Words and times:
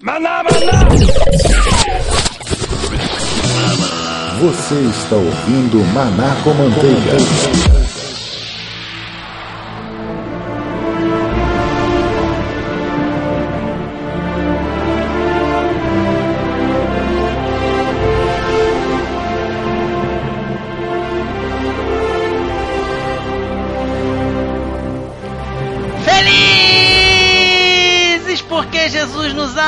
Maná, 0.00 0.44
maná! 0.44 0.88
Você 4.40 4.76
está 4.76 5.16
ouvindo 5.16 5.78
Maná 5.92 6.36
com 6.44 6.50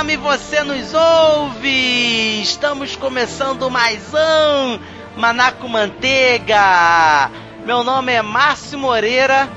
E 0.09 0.17
você 0.17 0.65
nos 0.65 0.93
ouve! 0.95 2.41
Estamos 2.43 2.97
começando 2.97 3.71
mais 3.71 4.01
um 4.13 4.81
Manaco 5.15 5.69
Manteiga! 5.69 7.31
Meu 7.67 7.85
nome 7.85 8.11
é 8.13 8.23
Márcio 8.23 8.77
Moreira 8.79 9.49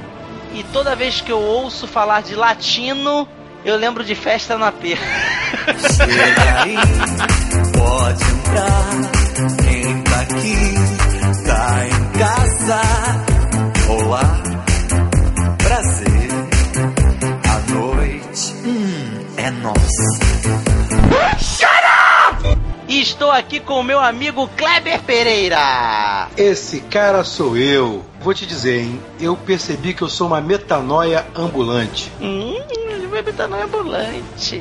e 0.54 0.62
toda 0.66 0.96
vez 0.96 1.22
que 1.22 1.32
eu 1.32 1.40
ouço 1.40 1.88
falar 1.88 2.22
de 2.22 2.36
latino, 2.36 3.28
eu 3.66 3.78
lembro 3.78 4.04
de 4.04 4.14
festa 4.14 4.58
na 4.58 4.72
P. 4.72 4.96
Chega 4.96 6.62
aí, 6.62 6.76
pode 7.72 8.24
entrar. 8.24 8.90
Quem 9.64 10.04
tá 10.04 10.20
aqui, 10.20 10.74
tá 11.48 11.88
em 11.88 12.20
casa. 12.20 12.82
Olá, 13.90 14.44
prazer. 15.58 16.30
A 17.50 17.72
noite, 17.72 18.54
é 19.44 19.52
nossa. 19.52 20.04
E 22.88 23.02
estou 23.02 23.30
aqui 23.30 23.60
com 23.60 23.82
o 23.82 23.84
meu 23.84 24.00
amigo 24.00 24.48
Kleber 24.56 25.02
Pereira. 25.02 26.30
Esse 26.38 26.80
cara 26.80 27.26
sou 27.26 27.58
eu. 27.58 28.06
Vou 28.22 28.34
te 28.34 28.46
dizer, 28.46 28.84
hein? 28.84 29.02
Eu 29.20 29.36
percebi 29.36 29.94
que 29.94 30.02
eu 30.02 30.08
sou 30.08 30.28
uma 30.28 30.40
metanoia 30.40 31.26
ambulante. 31.36 32.10
Hum, 32.22 32.56
é 32.58 33.64
ambulante. 33.64 34.56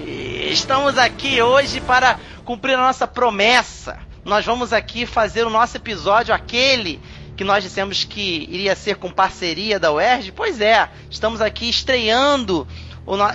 Estamos 0.51 0.99
aqui 0.99 1.41
hoje 1.41 1.81
para 1.81 2.19
cumprir 2.45 2.75
a 2.75 2.79
nossa 2.79 3.07
promessa. 3.07 4.01
Nós 4.25 4.45
vamos 4.45 4.73
aqui 4.73 5.07
fazer 5.07 5.47
o 5.47 5.51
nosso 5.51 5.77
episódio, 5.77 6.35
aquele 6.35 7.01
que 7.37 7.45
nós 7.45 7.63
dissemos 7.63 8.03
que 8.03 8.49
iria 8.51 8.75
ser 8.75 8.97
com 8.97 9.11
parceria 9.11 9.79
da 9.79 9.93
UERJ. 9.93 10.33
Pois 10.33 10.61
é, 10.61 10.89
estamos 11.09 11.41
aqui 11.41 11.69
estreando 11.71 12.67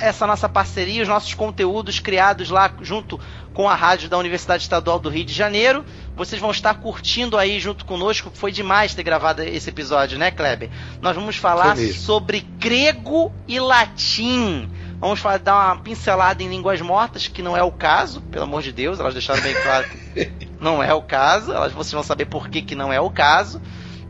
essa 0.02 0.26
nossa 0.26 0.48
parceria, 0.48 1.02
os 1.04 1.08
nossos 1.10 1.34
conteúdos 1.34 2.00
criados 2.00 2.50
lá 2.50 2.72
junto 2.82 3.20
com 3.54 3.68
a 3.68 3.76
rádio 3.76 4.08
da 4.08 4.18
Universidade 4.18 4.64
Estadual 4.64 5.00
do 5.00 5.10
Rio 5.10 5.26
de 5.26 5.34
Janeiro. 5.34 5.84
Vocês 6.16 6.40
vão 6.40 6.52
estar 6.52 6.74
curtindo 6.76 7.38
aí 7.38 7.60
junto 7.60 7.84
conosco. 7.86 8.32
Foi 8.34 8.52
demais 8.52 8.94
ter 8.96 9.04
gravado 9.04 9.42
esse 9.44 9.70
episódio, 9.70 10.18
né, 10.18 10.32
Kleber? 10.32 10.70
Nós 11.02 11.16
vamos 11.16 11.36
falar 11.36 11.76
sobre 11.94 12.42
grego 12.60 13.32
e 13.48 13.60
latim. 13.60 14.70
Vamos 15.00 15.20
fa- 15.20 15.38
dar 15.38 15.56
uma 15.56 15.78
pincelada 15.82 16.42
em 16.42 16.50
línguas 16.50 16.82
mortas, 16.82 17.28
que 17.28 17.42
não 17.44 17.56
é 17.56 17.62
o 17.62 17.72
caso, 17.72 18.22
pelo 18.22 18.46
amor 18.46 18.64
de 18.64 18.72
Deus, 18.72 19.00
elas 19.00 19.14
deixaram 19.14 19.42
bem 19.44 19.54
claro 19.54 19.88
que 19.90 20.48
não 20.60 20.82
é 20.82 20.94
o 20.94 21.02
caso. 21.02 21.52
Elas, 21.52 21.72
vocês 21.72 21.94
vão 21.94 22.04
saber 22.04 22.26
por 22.26 22.50
que, 22.50 22.62
que 22.62 22.74
não 22.74 22.92
é 22.92 23.00
o 23.00 23.10
caso, 23.12 23.62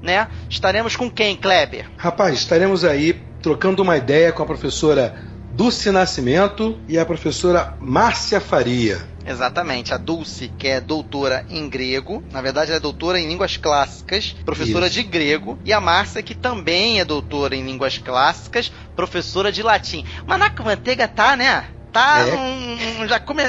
né? 0.02 0.28
Estaremos 0.50 0.96
com 0.96 1.10
quem, 1.10 1.36
Kleber? 1.36 1.90
Rapaz, 1.98 2.36
estaremos 2.36 2.86
aí 2.86 3.22
trocando 3.42 3.82
uma 3.84 3.98
ideia 3.98 4.32
com 4.32 4.44
a 4.44 4.46
professora 4.46 5.22
Dulce 5.58 5.90
Nascimento 5.90 6.80
e 6.88 7.00
a 7.00 7.04
professora 7.06 7.74
Márcia 7.80 8.40
Faria. 8.40 9.02
Exatamente, 9.26 9.92
a 9.92 9.98
Dulce, 9.98 10.54
que 10.56 10.68
é 10.68 10.80
doutora 10.80 11.44
em 11.50 11.68
grego, 11.68 12.24
na 12.32 12.44
verdade 12.44 12.70
ela 12.70 12.78
é 12.78 12.80
doutora 12.80 13.20
em 13.20 13.28
línguas 13.28 13.58
clássicas, 13.58 14.36
professora 14.46 14.86
Isso. 14.86 14.94
de 14.94 15.02
grego, 15.02 15.58
e 15.66 15.74
a 15.74 15.82
Márcia, 15.82 16.22
que 16.22 16.36
também 16.36 17.00
é 17.00 17.04
doutora 17.06 17.56
em 17.56 17.66
línguas 17.66 17.98
clássicas, 17.98 18.72
professora 18.96 19.52
de 19.52 19.64
latim. 19.64 20.06
Manaco 20.28 20.64
Manteiga 20.64 21.08
tá, 21.08 21.36
né? 21.36 21.66
Tá, 21.92 22.20
É. 22.20 22.36
um- 22.36 23.02
um- 23.02 23.08
já, 23.08 23.20
come, 23.20 23.42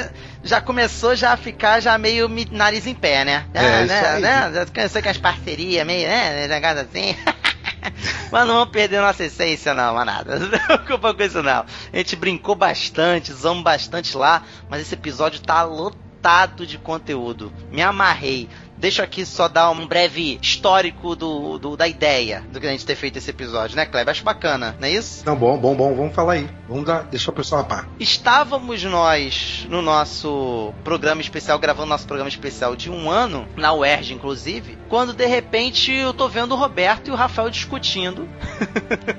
já 0.43 0.59
começou 0.59 1.15
já 1.15 1.33
a 1.33 1.37
ficar 1.37 1.79
já 1.79 1.95
meio 1.99 2.27
nariz 2.49 2.87
em 2.87 2.95
pé, 2.95 3.23
né? 3.23 3.45
É, 3.53 3.83
isso 3.83 3.93
né, 3.93 4.19
né? 4.19 4.51
Já 4.55 4.65
começou 4.65 5.03
com 5.03 5.09
as 5.09 5.17
parcerias 5.19 5.85
meio, 5.85 6.07
né? 6.07 6.47
Negócio 6.47 6.79
assim. 6.79 7.15
Mas 8.31 8.47
não 8.47 8.55
vamos 8.55 8.69
perder 8.71 9.01
nossa 9.01 9.23
essência, 9.23 9.73
não, 9.73 9.93
manada. 9.93 10.37
Não 10.39 10.49
se 10.49 10.59
preocupa 10.59 11.13
com 11.13 11.23
isso, 11.23 11.41
não. 11.41 11.65
A 11.93 11.97
gente 11.97 12.15
brincou 12.15 12.55
bastante, 12.55 13.33
zoamos 13.33 13.63
bastante 13.63 14.15
lá, 14.15 14.43
mas 14.69 14.81
esse 14.81 14.93
episódio 14.93 15.41
tá 15.41 15.63
lotado 15.63 16.65
de 16.65 16.77
conteúdo. 16.77 17.51
Me 17.71 17.81
amarrei. 17.81 18.49
Deixa 18.79 19.03
aqui 19.03 19.25
só 19.25 19.49
dar 19.49 19.69
um 19.71 19.85
breve 19.85 20.39
histórico 20.41 21.13
do, 21.13 21.59
do- 21.59 21.75
da 21.75 21.85
ideia 21.85 22.45
do 22.49 22.61
que 22.61 22.65
a 22.65 22.71
gente 22.71 22.85
ter 22.85 22.95
feito 22.95 23.17
esse 23.17 23.29
episódio, 23.29 23.75
né, 23.75 23.85
Kleber? 23.85 24.09
Acho 24.11 24.23
bacana, 24.23 24.73
não 24.79 24.87
é 24.87 24.91
isso? 24.91 25.21
Não, 25.25 25.35
bom, 25.35 25.57
bom, 25.57 25.75
bom, 25.75 25.93
vamos 25.93 26.15
falar 26.15 26.33
aí. 26.33 26.49
Vamos 26.67 26.85
dar, 26.85 27.03
deixar 27.03 27.31
o 27.31 27.35
pessoal 27.35 27.59
a 27.61 27.63
par. 27.65 27.89
Estávamos 27.99 28.81
nós 28.85 29.67
no 29.69 29.81
nosso 29.81 30.73
programa 30.81 31.19
especial, 31.21 31.59
gravando 31.59 31.89
nosso 31.89 32.07
programa 32.07 32.29
especial 32.29 32.73
de 32.73 32.89
um 32.89 33.11
ano, 33.11 33.45
na 33.57 33.73
UERJ 33.73 34.13
inclusive, 34.13 34.77
quando 34.87 35.11
de 35.11 35.25
repente 35.25 35.91
eu 35.91 36.13
tô 36.13 36.29
vendo 36.29 36.53
o 36.53 36.57
Roberto 36.57 37.09
e 37.09 37.11
o 37.11 37.15
Rafael 37.15 37.49
discutindo. 37.49 38.29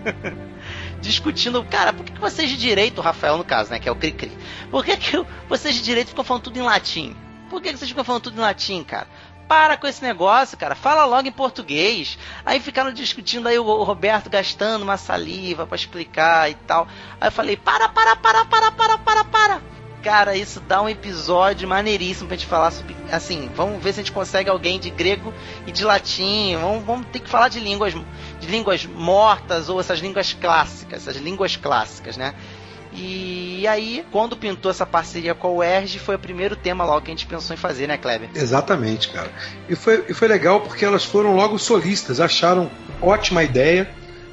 discutindo, 1.02 1.62
cara, 1.64 1.92
por 1.92 2.04
que, 2.04 2.12
que 2.12 2.20
vocês 2.20 2.48
de 2.48 2.56
direito, 2.56 2.98
o 2.98 3.02
Rafael 3.02 3.36
no 3.36 3.44
caso, 3.44 3.70
né, 3.70 3.78
que 3.78 3.88
é 3.88 3.92
o 3.92 3.96
Cri-Cri, 3.96 4.32
por 4.70 4.84
que, 4.84 4.96
que 4.96 5.24
vocês 5.48 5.74
de 5.74 5.82
direito 5.82 6.08
ficam 6.08 6.24
falando 6.24 6.44
tudo 6.44 6.58
em 6.58 6.62
latim? 6.62 7.14
Por 7.48 7.60
que, 7.60 7.72
que 7.72 7.78
vocês 7.78 7.88
ficam 7.90 8.04
falando 8.04 8.22
tudo 8.22 8.36
em 8.36 8.40
latim, 8.40 8.84
cara? 8.84 9.08
Para 9.50 9.76
com 9.76 9.88
esse 9.88 10.00
negócio, 10.00 10.56
cara. 10.56 10.76
Fala 10.76 11.04
logo 11.04 11.26
em 11.26 11.32
português. 11.32 12.16
Aí 12.46 12.60
ficaram 12.60 12.92
discutindo 12.92 13.48
aí 13.48 13.58
o 13.58 13.82
Roberto 13.82 14.30
gastando 14.30 14.82
uma 14.82 14.96
saliva 14.96 15.66
pra 15.66 15.74
explicar 15.74 16.48
e 16.48 16.54
tal. 16.54 16.86
Aí 17.20 17.26
eu 17.26 17.32
falei: 17.32 17.56
para, 17.56 17.88
para, 17.88 18.14
para, 18.14 18.44
para, 18.44 18.70
para, 18.70 18.98
para, 18.98 19.24
para. 19.24 19.62
Cara, 20.04 20.36
isso 20.36 20.60
dá 20.60 20.80
um 20.80 20.88
episódio 20.88 21.68
maneiríssimo 21.68 22.28
pra 22.28 22.36
gente 22.36 22.46
falar 22.46 22.70
sobre. 22.70 22.94
Assim, 23.10 23.50
vamos 23.56 23.82
ver 23.82 23.92
se 23.92 23.98
a 23.98 24.02
gente 24.04 24.12
consegue 24.12 24.48
alguém 24.48 24.78
de 24.78 24.88
grego 24.88 25.34
e 25.66 25.72
de 25.72 25.82
latim. 25.82 26.56
Vamos, 26.56 26.84
vamos 26.84 27.06
ter 27.08 27.18
que 27.18 27.28
falar 27.28 27.48
de 27.48 27.58
línguas, 27.58 27.92
de 27.92 28.46
línguas 28.46 28.86
mortas 28.86 29.68
ou 29.68 29.80
essas 29.80 29.98
línguas 29.98 30.32
clássicas, 30.32 31.08
essas 31.08 31.20
línguas 31.20 31.56
clássicas, 31.56 32.16
né? 32.16 32.36
E 32.92 33.66
aí, 33.68 34.04
quando 34.10 34.36
pintou 34.36 34.70
essa 34.70 34.84
parceria 34.84 35.34
com 35.34 35.48
a 35.48 35.50
UERJ, 35.52 35.98
foi 35.98 36.16
o 36.16 36.18
primeiro 36.18 36.56
tema 36.56 36.84
logo 36.84 37.02
que 37.02 37.10
a 37.10 37.14
gente 37.14 37.26
pensou 37.26 37.54
em 37.54 37.56
fazer, 37.56 37.86
né, 37.86 37.96
Kleber? 37.96 38.28
Exatamente, 38.34 39.08
cara. 39.10 39.30
E 39.68 39.76
foi, 39.76 40.04
e 40.08 40.14
foi 40.14 40.26
legal 40.26 40.60
porque 40.60 40.84
elas 40.84 41.04
foram 41.04 41.36
logo 41.36 41.58
solistas, 41.58 42.20
acharam 42.20 42.70
ótima 43.00 43.44
ideia, 43.44 43.88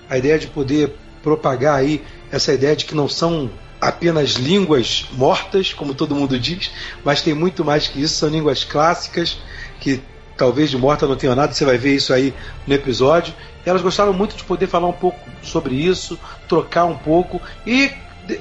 a 0.09 0.17
ideia 0.17 0.40
de 0.40 0.47
poder 0.47 0.96
propagar 1.22 1.75
aí 1.75 2.03
essa 2.31 2.53
ideia 2.53 2.75
de 2.75 2.85
que 2.85 2.96
não 2.96 3.07
são 3.07 3.50
apenas 3.79 4.31
línguas 4.31 5.06
mortas, 5.12 5.73
como 5.73 5.94
todo 5.94 6.16
mundo 6.16 6.40
diz, 6.40 6.72
mas 7.03 7.22
tem 7.22 7.34
muito 7.34 7.63
mais 7.63 7.88
que 7.88 8.01
isso, 8.01 8.16
são 8.16 8.29
línguas 8.29 8.63
clássicas 8.63 9.38
que 9.79 10.01
talvez 10.35 10.69
de 10.69 10.78
morta 10.78 11.07
não 11.07 11.16
tenham 11.16 11.35
nada, 11.35 11.53
você 11.53 11.66
vai 11.66 11.78
ver 11.78 11.96
isso 11.96 12.13
aí 12.13 12.34
no 12.66 12.73
episódio. 12.73 13.34
E 13.66 13.69
elas 13.69 13.81
gostaram 13.81 14.13
muito 14.13 14.35
de 14.35 14.44
poder 14.44 14.67
falar 14.67 14.88
um 14.88 14.94
pouco 14.94 15.19
sobre 15.41 15.75
isso, 15.75 16.17
trocar 16.47 16.85
um 16.85 16.97
pouco 16.97 17.41
e, 17.66 17.91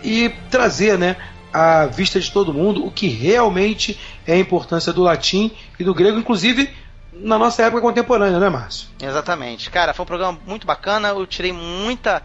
e 0.02 0.30
trazer, 0.50 0.98
né, 0.98 1.16
à 1.52 1.86
vista 1.86 2.20
de 2.20 2.30
todo 2.30 2.52
mundo 2.52 2.84
o 2.84 2.90
que 2.90 3.08
realmente 3.08 3.98
é 4.26 4.34
a 4.34 4.38
importância 4.38 4.92
do 4.92 5.02
latim 5.02 5.50
e 5.78 5.84
do 5.84 5.94
grego, 5.94 6.18
inclusive 6.18 6.70
na 7.12 7.38
nossa 7.38 7.62
época 7.62 7.80
contemporânea, 7.80 8.38
né, 8.38 8.48
Márcio? 8.48 8.88
Exatamente. 9.00 9.70
Cara, 9.70 9.94
foi 9.94 10.02
um 10.02 10.06
programa 10.06 10.38
muito 10.46 10.66
bacana. 10.66 11.08
Eu 11.08 11.26
tirei 11.26 11.52
muita, 11.52 12.22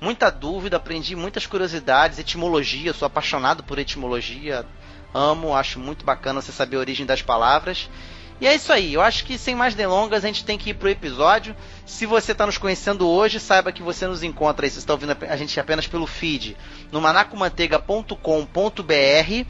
muita 0.00 0.30
dúvida, 0.30 0.76
aprendi 0.76 1.16
muitas 1.16 1.46
curiosidades, 1.46 2.18
etimologia. 2.18 2.92
Sou 2.92 3.06
apaixonado 3.06 3.62
por 3.62 3.78
etimologia. 3.78 4.66
Amo, 5.14 5.54
acho 5.54 5.78
muito 5.78 6.04
bacana 6.04 6.42
você 6.42 6.52
saber 6.52 6.76
a 6.76 6.80
origem 6.80 7.06
das 7.06 7.22
palavras. 7.22 7.88
E 8.40 8.46
é 8.46 8.54
isso 8.54 8.72
aí. 8.72 8.94
Eu 8.94 9.00
acho 9.00 9.24
que 9.24 9.38
sem 9.38 9.54
mais 9.54 9.74
delongas 9.74 10.24
a 10.24 10.26
gente 10.26 10.44
tem 10.44 10.58
que 10.58 10.70
ir 10.70 10.74
pro 10.74 10.88
episódio. 10.88 11.54
Se 11.86 12.06
você 12.06 12.32
está 12.32 12.46
nos 12.46 12.58
conhecendo 12.58 13.08
hoje, 13.08 13.38
saiba 13.38 13.72
que 13.72 13.82
você 13.82 14.06
nos 14.06 14.22
encontra 14.22 14.66
aí. 14.66 14.70
Você 14.70 14.80
está 14.80 14.92
ouvindo 14.92 15.16
a 15.28 15.36
gente 15.36 15.58
apenas 15.58 15.86
pelo 15.86 16.06
feed 16.06 16.56
no 16.90 17.00
manacomanteiga.com.br. 17.00 19.46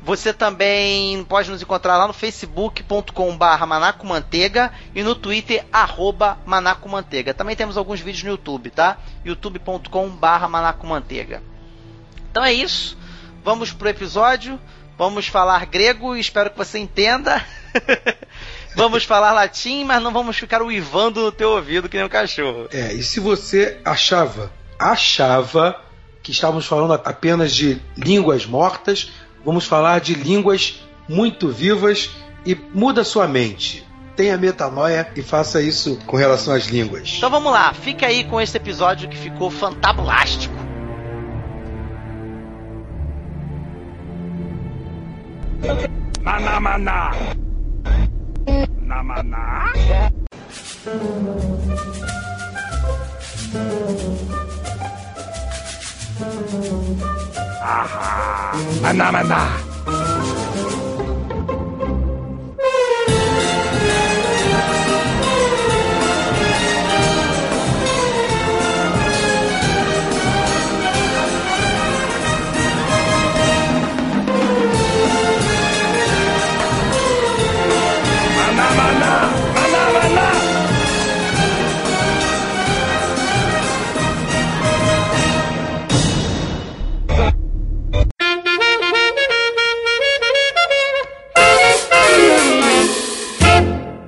Você 0.00 0.32
também 0.32 1.24
pode 1.24 1.50
nos 1.50 1.60
encontrar 1.60 1.96
lá 1.96 2.06
no 2.06 2.12
facebook.com.br 2.12 3.66
manacomanteiga 3.66 4.72
e 4.94 5.02
no 5.02 5.14
twitter 5.14 5.66
arroba 5.72 6.38
manacomanteiga. 6.46 7.34
Também 7.34 7.56
temos 7.56 7.76
alguns 7.76 8.00
vídeos 8.00 8.22
no 8.22 8.30
YouTube, 8.30 8.70
tá? 8.70 8.98
youtube.com.br 9.24 10.48
manacomanteiga. 10.48 11.42
Então 12.30 12.44
é 12.44 12.52
isso. 12.52 12.96
Vamos 13.44 13.72
pro 13.72 13.88
episódio. 13.88 14.58
Vamos 14.98 15.28
falar 15.28 15.64
grego 15.64 16.16
e 16.16 16.20
espero 16.20 16.50
que 16.50 16.58
você 16.58 16.76
entenda. 16.76 17.40
vamos 18.74 19.04
falar 19.04 19.30
latim, 19.30 19.84
mas 19.84 20.02
não 20.02 20.12
vamos 20.12 20.36
ficar 20.36 20.60
uivando 20.60 21.22
no 21.22 21.30
teu 21.30 21.50
ouvido 21.50 21.88
que 21.88 21.96
nem 21.96 22.04
um 22.04 22.08
cachorro. 22.08 22.66
É, 22.72 22.92
e 22.92 23.02
se 23.04 23.20
você 23.20 23.78
achava, 23.84 24.50
achava 24.76 25.80
que 26.20 26.32
estávamos 26.32 26.66
falando 26.66 26.94
apenas 26.94 27.54
de 27.54 27.80
línguas 27.96 28.44
mortas, 28.44 29.12
vamos 29.44 29.66
falar 29.66 30.00
de 30.00 30.14
línguas 30.14 30.80
muito 31.08 31.48
vivas 31.48 32.10
e 32.44 32.56
muda 32.74 33.04
sua 33.04 33.28
mente. 33.28 33.86
Tenha 34.16 34.36
metanoia 34.36 35.08
e 35.14 35.22
faça 35.22 35.62
isso 35.62 35.96
com 36.06 36.16
relação 36.16 36.52
às 36.52 36.64
línguas. 36.64 37.14
Então 37.18 37.30
vamos 37.30 37.52
lá, 37.52 37.72
fica 37.72 38.08
aí 38.08 38.24
com 38.24 38.40
esse 38.40 38.56
episódio 38.56 39.08
que 39.08 39.16
ficou 39.16 39.48
fantabulástico. 39.48 40.67
Maná, 46.22 46.60
maná. 46.60 47.12
Na 48.80 49.02
maná. 49.02 49.44
Ahá. 57.62 58.52
Maná, 58.82 59.06
maná. 59.10 59.42
Maná, 59.46 60.87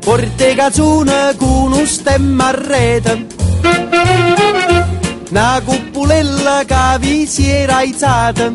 Porte 0.00 0.55
cazzone 0.55 1.35
con 1.37 1.73
un 1.73 1.87
stemma 1.87 2.49
a 2.49 2.50
rete. 2.50 3.26
Una 5.31 5.61
cupolella 5.64 6.64
che 6.64 6.99
vi 6.99 7.26
si 7.26 7.49
era 7.49 7.76
aizzata. 7.76 8.52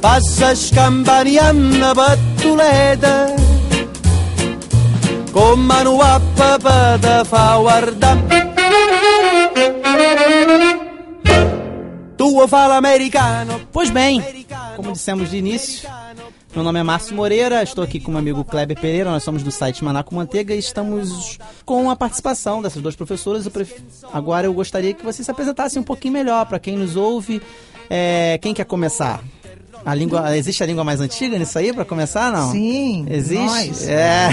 Passa 0.00 0.54
scampanianna 0.54 1.92
pattuleta 1.92 3.34
Con 5.32 5.60
mano 5.60 5.98
a 6.00 6.20
papà 6.34 6.96
te 7.00 7.22
fa 7.24 7.56
guardare 7.58 8.54
Tu 12.16 12.46
fa 12.46 12.66
l'americano? 12.66 13.60
Pois 13.72 13.90
bem, 13.90 14.22
como 14.74 14.92
dissemos 14.92 15.30
de 15.30 15.38
início, 15.38 15.88
meu 16.56 16.64
nome 16.64 16.80
é 16.80 16.82
Márcio 16.82 17.14
Moreira, 17.14 17.62
estou 17.62 17.84
aqui 17.84 18.00
com 18.00 18.08
o 18.08 18.12
meu 18.12 18.18
amigo 18.20 18.42
Kleber 18.42 18.80
Pereira, 18.80 19.10
nós 19.10 19.22
somos 19.22 19.42
do 19.42 19.50
site 19.50 19.84
Manaco 19.84 20.14
Manteiga 20.14 20.54
e 20.54 20.58
estamos 20.58 21.38
com 21.66 21.90
a 21.90 21.94
participação 21.96 22.62
dessas 22.62 22.80
duas 22.82 22.96
professoras. 22.96 23.44
Eu 23.44 23.50
pref- 23.50 23.78
Agora 24.10 24.46
eu 24.46 24.54
gostaria 24.54 24.94
que 24.94 25.04
vocês 25.04 25.22
se 25.26 25.30
apresentassem 25.30 25.80
um 25.80 25.84
pouquinho 25.84 26.14
melhor 26.14 26.46
para 26.46 26.58
quem 26.58 26.74
nos 26.78 26.96
ouve. 26.96 27.42
É, 27.90 28.38
Quem 28.40 28.54
quer 28.54 28.64
começar? 28.64 29.22
A 29.84 29.94
língua, 29.94 30.34
existe 30.36 30.62
a 30.62 30.66
língua 30.66 30.82
mais 30.82 30.98
antiga 31.00 31.38
nisso 31.38 31.58
aí 31.58 31.72
para 31.74 31.84
começar, 31.84 32.32
não? 32.32 32.50
Sim, 32.50 33.06
Existe? 33.08 33.44
nós. 33.44 33.86
É. 33.88 34.30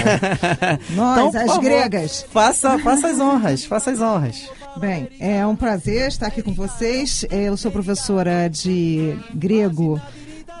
Nós, 0.96 1.28
Então, 1.28 1.40
as 1.42 1.46
favor, 1.46 1.62
gregas. 1.62 2.26
Faça, 2.32 2.78
faça 2.78 3.08
as 3.08 3.20
honras, 3.20 3.64
faça 3.64 3.90
as 3.92 4.00
honras. 4.00 4.48
Bem, 4.78 5.08
é 5.20 5.46
um 5.46 5.54
prazer 5.54 6.08
estar 6.08 6.26
aqui 6.28 6.42
com 6.42 6.52
vocês. 6.54 7.24
Eu 7.30 7.56
sou 7.56 7.70
professora 7.70 8.48
de 8.48 9.14
grego 9.32 10.00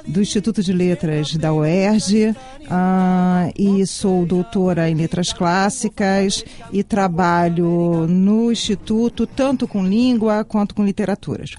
do 0.06 0.20
Instituto 0.20 0.62
de 0.62 0.72
Letras 0.72 1.34
da 1.36 1.52
UERJ 1.52 2.34
ah, 2.70 3.50
e 3.56 3.86
sou 3.86 4.26
doutora 4.26 4.88
em 4.88 4.94
letras 4.94 5.32
clássicas 5.32 6.44
e 6.72 6.82
trabalho 6.82 8.06
no 8.06 8.52
Instituto 8.52 9.26
tanto 9.26 9.66
com 9.66 9.84
língua 9.84 10.44
quanto 10.44 10.74
com 10.74 10.84
literaturas. 10.84 11.56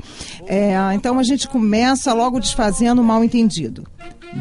É, 0.47 0.75
então 0.93 1.17
a 1.19 1.23
gente 1.23 1.47
começa 1.47 2.13
logo 2.13 2.39
desfazendo 2.39 3.01
o 3.01 3.05
mal 3.05 3.23
entendido. 3.23 3.85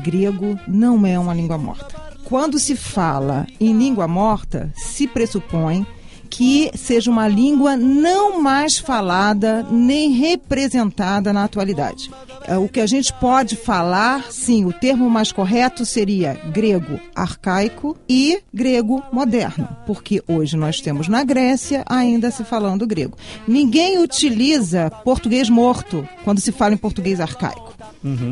Grego 0.03 0.59
não 0.67 1.07
é 1.07 1.19
uma 1.19 1.35
língua 1.35 1.59
morta. 1.59 1.95
Quando 2.25 2.59
se 2.59 2.75
fala 2.75 3.47
em 3.61 3.77
língua 3.77 4.09
morta, 4.09 4.73
se 4.75 5.07
pressupõe 5.07 5.87
que 6.31 6.71
seja 6.75 7.11
uma 7.11 7.29
língua 7.29 7.77
não 7.77 8.43
mais 8.43 8.77
falada 8.77 9.63
nem 9.71 10.11
representada 10.11 11.33
na 11.33 11.45
atualidade. 11.45 12.11
É, 12.47 12.57
O 12.59 12.69
que 12.69 12.81
a 12.81 12.87
gente 12.87 13.13
pode 13.15 13.57
falar, 13.57 14.31
sim, 14.31 14.65
o 14.65 14.73
termo 14.73 15.09
mais 15.09 15.33
correto 15.33 15.85
seria 15.87 16.35
grego 16.53 17.01
arcaico 17.15 17.97
e 18.09 18.41
grego 18.53 19.03
moderno, 19.13 19.69
porque 19.87 20.23
hoje 20.29 20.57
nós 20.57 20.81
temos 20.81 21.09
na 21.09 21.25
Grécia 21.25 21.85
ainda 21.89 22.31
se 22.31 22.45
falando 22.45 22.87
grego. 22.87 23.17
Ninguém 23.49 23.99
utiliza 23.99 24.91
português 25.05 25.49
morto 25.49 26.07
quando 26.23 26.41
se 26.41 26.53
fala 26.53 26.75
em 26.75 26.79
português 26.79 27.21
arcaico. 27.21 27.73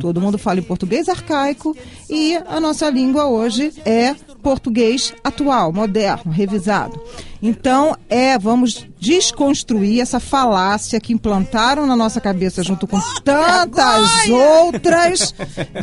Todo 0.00 0.20
mundo 0.20 0.36
fala 0.36 0.60
em 0.60 0.62
português 0.62 1.08
arcaico 1.08 1.74
e 2.10 2.36
a 2.46 2.60
nossa 2.60 2.90
língua 2.90 3.26
hoje 3.26 3.72
é 3.86 4.14
português 4.42 5.14
atual, 5.22 5.72
moderno, 5.72 6.32
revisado. 6.32 7.00
Então, 7.40 7.96
é, 8.08 8.38
vamos 8.38 8.86
desconstruir 8.98 10.00
essa 10.00 10.20
falácia 10.20 11.00
que 11.00 11.12
implantaram 11.12 11.86
na 11.86 11.96
nossa 11.96 12.20
cabeça 12.20 12.62
junto 12.62 12.86
com 12.86 13.00
tantas 13.24 14.28
outras 14.28 15.34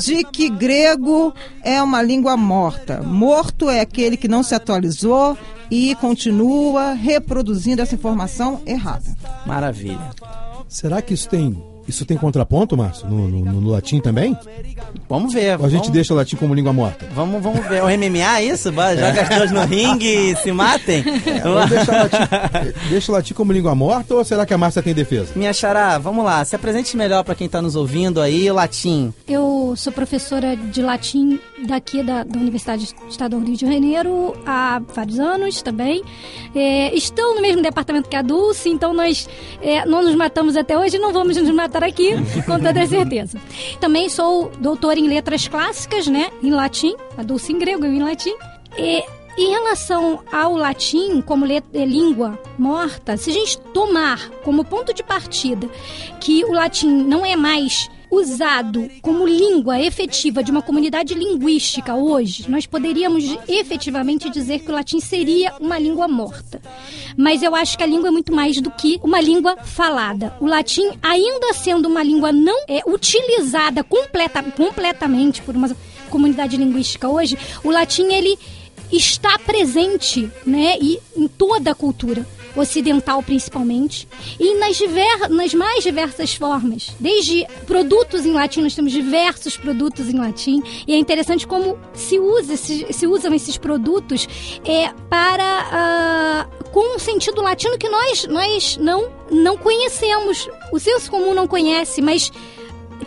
de 0.01 0.23
que 0.23 0.49
grego 0.49 1.33
é 1.63 1.81
uma 1.81 2.01
língua 2.01 2.37
morta. 2.37 3.01
Morto 3.01 3.69
é 3.69 3.81
aquele 3.81 4.15
que 4.15 4.27
não 4.27 4.43
se 4.43 4.55
atualizou 4.55 5.37
e 5.69 5.95
continua 5.95 6.93
reproduzindo 6.93 7.81
essa 7.81 7.95
informação 7.95 8.61
errada. 8.65 9.15
Maravilha. 9.45 10.11
Será 10.67 11.01
que 11.01 11.13
isso 11.13 11.27
tem, 11.27 11.61
isso 11.89 12.05
tem 12.05 12.17
contraponto, 12.17 12.77
Márcio? 12.77 13.07
No, 13.07 13.27
no- 13.27 13.61
no 13.61 13.69
latim 13.71 13.99
também? 13.99 14.37
Vamos 15.07 15.33
ver. 15.33 15.59
Ou 15.59 15.65
a 15.65 15.69
gente 15.69 15.79
vamos... 15.81 15.89
deixa 15.93 16.13
o 16.13 16.17
latim 16.17 16.35
como 16.35 16.53
língua 16.53 16.71
morta? 16.71 17.05
Vamos, 17.13 17.41
vamos 17.41 17.65
ver. 17.67 17.83
O 17.83 17.87
MMA 17.87 18.39
é 18.39 18.45
isso? 18.45 18.69
Joga 18.69 19.21
as 19.21 19.29
duas 19.29 19.51
no 19.51 19.61
ringue 19.65 20.31
e 20.31 20.35
se 20.37 20.51
matem? 20.51 21.03
Vamos 21.43 21.69
deixar 21.69 21.93
o 21.93 22.03
latim, 22.03 22.73
deixa 22.89 23.11
o 23.11 23.15
latim 23.15 23.33
como 23.33 23.51
língua 23.51 23.75
morta 23.75 24.15
ou 24.15 24.23
será 24.23 24.45
que 24.45 24.53
a 24.53 24.57
Márcia 24.57 24.81
tem 24.81 24.93
defesa? 24.93 25.33
Minha 25.35 25.53
xará, 25.53 25.97
vamos 25.97 26.23
lá. 26.23 26.43
Se 26.45 26.55
apresente 26.55 26.95
melhor 26.95 27.23
pra 27.23 27.35
quem 27.35 27.49
tá 27.49 27.61
nos 27.61 27.75
ouvindo 27.75 28.21
aí, 28.21 28.49
o 28.49 28.53
latim. 28.53 29.13
Eu 29.27 29.73
sou 29.75 29.91
professora 29.91 30.55
de 30.55 30.81
latim 30.81 31.39
daqui 31.67 32.01
da, 32.03 32.23
da 32.23 32.39
Universidade 32.39 32.89
Estadual 33.09 33.41
do 33.41 33.47
Rio 33.47 33.57
de 33.57 33.65
Janeiro 33.65 34.33
há 34.45 34.81
vários 34.95 35.19
anos 35.19 35.61
também. 35.61 36.01
É, 36.55 36.93
estou 36.95 37.35
no 37.35 37.41
mesmo 37.41 37.61
departamento 37.61 38.07
que 38.09 38.15
a 38.15 38.21
Dulce, 38.21 38.69
então 38.69 38.93
nós 38.93 39.27
é, 39.61 39.85
não 39.85 40.03
nos 40.03 40.15
matamos 40.15 40.55
até 40.55 40.77
hoje 40.77 40.95
e 40.97 40.99
não 40.99 41.11
vamos 41.13 41.35
nos 41.37 41.49
matar 41.53 41.78
aqui, 41.83 42.11
com 42.45 42.59
toda 42.59 42.85
certeza. 42.87 43.39
Também 43.79 44.09
sou 44.09 44.51
doutora 44.59 44.99
em 44.99 45.07
letras 45.07 45.47
clássicas, 45.47 46.07
né, 46.07 46.29
em 46.41 46.51
latim, 46.51 46.95
a 47.17 47.23
Dulce 47.23 47.51
em 47.51 47.59
grego, 47.59 47.85
eu 47.85 47.93
em 47.93 48.03
latim. 48.03 48.33
E, 48.77 49.03
em 49.37 49.51
relação 49.51 50.21
ao 50.31 50.53
latim 50.53 51.21
como 51.21 51.45
eh, 51.45 51.61
língua 51.85 52.37
morta, 52.57 53.15
se 53.15 53.29
a 53.29 53.33
gente 53.33 53.57
tomar 53.73 54.29
como 54.43 54.65
ponto 54.65 54.93
de 54.93 55.01
partida 55.01 55.69
que 56.19 56.43
o 56.43 56.51
latim 56.51 56.89
não 56.89 57.25
é 57.25 57.37
mais 57.37 57.89
usado 58.11 58.89
como 59.01 59.27
língua 59.27 59.79
efetiva 59.79 60.43
de 60.43 60.51
uma 60.51 60.61
comunidade 60.61 61.13
linguística 61.13 61.95
hoje, 61.95 62.49
nós 62.49 62.65
poderíamos 62.65 63.23
efetivamente 63.47 64.29
dizer 64.29 64.59
que 64.59 64.71
o 64.71 64.73
latim 64.73 64.99
seria 64.99 65.53
uma 65.59 65.77
língua 65.77 66.07
morta. 66.07 66.61
Mas 67.15 67.43
eu 67.43 67.55
acho 67.55 67.77
que 67.77 67.83
a 67.83 67.87
língua 67.87 68.07
é 68.07 68.11
muito 68.11 68.33
mais 68.33 68.59
do 68.61 68.71
que 68.71 68.99
uma 69.03 69.21
língua 69.21 69.57
falada. 69.57 70.33
O 70.39 70.45
latim, 70.45 70.89
ainda 71.01 71.53
sendo 71.53 71.87
uma 71.87 72.03
língua 72.03 72.31
não 72.31 72.63
é 72.67 72.81
utilizada 72.85 73.83
completa, 73.83 74.41
completamente 74.43 75.41
por 75.41 75.55
uma 75.55 75.69
comunidade 76.09 76.57
linguística 76.57 77.07
hoje, 77.07 77.37
o 77.63 77.69
latim 77.69 78.11
ele 78.11 78.37
está 78.91 79.37
presente, 79.37 80.29
né, 80.45 80.75
e 80.81 80.99
em 81.15 81.27
toda 81.27 81.71
a 81.71 81.75
cultura 81.75 82.25
ocidental 82.59 83.21
principalmente 83.23 84.07
e 84.39 84.55
nas, 84.55 84.77
diver, 84.77 85.29
nas 85.29 85.53
mais 85.53 85.83
diversas 85.83 86.33
formas. 86.33 86.91
Desde 86.99 87.45
produtos 87.65 88.25
em 88.25 88.33
latim, 88.33 88.61
nós 88.61 88.75
temos 88.75 88.91
diversos 88.91 89.57
produtos 89.57 90.09
em 90.09 90.17
latim 90.17 90.61
e 90.87 90.93
é 90.93 90.97
interessante 90.97 91.47
como 91.47 91.77
se, 91.93 92.19
usa, 92.19 92.57
se, 92.57 92.91
se 92.91 93.07
usam 93.07 93.33
esses 93.33 93.57
produtos 93.57 94.27
é, 94.65 94.91
para 95.09 95.67
ah, 95.71 96.47
com 96.71 96.95
um 96.95 96.99
sentido 96.99 97.41
latino 97.41 97.77
que 97.77 97.89
nós, 97.89 98.25
nós 98.25 98.77
não, 98.77 99.11
não 99.31 99.57
conhecemos. 99.57 100.49
O 100.71 100.79
senso 100.79 101.09
comum 101.09 101.33
não 101.33 101.47
conhece, 101.47 102.01
mas 102.01 102.31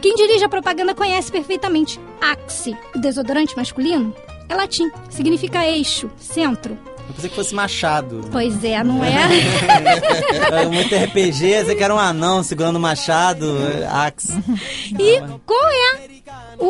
quem 0.01 0.15
dirige 0.15 0.45
a 0.45 0.49
propaganda 0.49 0.95
conhece 0.95 1.31
perfeitamente. 1.31 2.01
Axe, 2.21 2.77
o 2.95 2.99
desodorante 2.99 3.57
masculino, 3.57 4.15
é 4.49 4.55
latim. 4.55 4.91
Significa 5.11 5.67
eixo, 5.67 6.11
centro. 6.19 6.77
Eu 7.09 7.15
pensei 7.15 7.31
que 7.31 7.37
fosse 7.37 7.55
machado. 7.55 8.23
Pois 8.31 8.63
é, 8.65 8.83
não 8.83 9.05
é? 9.05 9.13
É, 10.53 10.67
Muito 10.67 10.95
RPG, 10.95 11.65
você 11.65 11.75
que 11.75 11.83
era 11.83 11.95
um 11.95 11.99
anão 11.99 12.43
segurando 12.43 12.79
machado, 12.81 13.47
axe. 13.91 14.33
E 14.99 15.21
qual 15.45 15.69
é 15.69 15.99
o, 16.59 16.67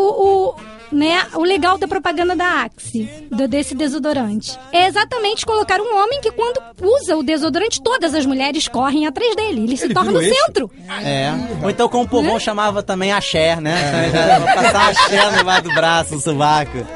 o, 0.50 0.54
né, 0.92 1.22
o 1.34 1.42
legal 1.42 1.76
da 1.78 1.88
propaganda 1.88 2.34
da 2.36 2.62
Axe, 2.64 3.08
do, 3.30 3.48
desse 3.48 3.74
desodorante. 3.74 4.58
É 4.72 4.86
exatamente 4.86 5.44
colocar 5.44 5.80
um 5.80 5.96
homem 6.02 6.20
que 6.20 6.30
quando 6.30 6.60
usa 6.80 7.16
o 7.16 7.22
desodorante, 7.22 7.82
todas 7.82 8.14
as 8.14 8.24
mulheres 8.26 8.68
correm 8.68 9.06
atrás 9.06 9.34
dele. 9.36 9.64
Ele 9.64 9.76
se 9.76 9.84
Ele 9.86 9.94
torna 9.94 10.12
o 10.12 10.22
esse? 10.22 10.34
centro. 10.34 10.70
É. 11.04 11.30
Ou 11.62 11.70
então, 11.70 11.88
como 11.88 12.04
o 12.04 12.08
povão 12.08 12.38
chamava 12.38 12.82
também 12.82 13.12
axé, 13.12 13.56
né? 13.56 14.10
Vou 14.38 14.54
passar 14.54 14.90
axé 14.90 15.30
no 15.36 15.44
bar 15.44 15.62
do 15.62 15.74
braço, 15.74 16.14
no 16.14 16.20
sovaco. 16.20 16.72
Coisa, 16.72 16.86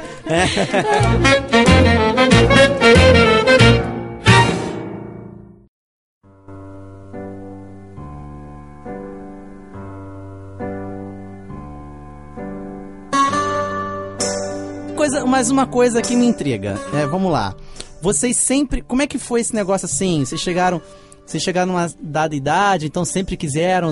mas 15.27 15.49
uma 15.49 15.67
coisa 15.67 16.01
que 16.01 16.15
me 16.15 16.25
intriga. 16.25 16.79
É, 16.93 17.05
vamos 17.05 17.31
lá. 17.31 17.55
Vocês 18.01 18.37
sempre. 18.37 18.81
Como 18.81 19.01
é 19.01 19.07
que 19.07 19.17
foi 19.17 19.41
esse 19.41 19.53
negócio 19.53 19.85
assim? 19.85 20.25
Vocês 20.25 20.41
chegaram. 20.41 20.81
Vocês 21.25 21.43
chegaram 21.43 21.73
numa 21.73 21.91
dada 22.01 22.35
idade, 22.35 22.85
então 22.85 23.03
sempre 23.03 23.35
quiseram 23.35 23.91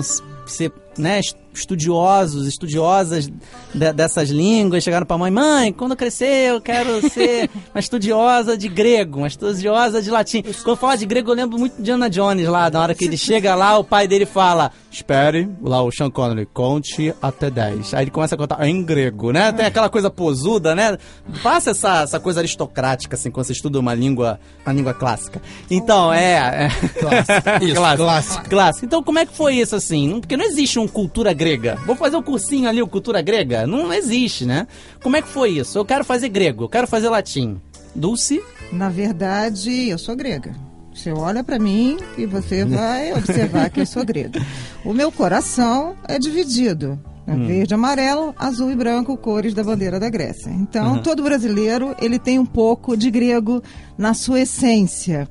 ser 0.52 0.72
né, 0.98 1.18
est- 1.20 1.36
estudiosos, 1.52 2.46
estudiosas 2.46 3.26
de- 3.74 3.92
dessas 3.92 4.28
línguas. 4.30 4.82
Chegaram 4.84 5.06
pra 5.06 5.18
mãe, 5.18 5.30
mãe, 5.30 5.72
quando 5.72 5.90
eu 5.92 5.96
crescer 5.96 6.50
eu 6.50 6.60
quero 6.60 7.06
ser 7.10 7.50
uma 7.74 7.80
estudiosa 7.80 8.56
de 8.56 8.68
grego, 8.68 9.18
uma 9.18 9.26
estudiosa 9.26 10.00
de 10.02 10.10
latim. 10.10 10.42
Quando 10.62 10.76
fala 10.78 10.96
de 10.96 11.04
grego, 11.06 11.30
eu 11.30 11.34
lembro 11.34 11.58
muito 11.58 11.80
de 11.82 11.90
Ana 11.90 12.08
Jones 12.08 12.46
lá, 12.48 12.70
na 12.70 12.80
hora 12.80 12.94
que 12.94 13.04
ele 13.04 13.16
chega 13.16 13.54
lá, 13.54 13.78
o 13.78 13.84
pai 13.84 14.06
dele 14.08 14.24
fala, 14.26 14.70
espere, 14.90 15.48
lá 15.62 15.82
o 15.82 15.90
Sean 15.92 16.10
Connery, 16.10 16.46
conte 16.46 17.14
até 17.20 17.50
10. 17.50 17.94
Aí 17.94 18.04
ele 18.04 18.10
começa 18.10 18.34
a 18.34 18.38
contar 18.38 18.66
em 18.66 18.82
grego, 18.82 19.32
né? 19.32 19.52
Tem 19.52 19.66
aquela 19.66 19.88
coisa 19.88 20.10
posuda, 20.10 20.74
né? 20.74 20.96
Passa 21.42 21.70
essa, 21.72 22.02
essa 22.02 22.20
coisa 22.20 22.40
aristocrática, 22.40 23.16
assim, 23.16 23.30
quando 23.30 23.46
você 23.46 23.52
estuda 23.52 23.78
uma 23.78 23.94
língua, 23.94 24.38
uma 24.64 24.72
língua 24.72 24.94
clássica. 24.94 25.40
Então, 25.70 26.12
é... 26.12 26.68
é... 26.68 26.68
Isso, 27.64 27.74
clássico. 27.96 28.48
Clássico. 28.48 28.86
Então, 28.86 29.02
como 29.02 29.18
é 29.18 29.26
que 29.26 29.34
foi 29.36 29.56
isso, 29.56 29.74
assim? 29.76 30.20
Porque 30.20 30.35
não 30.36 30.44
existe 30.44 30.78
um 30.78 30.86
cultura 30.88 31.32
grega. 31.32 31.76
Vou 31.86 31.96
fazer 31.96 32.16
um 32.16 32.22
cursinho 32.22 32.68
ali, 32.68 32.82
o 32.82 32.86
cultura 32.86 33.20
grega? 33.22 33.66
Não 33.66 33.92
existe, 33.92 34.44
né? 34.44 34.66
Como 35.02 35.16
é 35.16 35.22
que 35.22 35.28
foi 35.28 35.50
isso? 35.50 35.78
Eu 35.78 35.84
quero 35.84 36.04
fazer 36.04 36.28
grego, 36.28 36.64
eu 36.64 36.68
quero 36.68 36.86
fazer 36.86 37.08
latim. 37.08 37.60
Dulce? 37.94 38.42
Na 38.72 38.88
verdade, 38.88 39.88
eu 39.88 39.98
sou 39.98 40.14
grega. 40.16 40.54
Você 40.92 41.12
olha 41.12 41.44
pra 41.44 41.58
mim 41.58 41.98
e 42.16 42.24
você 42.26 42.64
vai 42.64 43.12
observar 43.16 43.68
que 43.70 43.80
eu 43.80 43.86
sou 43.86 44.04
grega. 44.04 44.40
O 44.84 44.92
meu 44.92 45.12
coração 45.12 45.94
é 46.08 46.18
dividido. 46.18 46.98
né? 47.26 47.36
Verde, 47.46 47.74
amarelo, 47.74 48.34
azul 48.38 48.70
e 48.70 48.74
branco, 48.76 49.16
cores 49.16 49.52
da 49.52 49.62
bandeira 49.62 50.00
da 50.00 50.08
Grécia. 50.08 50.48
Então, 50.50 51.02
todo 51.02 51.22
brasileiro, 51.22 51.94
ele 52.00 52.18
tem 52.18 52.38
um 52.38 52.46
pouco 52.46 52.96
de 52.96 53.10
grego 53.10 53.62
na 53.98 54.14
sua 54.14 54.40
essência. 54.40 55.28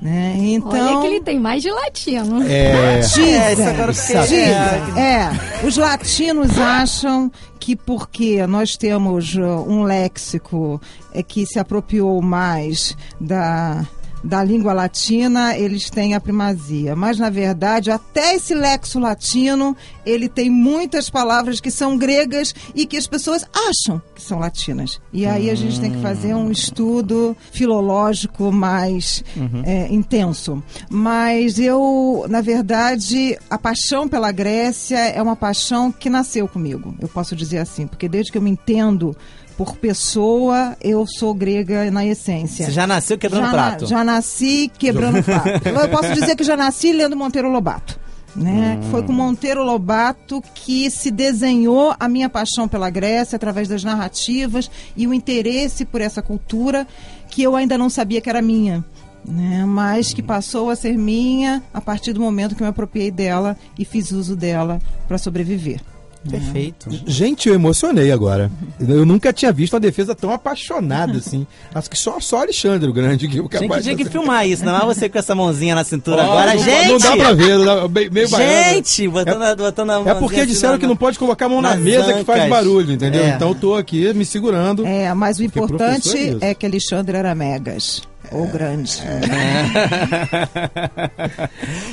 Né? 0.00 0.34
Então, 0.38 0.70
Olha 0.70 1.00
que 1.02 1.06
ele 1.06 1.20
tem 1.20 1.38
mais 1.38 1.62
de 1.62 1.70
latino. 1.70 2.42
É. 2.42 3.00
Dizem, 3.00 3.26
É, 3.26 4.22
dizem, 4.22 4.38
é, 4.38 5.00
é, 5.00 5.66
os 5.66 5.76
latinos 5.76 6.58
acham 6.58 7.30
que 7.58 7.76
porque 7.76 8.46
nós 8.46 8.76
temos 8.78 9.34
uh, 9.34 9.64
um 9.68 9.82
léxico 9.82 10.80
é, 11.12 11.22
que 11.22 11.44
se 11.44 11.58
apropriou 11.58 12.22
mais 12.22 12.96
da, 13.20 13.86
da 14.22 14.44
língua 14.44 14.72
latina, 14.72 15.56
eles 15.56 15.90
têm 15.90 16.14
a 16.14 16.20
primazia. 16.20 16.94
Mas, 16.94 17.18
na 17.18 17.30
verdade, 17.30 17.90
até 17.90 18.34
esse 18.34 18.54
lexo 18.54 18.98
latino, 18.98 19.76
ele 20.04 20.28
tem 20.28 20.50
muitas 20.50 21.08
palavras 21.08 21.60
que 21.60 21.70
são 21.70 21.96
gregas 21.96 22.54
e 22.74 22.86
que 22.86 22.96
as 22.96 23.06
pessoas 23.06 23.44
acham 23.54 24.00
que 24.14 24.22
são 24.22 24.38
latinas. 24.38 25.00
E 25.12 25.26
aí 25.26 25.50
a 25.50 25.54
gente 25.54 25.80
tem 25.80 25.92
que 25.92 26.00
fazer 26.00 26.34
um 26.34 26.50
estudo 26.50 27.36
filológico 27.52 28.52
mais 28.52 29.24
é, 29.64 29.92
intenso. 29.92 30.62
Mas 30.90 31.58
eu, 31.58 32.26
na 32.28 32.40
verdade, 32.40 33.38
a 33.48 33.58
paixão 33.58 34.08
pela 34.08 34.32
Grécia 34.32 34.98
é 34.98 35.22
uma 35.22 35.36
paixão 35.36 35.90
que 35.90 36.10
nasceu 36.10 36.46
comigo, 36.46 36.94
eu 37.00 37.08
posso 37.08 37.34
dizer 37.34 37.58
assim, 37.58 37.86
porque 37.86 38.08
desde 38.08 38.32
que 38.32 38.38
eu 38.38 38.42
me 38.42 38.50
entendo 38.50 39.16
por 39.60 39.76
pessoa, 39.76 40.74
eu 40.80 41.06
sou 41.06 41.34
grega 41.34 41.90
na 41.90 42.06
essência. 42.06 42.64
Você 42.64 42.72
já 42.72 42.86
nasceu 42.86 43.18
quebrando 43.18 43.44
já, 43.44 43.50
prato. 43.50 43.86
Já 43.86 44.02
nasci 44.02 44.72
quebrando 44.78 45.22
prato. 45.22 45.68
Eu 45.68 45.88
posso 45.90 46.14
dizer 46.14 46.34
que 46.34 46.42
já 46.42 46.56
nasci 46.56 46.94
lendo 46.94 47.14
Monteiro 47.14 47.50
Lobato. 47.50 48.00
Né? 48.34 48.80
Hum. 48.80 48.90
Foi 48.90 49.02
com 49.02 49.12
Monteiro 49.12 49.62
Lobato 49.62 50.42
que 50.54 50.90
se 50.90 51.10
desenhou 51.10 51.94
a 52.00 52.08
minha 52.08 52.30
paixão 52.30 52.66
pela 52.66 52.88
Grécia 52.88 53.36
através 53.36 53.68
das 53.68 53.84
narrativas 53.84 54.70
e 54.96 55.06
o 55.06 55.12
interesse 55.12 55.84
por 55.84 56.00
essa 56.00 56.22
cultura 56.22 56.88
que 57.28 57.42
eu 57.42 57.54
ainda 57.54 57.76
não 57.76 57.90
sabia 57.90 58.22
que 58.22 58.30
era 58.30 58.40
minha. 58.40 58.82
Né? 59.22 59.66
Mas 59.66 60.14
que 60.14 60.22
passou 60.22 60.70
a 60.70 60.76
ser 60.76 60.96
minha 60.96 61.62
a 61.74 61.82
partir 61.82 62.14
do 62.14 62.20
momento 62.20 62.54
que 62.54 62.62
eu 62.62 62.64
me 62.64 62.70
apropriei 62.70 63.10
dela 63.10 63.58
e 63.78 63.84
fiz 63.84 64.10
uso 64.10 64.34
dela 64.34 64.80
para 65.06 65.18
sobreviver. 65.18 65.82
Perfeito. 66.28 66.90
Gente, 67.06 67.48
eu 67.48 67.54
emocionei 67.54 68.12
agora. 68.12 68.50
Eu 68.78 69.06
nunca 69.06 69.32
tinha 69.32 69.50
visto 69.52 69.72
uma 69.74 69.80
defesa 69.80 70.14
tão 70.14 70.30
apaixonada 70.32 71.16
assim. 71.18 71.46
Acho 71.74 71.88
que 71.88 71.98
só, 71.98 72.20
só 72.20 72.42
Alexandre 72.42 72.88
o 72.90 72.92
Grande 72.92 73.26
que 73.26 73.32
Tinha 73.34 73.42
que, 73.48 73.48
capaz 73.48 73.82
tinha 73.84 73.96
que 73.96 74.04
de- 74.04 74.10
filmar 74.10 74.46
isso, 74.46 74.64
não 74.64 74.76
é 74.76 74.84
você 74.84 75.08
com 75.08 75.18
essa 75.18 75.34
mãozinha 75.34 75.74
na 75.74 75.82
cintura 75.84 76.18
Ó, 76.22 76.24
agora. 76.32 76.54
não, 76.54 76.62
gente! 76.62 76.88
Não 76.88 76.98
dá 76.98 77.16
pra 77.16 77.32
ver, 77.32 77.64
dá, 77.64 77.88
meio. 77.88 78.28
Gente, 78.28 79.08
botando, 79.08 79.42
a- 79.42 79.56
botando 79.56 79.90
a 79.90 79.92
É 79.92 79.96
mãozinha 79.96 80.14
porque 80.16 80.40
assim 80.40 80.46
disseram 80.50 80.78
que 80.78 80.86
não 80.86 80.96
pode 80.96 81.18
colocar 81.18 81.46
a 81.46 81.48
mão 81.48 81.62
na 81.62 81.74
mesa 81.76 82.12
que 82.12 82.24
faz 82.24 82.40
ancas. 82.40 82.50
barulho, 82.50 82.92
entendeu? 82.92 83.22
É. 83.24 83.30
Então 83.30 83.48
eu 83.48 83.54
tô 83.54 83.74
aqui 83.74 84.12
me 84.12 84.24
segurando. 84.26 84.86
É, 84.86 85.12
mas 85.14 85.38
o 85.40 85.48
professor 85.50 85.64
importante 85.64 86.38
é 86.42 86.50
é 86.50 86.54
que 86.54 86.66
Alexandre 86.66 87.16
era 87.16 87.34
megas, 87.34 88.02
ou 88.32 88.46
grande. 88.46 89.00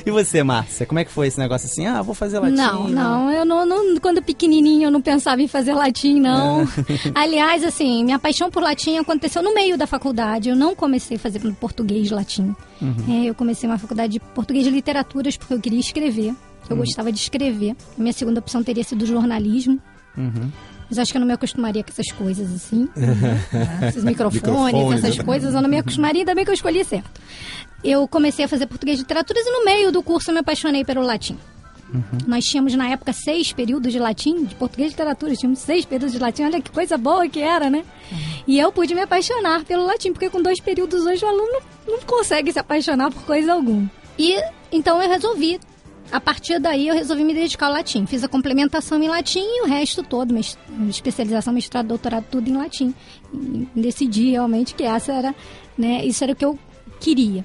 e 0.06 0.12
você, 0.12 0.44
Márcia, 0.44 0.86
como 0.86 1.00
é 1.00 1.06
que 1.06 1.12
foi 1.12 1.28
esse 1.28 1.40
negócio 1.40 1.68
assim? 1.68 1.86
Ah, 1.86 2.02
vou 2.02 2.14
fazer 2.16 2.40
latim. 2.40 2.56
Não, 2.56 2.88
não, 2.88 3.32
eu 3.32 3.46
não, 3.46 3.66
não- 3.66 3.98
quando 4.00 4.22
pequenininha 4.22 4.88
eu 4.88 4.92
não 4.92 5.02
pensava 5.02 5.42
em 5.42 5.48
fazer 5.48 5.74
latim, 5.74 6.20
não. 6.20 6.68
Aliás, 7.16 7.64
assim, 7.64 8.04
minha 8.04 8.20
paixão 8.20 8.50
por 8.52 8.62
latim 8.62 8.98
aconteceu 8.98 9.42
no 9.42 9.54
meio 9.54 9.78
da 9.78 9.88
faculdade. 9.88 10.50
Eu 10.50 10.56
não 10.56 10.76
comecei 10.76 11.18
a 11.18 11.20
fazer 11.20 11.40
português 11.60 12.12
latim. 12.12 12.56
É, 13.10 13.26
eu 13.26 13.36
comecei 13.36 13.68
uma 13.68 13.78
faculdade 13.78 14.14
de 14.14 14.20
português 14.20 14.66
de 14.66 14.72
literaturas 14.72 15.38
porque 15.38 15.54
eu 15.54 15.60
queria 15.60 15.80
escrever. 15.80 16.34
Eu 16.70 16.76
gostava 16.76 17.12
de 17.12 17.18
escrever. 17.18 17.76
A 17.98 18.02
minha 18.02 18.14
segunda 18.14 18.40
opção 18.40 18.64
teria 18.64 18.84
sido 18.84 19.06
jornalismo. 19.06 19.80
Mas 20.90 21.00
acho 21.00 21.12
que 21.12 21.18
eu 21.18 21.20
não 21.20 21.28
me 21.28 21.34
acostumaria 21.34 21.84
com 21.84 21.90
essas 21.90 22.12
coisas 22.12 22.54
assim. 22.54 22.88
né? 22.96 23.40
Esses 23.90 24.04
microfones, 24.04 24.42
Microfones, 24.74 25.04
essas 25.04 25.18
né? 25.18 25.24
coisas, 25.24 25.54
eu 25.54 25.62
não 25.62 25.70
me 25.70 25.78
acostumaria, 25.80 26.22
ainda 26.22 26.34
bem 26.34 26.46
que 26.46 26.50
eu 26.52 26.56
escolhi 26.56 26.84
certo. 26.86 27.22
Eu 27.84 28.08
comecei 28.08 28.46
a 28.46 28.48
fazer 28.48 28.68
português 28.68 28.98
de 28.98 29.04
literaturas 29.04 29.46
e 29.46 29.52
no 29.52 29.66
meio 29.66 29.92
do 29.92 30.02
curso 30.02 30.30
eu 30.30 30.34
me 30.34 30.40
apaixonei 30.40 30.84
pelo 30.86 31.02
latim. 31.02 31.38
Nós 32.26 32.44
tínhamos 32.44 32.74
na 32.76 32.90
época 32.90 33.14
seis 33.14 33.54
períodos 33.54 33.94
de 33.94 34.00
latim, 34.00 34.44
de 34.44 34.56
português 34.56 34.90
e 34.90 34.92
literatura, 34.92 35.34
tínhamos 35.36 35.60
seis 35.60 35.86
períodos 35.86 36.12
de 36.12 36.20
latim, 36.20 36.44
olha 36.44 36.62
que 36.62 36.70
coisa 36.70 36.98
boa 36.98 37.28
que 37.30 37.40
era, 37.40 37.70
né? 37.70 37.86
E 38.46 38.60
eu 38.60 38.72
pude 38.74 38.94
me 38.94 39.02
apaixonar 39.02 39.64
pelo 39.64 39.86
latim, 39.86 40.12
porque 40.12 40.30
com 40.30 40.42
dois 40.42 40.60
períodos 40.60 41.06
hoje 41.06 41.24
o 41.24 41.28
aluno 41.30 41.62
não 41.88 42.00
consegue 42.02 42.52
se 42.52 42.60
apaixonar 42.60 43.10
por 43.12 43.24
coisa 43.24 43.54
alguma. 43.54 43.90
E 44.20 44.36
então 44.70 45.02
eu 45.02 45.10
resolvi, 45.10 45.60
a 46.12 46.20
partir 46.20 46.60
daí 46.60 46.88
eu 46.88 46.96
resolvi 46.96 47.24
me 47.24 47.34
dedicar 47.34 47.68
ao 47.68 47.74
latim. 47.74 48.06
Fiz 48.06 48.24
a 48.24 48.28
complementação 48.28 49.02
em 49.02 49.08
latim 49.08 49.42
e 49.42 49.64
o 49.64 49.66
resto 49.68 50.04
todo, 50.04 50.34
mes- 50.34 50.58
especialização, 50.90 51.54
mestrado, 51.54 51.88
doutorado, 51.88 52.26
tudo 52.32 52.50
em 52.50 52.56
latim. 52.58 52.94
E 53.34 53.68
decidi 53.82 54.32
realmente 54.32 54.74
que 54.74 54.84
essa 54.84 55.12
era, 55.14 55.36
né, 55.78 56.06
isso 56.06 56.24
era 56.24 56.34
o 56.34 56.36
que 56.36 56.46
eu 56.46 56.58
queria. 57.00 57.44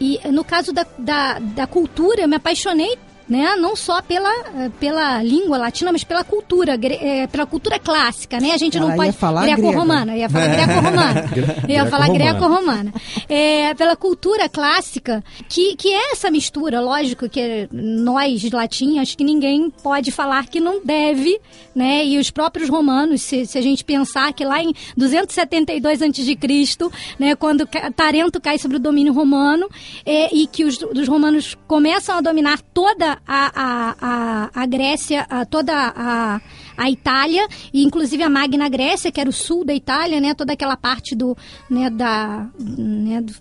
E 0.00 0.18
no 0.30 0.44
caso 0.44 0.72
da, 0.72 0.86
da, 0.98 1.38
da 1.38 1.66
cultura, 1.66 2.20
eu 2.22 2.28
me 2.28 2.36
apaixonei 2.36 2.98
né? 3.30 3.54
Não 3.54 3.76
só 3.76 4.02
pela, 4.02 4.28
eh, 4.28 4.70
pela 4.80 5.22
língua 5.22 5.56
latina, 5.56 5.92
mas 5.92 6.02
pela 6.02 6.24
cultura, 6.24 6.76
eh, 6.82 7.28
pela 7.28 7.46
cultura 7.46 7.78
clássica, 7.78 8.40
né? 8.40 8.50
A 8.50 8.58
gente 8.58 8.76
Ela 8.76 8.88
não 8.88 8.92
ia 8.92 8.96
pode 8.96 9.16
falar 9.16 9.42
greco-romana, 9.44 10.16
ia 10.16 10.28
falar 10.28 10.48
greco-romana. 10.48 11.30
Ia 11.68 11.86
falar 11.86 12.08
Greco-romana. 12.10 12.92
É, 13.28 13.72
pela 13.74 13.94
cultura 13.94 14.48
clássica, 14.48 15.22
que, 15.48 15.76
que 15.76 15.88
é 15.88 16.12
essa 16.12 16.28
mistura, 16.28 16.80
lógico 16.80 17.28
que 17.28 17.68
nós 17.70 18.50
latinos, 18.50 18.98
acho 18.98 19.16
que 19.16 19.22
ninguém 19.22 19.70
pode 19.70 20.10
falar 20.10 20.46
que 20.48 20.58
não 20.58 20.84
deve, 20.84 21.40
né? 21.72 22.04
E 22.04 22.18
os 22.18 22.32
próprios 22.32 22.68
romanos, 22.68 23.22
se, 23.22 23.46
se 23.46 23.56
a 23.56 23.62
gente 23.62 23.84
pensar 23.84 24.32
que 24.32 24.44
lá 24.44 24.60
em 24.60 24.74
272 24.96 26.02
a.C., 26.02 26.36
né, 27.16 27.36
quando 27.36 27.68
Tarento 27.94 28.40
cai 28.40 28.58
sobre 28.58 28.78
o 28.78 28.80
domínio 28.80 29.12
romano, 29.12 29.68
é, 30.04 30.34
e 30.34 30.48
que 30.48 30.64
os, 30.64 30.80
os 30.82 31.06
romanos 31.06 31.56
começam 31.68 32.16
a 32.16 32.20
dominar 32.20 32.60
toda 32.74 33.19
a, 33.26 34.50
a, 34.54 34.62
a, 34.62 34.66
Grécia, 34.66 35.26
a- 35.28 35.44
toda 35.44 35.72
a, 35.74 36.40
a 36.76 36.90
Itália, 36.90 37.46
e 37.72 37.82
inclusive 37.84 38.22
a 38.22 38.30
Magna 38.30 38.68
Grécia, 38.68 39.12
que 39.12 39.20
era 39.20 39.30
o 39.30 39.32
sul 39.32 39.64
da 39.64 39.74
Itália, 39.74 40.20
né, 40.20 40.34
toda 40.34 40.52
aquela 40.52 40.76
parte 40.76 41.14
do, 41.14 41.36
né, 41.68 41.88
da, 41.90 42.48
né, 42.58 43.20
do, 43.20 43.34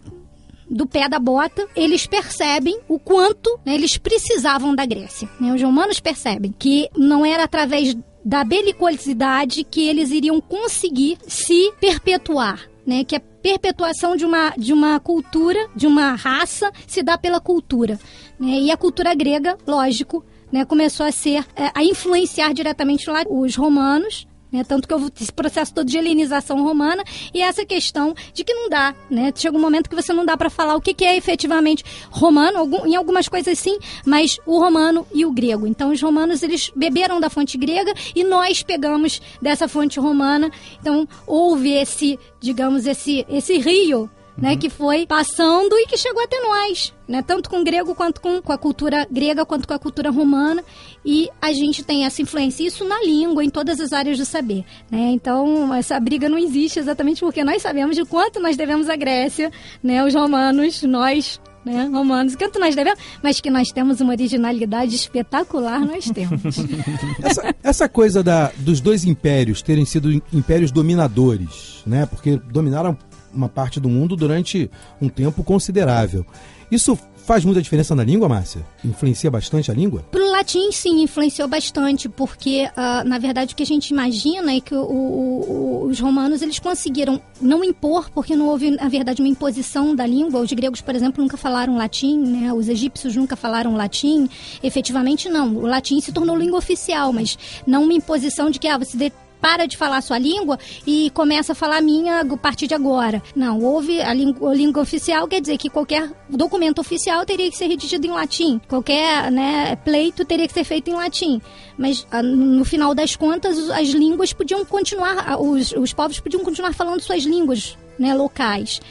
do 0.69 0.85
pé 0.87 1.09
da 1.09 1.17
bota, 1.19 1.67
eles 1.75 2.05
percebem 2.05 2.79
o 2.87 2.99
quanto 2.99 3.59
né, 3.65 3.73
eles 3.73 3.97
precisavam 3.97 4.75
da 4.75 4.85
Grécia. 4.85 5.27
né? 5.39 5.53
Os 5.53 5.61
romanos 5.61 5.99
percebem 5.99 6.53
que 6.57 6.87
não 6.95 7.25
era 7.25 7.43
através 7.43 7.95
da 8.23 8.43
belicosidade 8.43 9.63
que 9.63 9.87
eles 9.87 10.11
iriam 10.11 10.39
conseguir 10.41 11.17
se 11.27 11.71
perpetuar. 11.79 12.61
Né, 12.85 13.03
que 13.03 13.15
a 13.15 13.19
perpetuação 13.19 14.15
de 14.15 14.25
uma, 14.25 14.51
de 14.57 14.73
uma 14.73 14.99
cultura, 14.99 15.59
de 15.75 15.85
uma 15.85 16.15
raça, 16.15 16.71
se 16.87 17.03
dá 17.03 17.17
pela 17.17 17.39
cultura. 17.39 17.99
Né? 18.39 18.61
E 18.61 18.71
a 18.71 18.77
cultura 18.77 19.13
grega, 19.13 19.57
lógico, 19.67 20.25
né, 20.51 20.65
começou 20.65 21.05
a 21.05 21.11
ser 21.11 21.45
é, 21.55 21.71
a 21.73 21.83
influenciar 21.83 22.53
diretamente 22.53 23.09
lá 23.09 23.23
os 23.29 23.55
romanos 23.55 24.27
né? 24.51 24.63
Tanto 24.63 24.87
que 24.87 25.23
esse 25.23 25.31
processo 25.31 25.73
todo 25.73 25.87
de 25.87 25.97
helenização 25.97 26.63
romana 26.63 27.03
e 27.33 27.41
essa 27.41 27.65
questão 27.65 28.13
de 28.33 28.43
que 28.43 28.53
não 28.53 28.69
dá, 28.69 28.95
né? 29.09 29.31
Chega 29.35 29.57
um 29.57 29.61
momento 29.61 29.89
que 29.89 29.95
você 29.95 30.13
não 30.13 30.25
dá 30.25 30.35
para 30.35 30.49
falar 30.49 30.75
o 30.75 30.81
que, 30.81 30.93
que 30.93 31.05
é 31.05 31.15
efetivamente 31.15 31.83
romano, 32.09 32.69
em 32.85 32.95
algumas 32.95 33.27
coisas 33.27 33.57
sim, 33.57 33.77
mas 34.05 34.39
o 34.45 34.59
romano 34.59 35.05
e 35.13 35.25
o 35.25 35.31
grego. 35.31 35.67
Então 35.67 35.91
os 35.91 36.01
romanos 36.01 36.43
eles 36.43 36.71
beberam 36.75 37.19
da 37.19 37.29
fonte 37.29 37.57
grega 37.57 37.93
e 38.15 38.23
nós 38.23 38.63
pegamos 38.63 39.21
dessa 39.41 39.67
fonte 39.67 39.99
romana. 39.99 40.51
Então 40.79 41.07
houve 41.25 41.73
esse, 41.73 42.19
digamos, 42.39 42.85
esse, 42.85 43.25
esse 43.29 43.57
rio 43.57 44.09
né, 44.41 44.55
que 44.55 44.69
foi 44.69 45.05
passando 45.05 45.73
e 45.77 45.85
que 45.85 45.97
chegou 45.97 46.23
até 46.23 46.39
nós, 46.41 46.93
né, 47.07 47.21
tanto 47.21 47.49
com 47.49 47.61
o 47.61 47.63
grego 47.63 47.93
quanto 47.93 48.21
com, 48.21 48.41
com 48.41 48.51
a 48.51 48.57
cultura 48.57 49.07
grega 49.11 49.45
quanto 49.45 49.67
com 49.67 49.73
a 49.73 49.79
cultura 49.79 50.09
romana 50.09 50.63
e 51.05 51.29
a 51.41 51.51
gente 51.51 51.83
tem 51.83 52.05
essa 52.05 52.21
influência 52.21 52.65
isso 52.65 52.85
na 52.85 52.99
língua 53.01 53.43
em 53.43 53.49
todas 53.49 53.79
as 53.79 53.93
áreas 53.93 54.17
do 54.17 54.25
saber, 54.25 54.63
né? 54.91 55.11
Então 55.11 55.73
essa 55.73 55.99
briga 55.99 56.29
não 56.29 56.37
existe 56.37 56.79
exatamente 56.79 57.21
porque 57.21 57.43
nós 57.43 57.61
sabemos 57.61 57.95
de 57.95 58.05
quanto 58.05 58.39
nós 58.39 58.55
devemos 58.55 58.89
à 58.89 58.95
Grécia, 58.95 59.51
né, 59.83 60.03
os 60.03 60.13
romanos, 60.13 60.83
nós 60.83 61.39
né, 61.65 61.89
romanos, 61.91 62.35
quanto 62.35 62.59
nós 62.59 62.75
devemos, 62.75 62.99
mas 63.21 63.41
que 63.41 63.49
nós 63.49 63.69
temos 63.69 63.99
uma 64.01 64.11
originalidade 64.11 64.95
espetacular, 64.95 65.79
nós 65.81 66.09
temos. 66.09 66.41
essa, 67.21 67.55
essa 67.61 67.89
coisa 67.89 68.23
da, 68.23 68.51
dos 68.57 68.79
dois 68.79 69.03
impérios 69.03 69.61
terem 69.61 69.85
sido 69.85 70.11
impérios 70.33 70.71
dominadores, 70.71 71.83
né? 71.85 72.05
Porque 72.05 72.37
dominaram 72.51 72.97
uma 73.33 73.49
parte 73.49 73.79
do 73.79 73.89
mundo 73.89 74.15
durante 74.15 74.69
um 75.01 75.09
tempo 75.09 75.43
considerável. 75.43 76.25
Isso 76.71 76.97
faz 77.29 77.45
muita 77.45 77.61
diferença 77.61 77.93
na 77.93 78.03
língua, 78.03 78.27
Márcia? 78.27 78.65
Influencia 78.83 79.29
bastante 79.29 79.69
a 79.69 79.73
língua? 79.73 80.03
Para 80.09 80.23
o 80.23 80.31
latim, 80.31 80.71
sim, 80.71 81.03
influenciou 81.03 81.47
bastante, 81.47 82.09
porque, 82.09 82.67
uh, 82.75 83.07
na 83.07 83.19
verdade, 83.19 83.53
o 83.53 83.55
que 83.55 83.61
a 83.61 83.65
gente 83.67 83.91
imagina 83.91 84.51
é 84.51 84.59
que 84.59 84.73
o, 84.73 84.81
o, 84.81 85.85
os 85.85 85.99
romanos 85.99 86.41
eles 86.41 86.57
conseguiram 86.57 87.21
não 87.39 87.63
impor, 87.63 88.09
porque 88.09 88.35
não 88.35 88.47
houve, 88.47 88.71
na 88.71 88.89
verdade, 88.89 89.21
uma 89.21 89.27
imposição 89.27 89.95
da 89.95 90.07
língua. 90.07 90.41
Os 90.41 90.51
gregos, 90.53 90.81
por 90.81 90.95
exemplo, 90.95 91.21
nunca 91.21 91.37
falaram 91.37 91.77
latim, 91.77 92.17
né? 92.17 92.51
os 92.51 92.67
egípcios 92.67 93.15
nunca 93.15 93.35
falaram 93.35 93.75
latim. 93.75 94.27
Efetivamente, 94.63 95.29
não. 95.29 95.55
O 95.55 95.67
latim 95.67 95.99
se 96.01 96.11
tornou 96.11 96.35
língua 96.35 96.57
oficial, 96.57 97.13
mas 97.13 97.37
não 97.65 97.83
uma 97.83 97.93
imposição 97.93 98.49
de 98.49 98.57
que 98.57 98.67
ah, 98.67 98.79
você 98.79 99.11
para 99.41 99.65
de 99.65 99.77
falar 99.77 100.01
sua 100.01 100.17
língua 100.17 100.57
e 100.85 101.09
começa 101.11 101.53
a 101.53 101.55
falar 101.55 101.77
a 101.77 101.81
minha 101.81 102.21
a 102.21 102.37
partir 102.37 102.67
de 102.67 102.73
agora. 102.73 103.21
Não, 103.35 103.59
houve 103.59 104.01
a 104.01 104.13
língua, 104.13 104.51
a 104.51 104.53
língua 104.53 104.81
oficial, 104.81 105.27
quer 105.27 105.41
dizer 105.41 105.57
que 105.57 105.69
qualquer 105.69 106.11
documento 106.29 106.79
oficial 106.79 107.25
teria 107.25 107.49
que 107.49 107.57
ser 107.57 107.67
redigido 107.67 108.05
em 108.05 108.11
latim. 108.11 108.59
Qualquer 108.67 109.31
né, 109.31 109.75
pleito 109.77 110.25
teria 110.25 110.47
que 110.47 110.53
ser 110.53 110.63
feito 110.63 110.89
em 110.89 110.93
latim. 110.93 111.41
Mas 111.77 112.05
ah, 112.11 112.21
no 112.21 112.65
final 112.65 112.93
das 112.93 113.15
contas, 113.15 113.69
as 113.69 113.89
línguas 113.89 114.33
podiam 114.33 114.63
continuar, 114.65 115.39
os, 115.41 115.71
os 115.71 115.93
povos 115.93 116.19
podiam 116.19 116.43
continuar 116.43 116.73
falando 116.73 117.01
suas 117.01 117.23
línguas 117.23 117.77
né, 117.97 118.13
locais. 118.13 118.81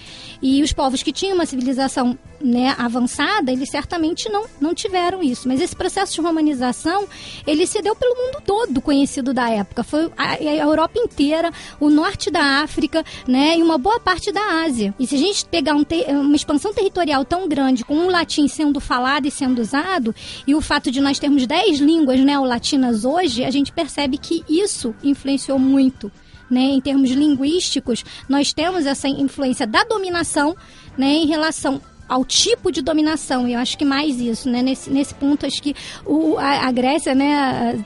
E 0.40 0.62
os 0.62 0.72
povos 0.72 1.02
que 1.02 1.12
tinham 1.12 1.34
uma 1.34 1.46
civilização 1.46 2.16
né, 2.40 2.74
avançada, 2.78 3.50
eles 3.50 3.68
certamente 3.68 4.28
não, 4.28 4.44
não 4.60 4.74
tiveram 4.74 5.22
isso. 5.22 5.48
Mas 5.48 5.60
esse 5.60 5.74
processo 5.74 6.14
de 6.14 6.20
romanização, 6.20 7.08
ele 7.46 7.66
se 7.66 7.82
deu 7.82 7.96
pelo 7.96 8.14
mundo 8.14 8.42
todo 8.44 8.80
conhecido 8.80 9.34
da 9.34 9.50
época. 9.50 9.82
Foi 9.82 10.10
a, 10.16 10.34
a 10.34 10.56
Europa 10.56 10.98
inteira, 10.98 11.50
o 11.80 11.90
norte 11.90 12.30
da 12.30 12.62
África, 12.62 13.04
né, 13.26 13.56
e 13.58 13.62
uma 13.62 13.78
boa 13.78 13.98
parte 13.98 14.30
da 14.30 14.62
Ásia. 14.64 14.94
E 14.98 15.06
se 15.06 15.16
a 15.16 15.18
gente 15.18 15.44
pegar 15.46 15.74
um 15.74 15.84
uma 16.08 16.36
expansão 16.36 16.72
territorial 16.72 17.24
tão 17.24 17.48
grande, 17.48 17.84
com 17.84 17.94
o 17.94 18.10
latim 18.10 18.46
sendo 18.46 18.78
falado 18.78 19.26
e 19.26 19.30
sendo 19.30 19.60
usado, 19.60 20.14
e 20.46 20.54
o 20.54 20.60
fato 20.60 20.90
de 20.90 21.00
nós 21.00 21.18
termos 21.18 21.46
10 21.46 21.78
línguas 21.78 22.20
neolatinas 22.20 23.04
hoje, 23.04 23.44
a 23.44 23.50
gente 23.50 23.72
percebe 23.72 24.18
que 24.18 24.44
isso 24.48 24.94
influenciou 25.02 25.58
muito 25.58 26.12
né, 26.50 26.60
em 26.60 26.80
termos 26.80 27.10
linguísticos, 27.10 28.04
nós 28.28 28.52
temos 28.52 28.86
essa 28.86 29.08
influência 29.08 29.66
da 29.66 29.84
dominação 29.84 30.56
né, 30.96 31.08
em 31.08 31.26
relação 31.26 31.80
ao 32.08 32.24
tipo 32.24 32.72
de 32.72 32.80
dominação. 32.80 33.46
E 33.46 33.52
eu 33.52 33.60
acho 33.60 33.76
que 33.76 33.84
mais 33.84 34.18
isso, 34.20 34.48
né? 34.48 34.62
Nesse, 34.62 34.90
nesse 34.90 35.14
ponto, 35.14 35.44
acho 35.44 35.62
que 35.62 35.74
o, 36.06 36.38
a, 36.38 36.66
a 36.66 36.72
Grécia, 36.72 37.14
né? 37.14 37.84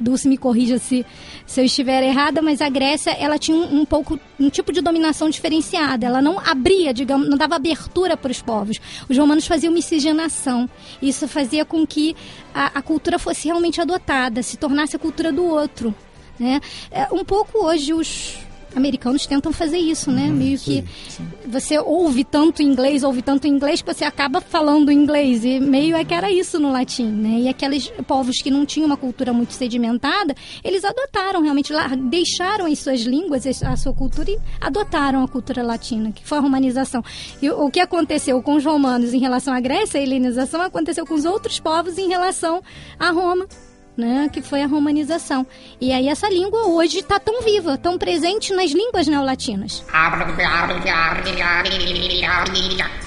Dulce 0.00 0.26
me 0.26 0.36
corrija 0.36 0.78
se, 0.78 1.06
se 1.46 1.60
eu 1.60 1.64
estiver 1.64 2.02
errada, 2.02 2.42
mas 2.42 2.60
a 2.60 2.68
Grécia 2.68 3.10
ela 3.12 3.38
tinha 3.38 3.56
um, 3.56 3.82
um, 3.82 3.84
pouco 3.84 4.18
um 4.40 4.50
tipo 4.50 4.72
de 4.72 4.80
dominação 4.80 5.30
diferenciada. 5.30 6.06
Ela 6.06 6.20
não 6.20 6.40
abria, 6.40 6.92
digamos, 6.92 7.28
não 7.28 7.38
dava 7.38 7.54
abertura 7.54 8.16
para 8.16 8.32
os 8.32 8.42
povos. 8.42 8.78
Os 9.08 9.16
romanos 9.16 9.46
faziam 9.46 9.72
miscigenação. 9.72 10.68
Isso 11.00 11.28
fazia 11.28 11.64
com 11.64 11.86
que 11.86 12.16
a, 12.52 12.78
a 12.78 12.82
cultura 12.82 13.16
fosse 13.16 13.46
realmente 13.46 13.80
adotada, 13.80 14.42
se 14.42 14.56
tornasse 14.56 14.96
a 14.96 14.98
cultura 14.98 15.30
do 15.30 15.44
outro. 15.44 15.94
Né? 16.38 16.60
É, 16.90 17.08
um 17.12 17.24
pouco 17.24 17.64
hoje 17.64 17.92
os 17.92 18.38
americanos 18.74 19.26
tentam 19.26 19.52
fazer 19.52 19.78
isso, 19.78 20.10
né? 20.10 20.28
Uhum, 20.28 20.34
Meio 20.34 20.58
sim, 20.58 20.82
que 20.82 21.10
sim. 21.10 21.28
você 21.46 21.78
ouve 21.78 22.24
tanto 22.24 22.62
inglês, 22.62 23.02
ouve 23.02 23.22
tanto 23.22 23.46
inglês 23.46 23.82
que 23.82 23.92
você 23.92 24.04
acaba 24.04 24.40
falando 24.40 24.90
inglês 24.90 25.44
e 25.44 25.60
meio 25.60 25.96
é 25.96 26.04
que 26.04 26.14
era 26.14 26.30
isso 26.30 26.58
no 26.58 26.72
latim, 26.72 27.06
né? 27.06 27.40
E 27.40 27.48
aqueles 27.48 27.92
povos 28.06 28.40
que 28.42 28.50
não 28.50 28.64
tinham 28.64 28.86
uma 28.86 28.96
cultura 28.96 29.32
muito 29.32 29.52
sedimentada, 29.52 30.34
eles 30.64 30.84
adotaram 30.84 31.42
realmente 31.42 31.72
lá, 31.72 31.88
deixaram 31.88 32.66
as 32.66 32.78
suas 32.78 33.02
línguas, 33.02 33.46
a 33.62 33.76
sua 33.76 33.92
cultura 33.92 34.30
e 34.30 34.38
adotaram 34.60 35.22
a 35.22 35.28
cultura 35.28 35.62
latina, 35.62 36.12
que 36.12 36.24
foi 36.26 36.38
a 36.38 36.40
romanização. 36.40 37.02
E 37.40 37.50
o 37.50 37.70
que 37.70 37.80
aconteceu 37.80 38.42
com 38.42 38.54
os 38.54 38.64
romanos 38.64 39.12
em 39.12 39.18
relação 39.18 39.52
à 39.54 39.60
Grécia, 39.60 40.00
a 40.00 40.02
helenização 40.02 40.62
aconteceu 40.62 41.06
com 41.06 41.14
os 41.14 41.24
outros 41.24 41.60
povos 41.60 41.98
em 41.98 42.08
relação 42.08 42.62
a 42.98 43.10
Roma 43.10 43.46
né, 43.96 44.28
que 44.32 44.40
foi 44.40 44.62
a 44.62 44.66
romanização. 44.66 45.46
E 45.80 45.92
aí 45.92 46.08
essa 46.08 46.28
língua 46.28 46.66
hoje 46.68 46.98
está 46.98 47.18
tão 47.18 47.42
viva, 47.42 47.76
tão 47.76 47.98
presente 47.98 48.52
nas 48.52 48.70
línguas 48.70 49.06
neolatinas. 49.06 49.84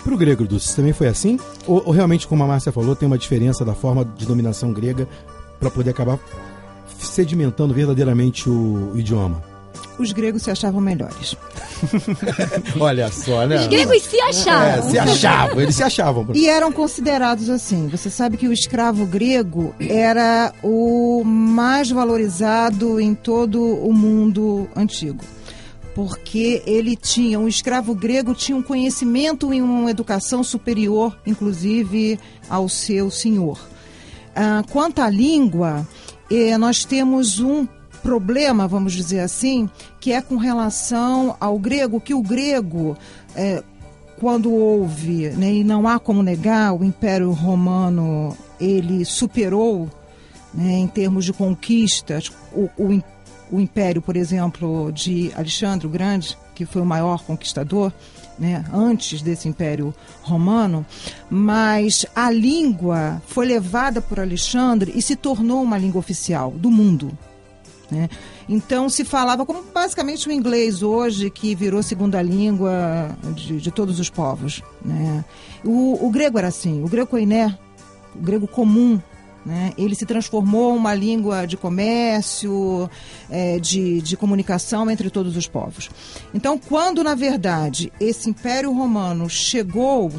Para 0.03 0.13
o 0.13 0.17
grego, 0.17 0.45
Dulce, 0.45 0.75
também 0.75 0.93
foi 0.93 1.07
assim? 1.07 1.39
Ou, 1.65 1.81
ou, 1.85 1.91
realmente, 1.91 2.27
como 2.27 2.43
a 2.43 2.47
Márcia 2.47 2.71
falou, 2.71 2.95
tem 2.95 3.07
uma 3.07 3.17
diferença 3.17 3.65
da 3.65 3.73
forma 3.73 4.05
de 4.05 4.25
dominação 4.25 4.71
grega 4.71 5.07
para 5.59 5.69
poder 5.69 5.91
acabar 5.91 6.19
sedimentando 6.99 7.73
verdadeiramente 7.73 8.49
o, 8.49 8.93
o 8.93 8.99
idioma? 8.99 9.54
Os 9.97 10.11
gregos 10.11 10.43
se 10.43 10.51
achavam 10.51 10.81
melhores. 10.81 11.35
Olha 12.79 13.11
só, 13.11 13.45
né? 13.45 13.59
Os 13.61 13.67
gregos 13.67 14.03
se 14.03 14.19
achavam. 14.19 14.67
É, 14.67 14.81
se 14.81 14.99
achavam, 14.99 15.61
eles 15.61 15.75
se 15.75 15.83
achavam. 15.83 16.27
E 16.33 16.47
eram 16.49 16.71
considerados 16.71 17.49
assim. 17.49 17.87
Você 17.87 18.09
sabe 18.09 18.37
que 18.37 18.47
o 18.47 18.53
escravo 18.53 19.05
grego 19.05 19.73
era 19.79 20.53
o 20.63 21.23
mais 21.23 21.89
valorizado 21.89 22.99
em 22.99 23.13
todo 23.13 23.61
o 23.61 23.93
mundo 23.93 24.67
antigo. 24.75 25.23
Porque 25.93 26.61
ele 26.65 26.95
tinha, 26.97 27.39
um 27.39 27.47
escravo 27.47 27.95
grego 27.95 28.33
tinha 28.33 28.57
um 28.57 28.61
conhecimento 28.61 29.53
e 29.53 29.61
uma 29.61 29.89
educação 29.89 30.43
superior, 30.43 31.17
inclusive, 31.25 32.19
ao 32.49 32.67
seu 32.67 33.09
senhor. 33.09 33.57
Ah, 34.35 34.61
quanto 34.69 34.99
à 34.99 35.09
língua, 35.09 35.87
eh, 36.29 36.57
nós 36.57 36.83
temos 36.83 37.39
um 37.39 37.65
problema, 38.05 38.67
vamos 38.67 38.93
dizer 38.93 39.21
assim, 39.21 39.67
que 39.99 40.13
é 40.13 40.21
com 40.21 40.37
relação 40.37 41.35
ao 41.39 41.57
grego, 41.57 41.99
que 41.99 42.13
o 42.13 42.21
grego, 42.21 42.95
é, 43.35 43.63
quando 44.19 44.53
houve, 44.53 45.29
né, 45.31 45.55
e 45.55 45.63
não 45.63 45.87
há 45.87 45.99
como 45.99 46.21
negar, 46.21 46.71
o 46.73 46.83
Império 46.83 47.31
Romano 47.31 48.37
ele 48.61 49.03
superou 49.03 49.89
né, 50.53 50.73
em 50.73 50.87
termos 50.87 51.25
de 51.25 51.33
conquistas 51.33 52.31
o, 52.53 52.69
o, 52.77 53.01
o 53.51 53.59
Império, 53.59 54.03
por 54.03 54.15
exemplo, 54.15 54.91
de 54.91 55.31
Alexandre 55.35 55.87
o 55.87 55.89
Grande, 55.89 56.37
que 56.53 56.63
foi 56.63 56.83
o 56.83 56.85
maior 56.85 57.23
conquistador. 57.23 57.91
Né, 58.37 58.65
antes 58.73 59.21
desse 59.21 59.47
Império 59.47 59.95
Romano, 60.21 60.85
mas 61.29 62.05
a 62.13 62.29
língua 62.29 63.21
foi 63.25 63.45
levada 63.45 64.01
por 64.01 64.19
Alexandre 64.19 64.91
e 64.93 65.01
se 65.01 65.15
tornou 65.15 65.63
uma 65.63 65.77
língua 65.77 65.99
oficial 65.99 66.51
do 66.51 66.69
mundo. 66.69 67.17
Né? 67.95 68.09
Então 68.49 68.89
se 68.89 69.05
falava 69.05 69.45
como 69.45 69.63
basicamente 69.73 70.27
o 70.27 70.31
inglês 70.31 70.83
hoje, 70.83 71.29
que 71.29 71.55
virou 71.55 71.81
segunda 71.81 72.21
língua 72.21 73.17
de, 73.33 73.61
de 73.61 73.71
todos 73.71 73.99
os 74.01 74.09
povos. 74.09 74.61
Né? 74.83 75.23
O, 75.63 76.05
o, 76.05 76.11
grego 76.11 76.37
era 76.37 76.49
assim, 76.49 76.83
o 76.83 76.89
grego 76.89 77.07
koiné, 77.07 77.57
o 78.13 78.19
grego 78.19 78.47
comum, 78.47 79.01
né? 79.45 79.71
ele 79.77 79.95
se 79.95 80.05
transformou 80.05 80.75
uma 80.75 80.93
língua 80.93 81.45
de 81.45 81.55
comércio, 81.55 82.89
é, 83.29 83.59
de, 83.59 84.01
de 84.01 84.17
comunicação 84.17 84.89
entre 84.91 85.09
todos 85.09 85.37
os 85.37 85.47
povos. 85.47 85.89
Então, 86.33 86.57
quando 86.57 87.01
na 87.01 87.15
verdade 87.15 87.93
esse 87.97 88.29
Império 88.29 88.73
Romano 88.73 89.29
chegou 89.29 90.11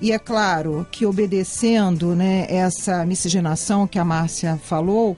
e 0.00 0.12
é 0.12 0.18
claro 0.18 0.86
que 0.90 1.06
obedecendo 1.06 2.14
né, 2.14 2.46
essa 2.48 3.04
miscigenação 3.04 3.86
que 3.86 3.98
a 3.98 4.04
Márcia 4.04 4.60
falou, 4.62 5.16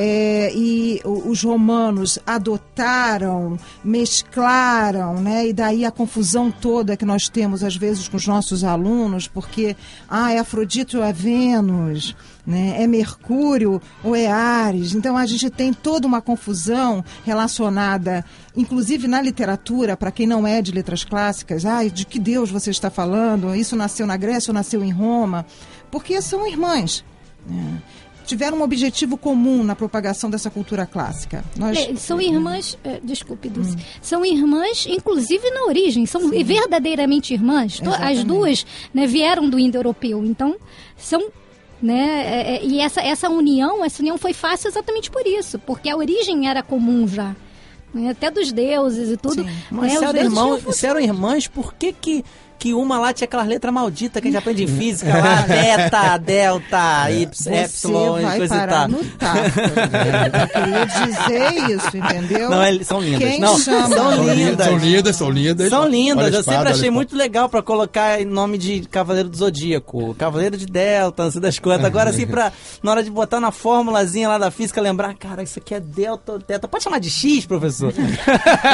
é, 0.00 0.52
e 0.54 1.00
os 1.04 1.42
romanos 1.42 2.20
adotaram, 2.24 3.58
mesclaram, 3.82 5.20
né? 5.20 5.48
E 5.48 5.52
daí 5.52 5.84
a 5.84 5.90
confusão 5.90 6.52
toda 6.52 6.96
que 6.96 7.04
nós 7.04 7.28
temos 7.28 7.64
às 7.64 7.76
vezes 7.76 8.06
com 8.06 8.16
os 8.16 8.24
nossos 8.24 8.62
alunos, 8.62 9.26
porque 9.26 9.76
ah, 10.08 10.32
é 10.32 10.38
Afrodite 10.38 10.96
ou 10.96 11.02
é 11.02 11.12
Vênus, 11.12 12.14
né? 12.46 12.80
É 12.80 12.86
Mercúrio 12.86 13.82
ou 14.04 14.14
é 14.14 14.28
Ares. 14.28 14.94
Então 14.94 15.16
a 15.16 15.26
gente 15.26 15.50
tem 15.50 15.72
toda 15.72 16.06
uma 16.06 16.22
confusão 16.22 17.04
relacionada, 17.26 18.24
inclusive 18.56 19.08
na 19.08 19.20
literatura, 19.20 19.96
para 19.96 20.12
quem 20.12 20.28
não 20.28 20.46
é 20.46 20.62
de 20.62 20.70
letras 20.70 21.02
clássicas, 21.02 21.66
ai, 21.66 21.90
de 21.90 22.06
que 22.06 22.20
Deus 22.20 22.52
você 22.52 22.70
está 22.70 22.88
falando? 22.88 23.52
Isso 23.52 23.74
nasceu 23.74 24.06
na 24.06 24.16
Grécia 24.16 24.52
ou 24.52 24.54
nasceu 24.54 24.84
em 24.84 24.92
Roma? 24.92 25.44
Porque 25.90 26.22
são 26.22 26.46
irmãs. 26.46 27.04
né? 27.44 27.82
Tiveram 28.28 28.58
um 28.58 28.62
objetivo 28.62 29.16
comum 29.16 29.64
na 29.64 29.74
propagação 29.74 30.28
dessa 30.28 30.50
cultura 30.50 30.84
clássica. 30.84 31.42
Nós, 31.58 31.78
É, 31.78 31.96
são 31.96 32.20
irmãs, 32.20 32.78
é, 32.84 33.00
desculpe, 33.02 33.48
Dulce, 33.48 33.74
são 34.02 34.22
irmãs, 34.24 34.86
inclusive 34.86 35.50
na 35.50 35.64
origem, 35.64 36.04
são 36.04 36.28
verdadeiramente 36.30 37.32
irmãs. 37.32 37.80
To- 37.80 37.88
As 37.88 37.94
Exatamente. 37.94 38.24
duas 38.26 38.66
né, 38.92 39.06
vieram 39.06 39.48
do 39.48 39.58
indo-europeu, 39.58 40.22
então 40.24 40.56
são. 40.96 41.30
Né, 41.80 41.96
é, 42.26 42.56
é, 42.56 42.64
e 42.64 42.80
essa, 42.80 43.00
essa 43.00 43.30
união, 43.30 43.84
essa 43.84 44.02
união 44.02 44.18
foi 44.18 44.32
fácil 44.32 44.68
exatamente 44.68 45.10
por 45.10 45.24
isso, 45.24 45.58
porque 45.60 45.88
a 45.88 45.96
origem 45.96 46.48
era 46.48 46.62
comum 46.62 47.06
já. 47.08 47.34
né, 47.94 48.10
até 48.10 48.30
dos 48.30 48.52
deuses 48.52 49.08
e 49.10 49.16
tudo. 49.16 49.36
Sim. 49.36 49.44
né, 49.44 49.62
Mas 49.70 49.92
os 49.94 49.98
se 50.00 50.04
eram, 50.04 50.20
irmãos, 50.20 50.76
se 50.76 50.86
eram 50.86 51.00
irmãs, 51.00 51.46
por 51.48 51.72
que 51.72 51.92
que, 51.92 52.22
que 52.58 52.74
uma 52.74 52.98
lá 52.98 53.12
tinha 53.12 53.26
aquelas 53.26 53.46
letras 53.46 53.72
malditas 53.72 54.20
que 54.20 54.28
a 54.28 54.30
gente 54.30 54.38
aprende 54.40 54.64
em 54.64 54.66
física 54.66 55.16
lá? 55.16 55.42
Beta, 55.48 56.16
delta, 56.18 57.10
y, 57.10 57.28
Você 57.32 57.54
epsilon, 57.54 58.20
vai 58.20 58.38
coisa 58.38 58.54
e 58.54 58.58
parar 58.58 58.72
tal. 58.72 58.88
no 58.88 59.04
taco. 59.04 59.38
né? 59.38 60.30
Eu 60.42 60.48
queria 60.48 60.84
dizer 60.86 61.70
isso, 61.70 61.96
entendeu? 61.96 62.50
Não, 62.50 62.64
eles 62.64 62.86
são 62.86 63.00
lindas. 63.00 63.18
Quem 63.28 63.40
não, 63.40 63.58
chama? 63.58 63.88
são 63.94 64.24
lindas. 64.34 64.66
são 64.66 64.76
lindas, 64.78 65.16
são 65.16 65.30
lindas. 65.30 65.68
São 65.70 65.88
lindas, 65.88 66.24
Olha 66.26 66.26
a 66.26 66.36
eu 66.36 66.40
espada, 66.40 66.56
sempre 66.58 66.68
achei 66.72 66.74
espada. 66.82 66.92
muito 66.92 67.16
legal 67.16 67.48
pra 67.48 67.62
colocar 67.62 68.20
em 68.20 68.24
nome 68.24 68.58
de 68.58 68.80
Cavaleiro 68.90 69.28
do 69.28 69.36
Zodíaco, 69.36 70.14
Cavaleiro 70.14 70.56
de 70.56 70.66
Delta, 70.66 71.24
não 71.24 71.30
sei 71.30 71.40
das 71.40 71.58
quantas. 71.58 71.84
Agora, 71.86 72.10
assim, 72.10 72.26
pra, 72.26 72.52
na 72.82 72.90
hora 72.90 73.02
de 73.02 73.10
botar 73.10 73.40
na 73.40 73.50
formulazinha 73.52 74.28
lá 74.28 74.38
da 74.38 74.50
física, 74.50 74.80
lembrar, 74.80 75.14
cara, 75.14 75.42
isso 75.42 75.58
aqui 75.58 75.74
é 75.74 75.80
Delta, 75.80 76.38
Delta. 76.46 76.66
Pode 76.68 76.82
chamar 76.84 76.98
de 76.98 77.10
X, 77.10 77.46
professor? 77.46 77.92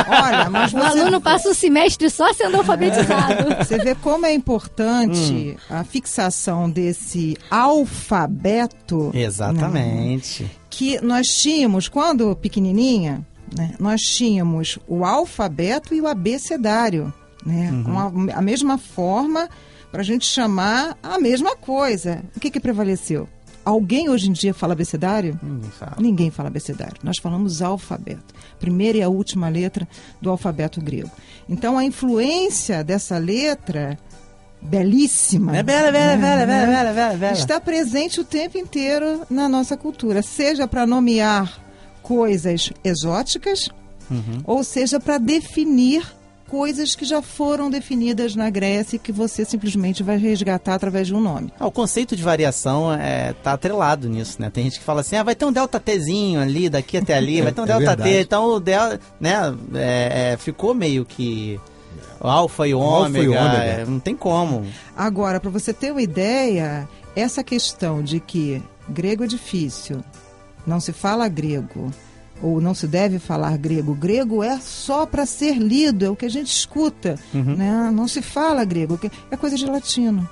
Olha, 0.09 0.49
mas 0.51 0.73
O 0.75 0.79
você, 0.79 0.99
aluno 1.01 1.20
passa 1.20 1.49
o 1.51 1.55
semestre 1.55 2.09
só 2.11 2.33
sendo 2.33 2.57
alfabetizado. 2.57 3.64
Você 3.76 3.84
vê 3.84 3.94
como 3.94 4.26
é 4.26 4.32
importante 4.34 5.56
Hum. 5.70 5.74
a 5.74 5.84
fixação 5.84 6.68
desse 6.70 7.37
alfabeto 7.50 9.10
Exatamente. 9.14 10.50
que 10.70 11.00
nós 11.00 11.26
tínhamos 11.26 11.88
quando 11.88 12.34
pequenininha, 12.37 13.24
né, 13.56 13.74
nós 13.78 14.00
tínhamos 14.00 14.78
o 14.88 15.04
alfabeto 15.04 15.94
e 15.94 16.00
o 16.00 16.06
abecedário, 16.06 17.12
né, 17.44 17.70
Uhum. 17.72 17.84
com 17.84 18.30
a, 18.32 18.38
a 18.38 18.42
mesma 18.42 18.78
forma 18.78 19.48
para 19.90 20.00
a 20.00 20.04
gente 20.04 20.26
chamar 20.26 20.96
a 21.02 21.18
mesma 21.20 21.54
coisa. 21.54 22.22
O 22.37 22.40
que, 22.40 22.50
que 22.50 22.58
prevaleceu? 22.58 23.28
Alguém 23.64 24.09
hoje 24.11 24.29
em 24.29 24.33
dia 24.33 24.53
fala 24.53 24.72
abecedário? 24.74 25.38
Ninguém 25.42 25.70
fala. 25.70 25.96
Ninguém 25.98 26.31
fala 26.31 26.48
abecedário. 26.48 26.96
Nós 27.03 27.16
falamos 27.18 27.62
alfabeto. 27.62 28.35
Primeira 28.61 28.98
e 28.98 29.03
a 29.03 29.09
última 29.09 29.48
letra 29.48 29.88
do 30.20 30.29
alfabeto 30.31 30.81
grego. 30.81 31.11
Então, 31.48 31.79
a 31.79 31.85
influência 31.85 32.85
dessa 32.85 33.16
letra, 33.16 33.98
belíssima. 34.61 35.57
É 35.57 35.62
bela, 35.62 35.90
bela, 35.92 36.16
né, 36.16 36.22
bela, 36.22 36.37
né, 36.37 36.46
bela, 36.46 36.72
bela, 36.72 36.92
bela, 36.92 37.16
bela. 37.16 37.33
Está 37.33 37.61
presente 37.61 38.20
o 38.20 38.24
tempo 38.24 38.59
inteiro 38.59 39.22
na 39.31 39.48
nossa 39.48 39.77
cultura. 39.77 40.22
Seja 40.22 40.66
para 40.68 40.87
nomear 40.87 41.61
coisas 42.03 42.70
exóticas, 42.83 43.68
Uhum. 44.11 44.42
ou 44.44 44.62
seja 44.62 45.00
para 45.00 45.16
definir 45.16 46.05
coisas 46.48 46.94
que 46.94 47.04
já 47.04 47.20
foram 47.22 47.70
definidas 47.70 48.35
na 48.37 48.50
Grécia 48.50 48.96
e 48.96 48.98
que 48.98 49.12
você 49.12 49.44
simplesmente 49.44 50.02
vai 50.02 50.16
resgatar 50.16 50.74
através 50.74 51.07
de 51.07 51.14
um 51.14 51.20
nome. 51.20 51.52
Ah, 51.59 51.66
o 51.66 51.70
conceito 51.70 52.14
de 52.14 52.22
variação 52.22 52.92
é, 52.92 53.33
tá 53.33 53.52
atrelado 53.52 54.09
nisso, 54.09 54.40
né? 54.40 54.50
Tem 54.50 54.64
gente 54.64 54.78
que 54.78 54.85
fala 54.85 55.00
assim, 55.00 55.16
ah, 55.16 55.22
vai 55.22 55.35
ter 55.35 55.44
um 55.44 55.52
delta 55.52 55.80
Tzinho 55.80 56.40
ali, 56.40 56.68
daqui 56.68 56.98
até 56.98 57.14
ali, 57.14 57.42
vai 57.42 57.52
ter 57.52 57.61
um 57.61 57.64
É 57.74 57.78
delta. 57.78 57.96
T, 57.96 58.20
então 58.20 58.44
o 58.46 58.61
delta, 58.61 59.00
né, 59.20 59.54
é, 59.74 60.33
é, 60.33 60.37
ficou 60.37 60.74
meio 60.74 61.04
que 61.04 61.61
alfa 62.20 62.66
e 62.66 62.70
e 62.70 62.74
ômega, 62.74 63.30
ômega. 63.30 63.64
é, 63.64 63.85
não 63.87 63.98
tem 63.98 64.14
como. 64.16 64.64
Agora, 64.96 65.40
para 65.40 65.50
você 65.50 65.72
ter 65.72 65.90
uma 65.90 66.02
ideia, 66.02 66.88
essa 67.14 67.42
questão 67.42 68.02
de 68.02 68.20
que 68.20 68.62
grego 68.88 69.24
é 69.24 69.26
difícil, 69.26 70.02
não 70.66 70.80
se 70.80 70.92
fala 70.92 71.28
grego, 71.28 71.90
ou 72.42 72.61
não 72.61 72.75
se 72.75 72.87
deve 72.87 73.18
falar 73.18 73.57
grego, 73.57 73.94
grego 73.94 74.42
é 74.42 74.59
só 74.61 75.07
para 75.07 75.25
ser 75.25 75.57
lido, 75.57 76.05
é 76.05 76.11
o 76.11 76.16
que 76.16 76.27
a 76.27 76.31
gente 76.31 76.49
escuta, 76.49 77.18
né? 77.33 77.90
não 77.92 78.09
se 78.09 78.20
fala 78.20 78.64
grego, 78.64 78.99
é 79.31 79.37
coisa 79.37 79.57
de 79.57 79.66
latino. 79.66 80.29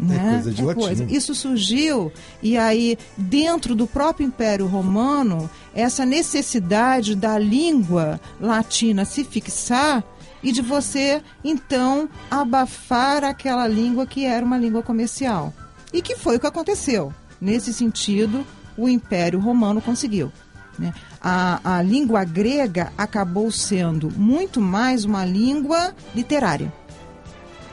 Né? 0.00 0.32
coisa 0.34 0.52
de 0.52 0.62
latino. 0.62 1.10
Isso 1.10 1.34
surgiu 1.34 2.12
e 2.42 2.56
aí 2.56 2.98
dentro 3.16 3.74
do 3.74 3.86
próprio 3.86 4.26
Império 4.26 4.66
Romano 4.66 5.48
essa 5.74 6.04
necessidade 6.04 7.14
da 7.14 7.38
língua 7.38 8.20
latina 8.40 9.04
se 9.04 9.22
fixar 9.22 10.02
e 10.42 10.50
de 10.50 10.60
você 10.60 11.22
então 11.44 12.08
abafar 12.30 13.22
aquela 13.22 13.68
língua 13.68 14.06
que 14.06 14.24
era 14.24 14.44
uma 14.44 14.58
língua 14.58 14.82
comercial 14.82 15.52
e 15.92 16.02
que 16.02 16.16
foi 16.16 16.36
o 16.36 16.40
que 16.40 16.46
aconteceu 16.46 17.12
nesse 17.40 17.72
sentido 17.72 18.44
o 18.76 18.88
Império 18.88 19.38
Romano 19.38 19.80
conseguiu 19.80 20.32
né? 20.78 20.92
A, 21.22 21.76
a 21.76 21.82
língua 21.82 22.24
grega 22.24 22.92
acabou 22.98 23.50
sendo 23.50 24.10
muito 24.10 24.60
mais 24.60 25.04
uma 25.04 25.24
língua 25.24 25.94
literária 26.14 26.72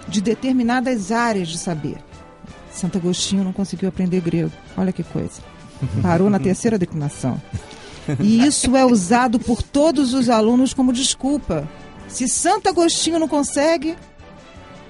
de 0.07 0.21
determinadas 0.21 1.11
áreas 1.11 1.47
de 1.47 1.57
saber 1.57 1.97
Santo 2.71 2.97
Agostinho 2.97 3.43
não 3.43 3.53
conseguiu 3.53 3.89
aprender 3.89 4.21
grego. 4.21 4.51
Olha 4.77 4.93
que 4.93 5.03
coisa. 5.03 5.41
Parou 6.01 6.29
na 6.29 6.39
terceira 6.39 6.77
declinação. 6.77 7.41
E 8.19 8.45
isso 8.45 8.75
é 8.75 8.85
usado 8.85 9.39
por 9.39 9.61
todos 9.61 10.13
os 10.13 10.29
alunos 10.29 10.73
como 10.73 10.93
desculpa. 10.93 11.67
Se 12.07 12.27
Santo 12.27 12.69
Agostinho 12.69 13.19
não 13.19 13.27
consegue, 13.27 13.95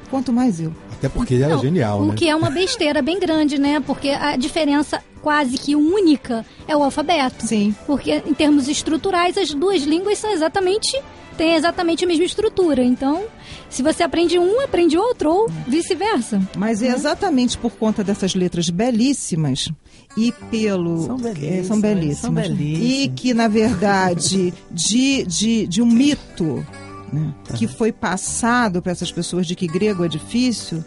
quanto 0.09 0.33
mais 0.33 0.59
eu. 0.59 0.73
Até 0.91 1.07
porque 1.07 1.35
ele 1.35 1.43
era 1.43 1.55
Não, 1.55 1.61
genial, 1.61 2.01
o 2.01 2.05
né? 2.07 2.15
que 2.15 2.27
é 2.27 2.35
uma 2.35 2.49
besteira 2.49 3.01
bem 3.01 3.19
grande, 3.19 3.57
né? 3.57 3.79
Porque 3.79 4.09
a 4.09 4.35
diferença 4.35 5.01
quase 5.21 5.57
que 5.57 5.75
única 5.75 6.45
é 6.67 6.75
o 6.75 6.83
alfabeto. 6.83 7.45
Sim. 7.45 7.75
Porque 7.85 8.21
em 8.25 8.33
termos 8.33 8.67
estruturais 8.67 9.37
as 9.37 9.53
duas 9.53 9.83
línguas 9.83 10.17
são 10.17 10.31
exatamente 10.31 11.01
têm 11.39 11.55
exatamente 11.55 12.03
a 12.03 12.07
mesma 12.07 12.25
estrutura. 12.25 12.83
Então, 12.83 13.23
se 13.69 13.81
você 13.81 14.03
aprende 14.03 14.37
um, 14.37 14.59
aprende 14.59 14.97
outro 14.97 15.31
ou 15.31 15.49
vice-versa. 15.65 16.41
Mas 16.57 16.83
é 16.83 16.87
exatamente 16.87 17.57
por 17.57 17.71
conta 17.71 18.03
dessas 18.03 18.35
letras 18.35 18.69
belíssimas 18.69 19.71
e 20.17 20.33
pelo. 20.51 21.05
São 21.05 21.17
belíssimas, 21.17 21.53
é, 21.53 21.63
são 21.63 21.79
belíssimas. 21.79 22.17
são 22.19 22.33
belíssimas. 22.33 22.91
E 22.91 23.07
que, 23.15 23.33
na 23.33 23.47
verdade, 23.47 24.53
de, 24.69 25.23
de, 25.23 25.65
de 25.65 25.81
um 25.81 25.85
mito 25.85 26.65
né, 27.11 27.33
que 27.55 27.67
foi 27.67 27.91
passado 27.91 28.81
para 28.81 28.91
essas 28.91 29.11
pessoas 29.11 29.45
de 29.45 29.55
que 29.55 29.67
grego 29.67 30.05
é 30.05 30.07
difícil, 30.07 30.83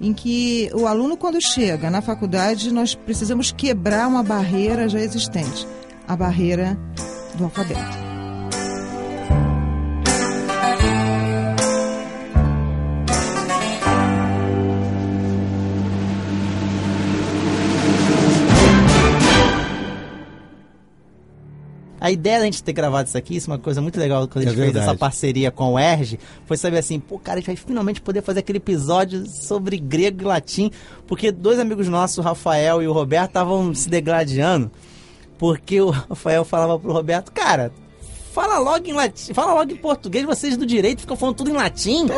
em 0.00 0.12
que 0.12 0.70
o 0.74 0.86
aluno, 0.86 1.16
quando 1.16 1.40
chega 1.40 1.90
na 1.90 2.02
faculdade, 2.02 2.72
nós 2.72 2.94
precisamos 2.94 3.52
quebrar 3.52 4.08
uma 4.08 4.22
barreira 4.22 4.88
já 4.88 5.00
existente 5.00 5.66
a 6.06 6.16
barreira 6.16 6.78
do 7.36 7.44
alfabeto. 7.44 8.13
A 22.04 22.10
ideia 22.10 22.38
da 22.38 22.44
gente 22.44 22.62
ter 22.62 22.74
gravado 22.74 23.08
isso 23.08 23.16
aqui, 23.16 23.36
isso 23.36 23.50
é 23.50 23.54
uma 23.54 23.58
coisa 23.58 23.80
muito 23.80 23.98
legal 23.98 24.28
quando 24.28 24.44
a 24.44 24.48
É 24.48 24.50
gente 24.50 24.56
fez 24.56 24.72
verdade. 24.72 24.90
essa 24.90 24.94
parceria 24.98 25.50
com 25.50 25.72
o 25.72 25.78
ERG, 25.78 26.18
foi 26.44 26.58
saber 26.58 26.76
assim, 26.76 27.00
pô, 27.00 27.18
cara, 27.18 27.38
a 27.38 27.40
gente 27.40 27.46
vai 27.46 27.56
finalmente 27.56 28.02
poder 28.02 28.20
fazer 28.20 28.40
aquele 28.40 28.58
episódio 28.58 29.24
sobre 29.26 29.78
grego 29.78 30.20
e 30.20 30.24
latim, 30.26 30.70
porque 31.06 31.32
dois 31.32 31.58
amigos 31.58 31.88
nossos, 31.88 32.18
o 32.18 32.20
Rafael 32.20 32.82
e 32.82 32.86
o 32.86 32.92
Roberto, 32.92 33.28
estavam 33.30 33.74
se 33.74 33.88
degladiando, 33.88 34.70
porque 35.38 35.80
o 35.80 35.88
Rafael 36.10 36.44
falava 36.44 36.78
pro 36.78 36.92
Roberto, 36.92 37.32
cara, 37.32 37.72
fala 38.34 38.58
logo 38.58 38.84
em 38.84 38.92
latim, 38.92 39.32
fala 39.32 39.54
logo 39.54 39.72
em 39.72 39.76
português, 39.76 40.24
vocês 40.24 40.56
do 40.56 40.66
direito 40.66 41.02
ficam 41.02 41.16
falando 41.16 41.36
tudo 41.36 41.50
em 41.50 41.52
latim. 41.52 42.08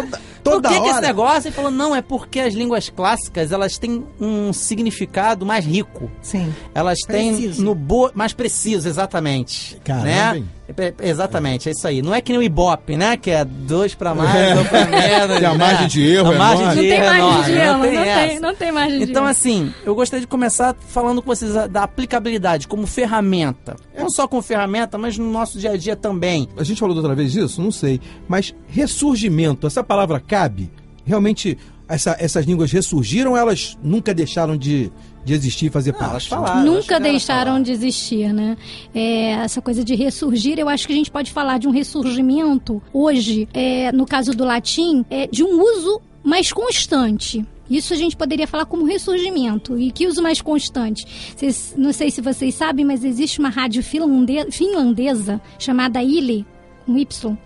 toda 0.43 0.69
Por 0.69 0.75
que, 0.75 0.81
que 0.81 0.89
esse 0.89 1.01
negócio? 1.03 1.49
Ele 1.49 1.55
falou, 1.55 1.71
não, 1.71 1.95
é 1.95 2.01
porque 2.01 2.41
as 2.41 2.55
línguas 2.55 2.89
clássicas, 2.89 3.53
elas 3.53 3.77
têm 3.77 4.03
um 4.19 4.51
significado 4.53 5.45
mais 5.45 5.67
rico. 5.67 6.11
Sim. 6.23 6.55
Elas 6.75 6.99
têm 7.07 7.35
Preciso. 7.35 7.63
no 7.63 7.75
bo... 7.75 8.11
mais 8.15 8.33
preciso, 8.33 8.89
exatamente. 8.89 9.79
Caramba, 9.85 10.07
né? 10.07 10.45
É, 10.69 10.95
é, 10.99 11.09
Exatamente, 11.09 11.69
é 11.69 11.73
isso 11.73 11.87
aí. 11.87 12.03
Não 12.03 12.15
é 12.15 12.21
que 12.21 12.33
nem 12.33 12.39
o 12.41 12.43
Ibope, 12.43 12.97
né? 12.97 13.17
Que 13.17 13.31
é 13.31 13.45
dois 13.45 13.95
pra 13.95 14.15
mais, 14.15 14.55
dois 14.55 14.69
pra 14.69 14.85
menos. 14.91 15.37
Tem 15.39 15.47
a 15.47 15.53
né? 15.53 15.59
margem 15.59 15.87
de 15.89 16.03
erro 16.07 16.31
A 16.31 16.35
é 16.35 16.39
margem 16.39 16.69
de 16.69 16.75
Não 16.75 16.83
tem 16.83 16.91
erro 16.93 17.05
é 17.05 17.21
margem 17.21 17.45
de 17.55 17.61
erro, 17.61 17.77
não 17.79 17.83
tem, 17.83 17.99
essa. 17.99 18.41
não 18.41 18.55
tem 18.55 18.73
margem 18.73 18.99
de 18.99 19.05
Então, 19.11 19.23
erro. 19.23 19.31
assim, 19.31 19.73
eu 19.85 19.95
gostaria 19.95 20.21
de 20.23 20.27
começar 20.27 20.75
falando 20.89 21.23
com 21.23 21.27
vocês 21.29 21.57
a- 21.57 21.67
da 21.67 21.83
aplicabilidade 21.85 22.67
como 22.67 22.87
ferramenta. 22.87 23.77
Não 23.97 24.11
só 24.11 24.27
como 24.27 24.43
ferramenta, 24.43 24.99
mas 24.99 25.17
no 25.17 25.31
nosso 25.31 25.59
dia 25.59 25.71
a 25.71 25.77
dia 25.77 25.95
também. 25.97 26.49
A 26.57 26.65
gente 26.65 26.81
falou 26.81 26.95
da 26.95 27.01
outra 27.01 27.15
vez 27.15 27.33
disso? 27.33 27.63
Não 27.63 27.71
sei. 27.71 28.01
Mas 28.29 28.55
ressurgimento, 28.67 29.67
essa 29.67 29.85
palavra 29.85 30.19
cabe? 30.21 30.71
Realmente 31.05 31.57
essa- 31.89 32.17
essas 32.19 32.45
línguas 32.45 32.73
ressurgiram 32.73 33.33
ou 33.33 33.37
elas 33.37 33.79
nunca 33.83 34.13
deixaram 34.13 34.57
de, 34.57 34.91
de 35.27 35.35
existir 35.35 35.67
e 35.67 35.71
fazer 35.71 35.93
parte? 35.93 36.11
elas 36.11 36.27
falaram. 36.27 36.65
Nunca 36.65 36.99
deixaram 37.01 37.53
falar. 37.53 37.65
de 37.65 37.73
existir, 37.73 38.33
né? 38.33 38.57
É, 38.95 39.33
essa 39.33 39.61
coisa 39.61 39.85
de 39.85 39.95
ressurgir, 39.95 40.59
eu 40.59 40.69
acho 40.69 40.87
que 40.87 40.93
a 40.93 40.97
gente 40.97 41.11
pode 41.11 41.33
falar 41.33 41.59
de 41.59 41.67
um 41.69 41.71
ressurgimento 41.73 42.81
hoje, 42.93 43.49
é, 43.53 43.91
no 43.93 44.07
caso 44.07 44.33
do 44.33 44.45
latim, 44.45 45.05
é, 45.11 45.27
de 45.27 45.43
um 45.45 45.61
uso 45.61 46.01
mais 46.25 46.53
constante. 46.53 47.45
Isso 47.69 47.93
a 47.93 47.97
gente 47.97 48.17
poderia 48.17 48.47
falar 48.47 48.65
como 48.67 48.85
ressurgimento. 48.85 49.77
E 49.77 49.91
que 49.91 50.07
uso 50.07 50.23
mais 50.23 50.41
constante? 50.41 51.05
Vocês- 51.37 51.75
não 51.77 51.93
sei 51.93 52.11
se 52.13 52.21
vocês 52.21 52.55
sabem, 52.55 52.85
mas 52.85 53.03
existe 53.03 53.41
uma 53.41 53.49
rádio 53.49 53.83
finlande- 53.83 54.53
finlandesa 54.53 55.41
chamada 55.59 56.01
ILE, 56.01 56.47
com 56.87 56.97
Y, 56.97 57.37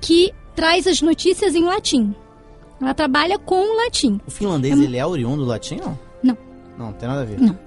que 0.00 0.32
traz 0.56 0.88
as 0.88 1.00
notícias 1.00 1.54
em 1.54 1.62
latim. 1.62 2.12
Ela 2.80 2.92
trabalha 2.92 3.38
com 3.38 3.54
o 3.54 3.76
latim. 3.76 4.20
O 4.26 4.30
finlandês, 4.32 4.76
ele 4.80 4.96
é 4.96 5.06
oriundo 5.06 5.44
do 5.44 5.48
latim, 5.48 5.76
não? 5.76 5.96
Não. 6.78 6.86
Não, 6.86 6.92
tem 6.92 7.08
nada 7.08 7.22
a 7.22 7.24
ver. 7.24 7.40
Não. 7.40 7.58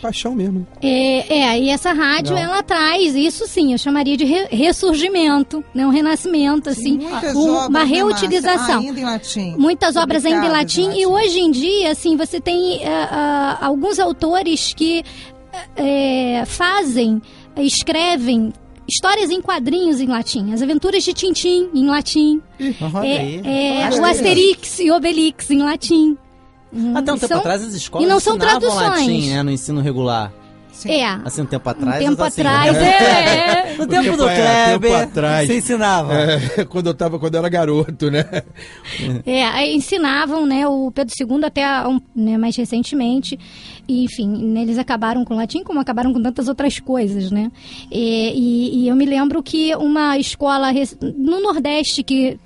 Paixão 0.00 0.34
mesmo. 0.34 0.66
É, 0.80 1.40
é, 1.40 1.58
e 1.60 1.68
essa 1.68 1.92
rádio, 1.92 2.34
Não. 2.34 2.40
ela 2.40 2.62
traz, 2.62 3.14
isso 3.14 3.46
sim, 3.46 3.72
eu 3.72 3.78
chamaria 3.78 4.16
de 4.16 4.24
re- 4.24 4.46
ressurgimento, 4.50 5.62
né? 5.74 5.86
Um 5.86 5.90
renascimento, 5.90 6.70
assim, 6.70 6.96
Muitas 6.96 7.36
um- 7.36 7.50
obras, 7.54 7.68
uma 7.68 7.84
reutilização. 7.84 8.80
Ainda 8.80 8.98
em 9.00 9.04
latim. 9.04 9.54
Muitas 9.58 9.96
obras 9.96 10.24
ainda 10.24 10.38
em 10.38 10.48
Publicadas 10.48 10.76
latim, 10.78 10.98
e 10.98 11.06
hoje 11.06 11.40
em 11.40 11.50
dia, 11.50 11.90
assim, 11.90 12.16
você 12.16 12.40
tem 12.40 12.80
ah, 12.86 13.58
ah, 13.60 13.66
alguns 13.66 13.98
autores 13.98 14.72
que 14.72 15.02
eh, 15.76 16.44
fazem, 16.46 17.20
escrevem 17.58 18.52
histórias 18.88 19.30
em 19.30 19.40
quadrinhos 19.42 20.00
em 20.00 20.06
latim. 20.06 20.52
As 20.52 20.62
aventuras 20.62 21.04
de 21.04 21.12
Tintim 21.12 21.68
em 21.74 21.86
latim. 21.86 22.40
Aí. 22.58 23.40
É, 23.44 23.82
é, 23.82 24.00
o. 24.00 24.04
Asterix 24.04 24.78
e 24.80 24.90
Obelix 24.90 25.50
em 25.50 25.62
latim. 25.62 26.16
Hum, 26.72 26.96
Até 26.96 27.12
um 27.12 27.16
tempo 27.16 27.28
são- 27.28 27.38
atrás 27.38 27.62
as 27.62 27.74
escolas 27.74 28.06
e 28.06 28.10
não 28.10 28.20
são 28.20 28.36
ensinavam 28.36 28.60
traduções. 28.60 29.00
latim, 29.06 29.30
né, 29.30 29.42
no 29.42 29.50
ensino 29.50 29.80
regular. 29.80 30.32
É, 30.86 31.04
Assim, 31.26 31.42
um 31.42 31.46
tempo 31.46 31.68
um 31.68 31.72
atrás. 31.72 31.98
tempo 31.98 32.22
assim, 32.22 32.40
atrás. 32.40 32.72
né? 32.72 32.88
É, 32.90 33.74
No 33.76 33.86
tempo 33.86 34.02
Tempo- 34.04 34.16
do 34.16 34.28
é, 34.28 34.34
Kleber, 34.70 34.90
tempo 34.90 35.02
atrás. 35.10 35.46
você 35.46 35.58
ensinava. 35.58 36.14
É, 36.14 36.64
quando 36.64 36.86
eu 36.86 36.94
tava, 36.94 37.18
quando 37.18 37.34
eu 37.34 37.38
era 37.40 37.48
garoto, 37.50 38.10
né? 38.10 38.24
É, 39.26 39.44
aí 39.44 39.74
ensinavam, 39.74 40.46
né, 40.46 40.66
o 40.66 40.90
Pedro 40.90 41.12
II 41.20 41.44
até 41.44 41.86
um, 41.86 42.00
né, 42.16 42.38
mais 42.38 42.56
recentemente. 42.56 43.38
E, 43.86 44.04
enfim, 44.04 44.26
né, 44.28 44.62
eles 44.62 44.78
acabaram 44.78 45.22
com 45.24 45.34
o 45.34 45.36
latim, 45.36 45.62
como 45.62 45.80
acabaram 45.80 46.14
com 46.14 46.22
tantas 46.22 46.48
outras 46.48 46.78
coisas, 46.78 47.30
né? 47.30 47.50
E, 47.90 48.30
e- 48.30 48.84
e 48.84 48.88
eu 48.88 48.96
me 48.96 49.04
lembro 49.04 49.42
que 49.42 49.74
uma 49.76 50.16
escola 50.18 50.68
no 51.02 51.40
Nordeste 51.42 52.02
que 52.02 52.38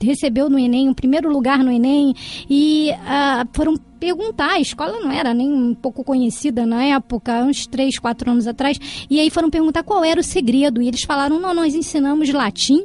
recebeu 0.00 0.48
no 0.48 0.58
Enem, 0.58 0.88
o 0.88 0.94
primeiro 0.94 1.30
lugar 1.30 1.62
no 1.62 1.70
Enem, 1.70 2.14
e 2.48 2.90
ah, 3.06 3.46
foram 3.52 3.76
perguntar, 3.98 4.52
a 4.52 4.60
escola 4.60 4.98
não 5.00 5.10
era 5.10 5.34
nem 5.34 5.52
um 5.52 5.74
pouco 5.74 6.02
conhecida 6.02 6.64
na 6.64 6.82
época, 6.84 7.44
uns 7.44 7.66
3, 7.66 7.98
4 7.98 8.30
anos 8.30 8.46
atrás, 8.46 8.78
e 9.08 9.20
aí 9.20 9.28
foram 9.30 9.50
perguntar 9.50 9.82
qual 9.82 10.02
era 10.02 10.20
o 10.20 10.24
segredo, 10.24 10.80
e 10.80 10.88
eles 10.88 11.02
falaram, 11.02 11.38
não, 11.38 11.52
nós 11.52 11.74
ensinamos 11.74 12.32
latim 12.32 12.84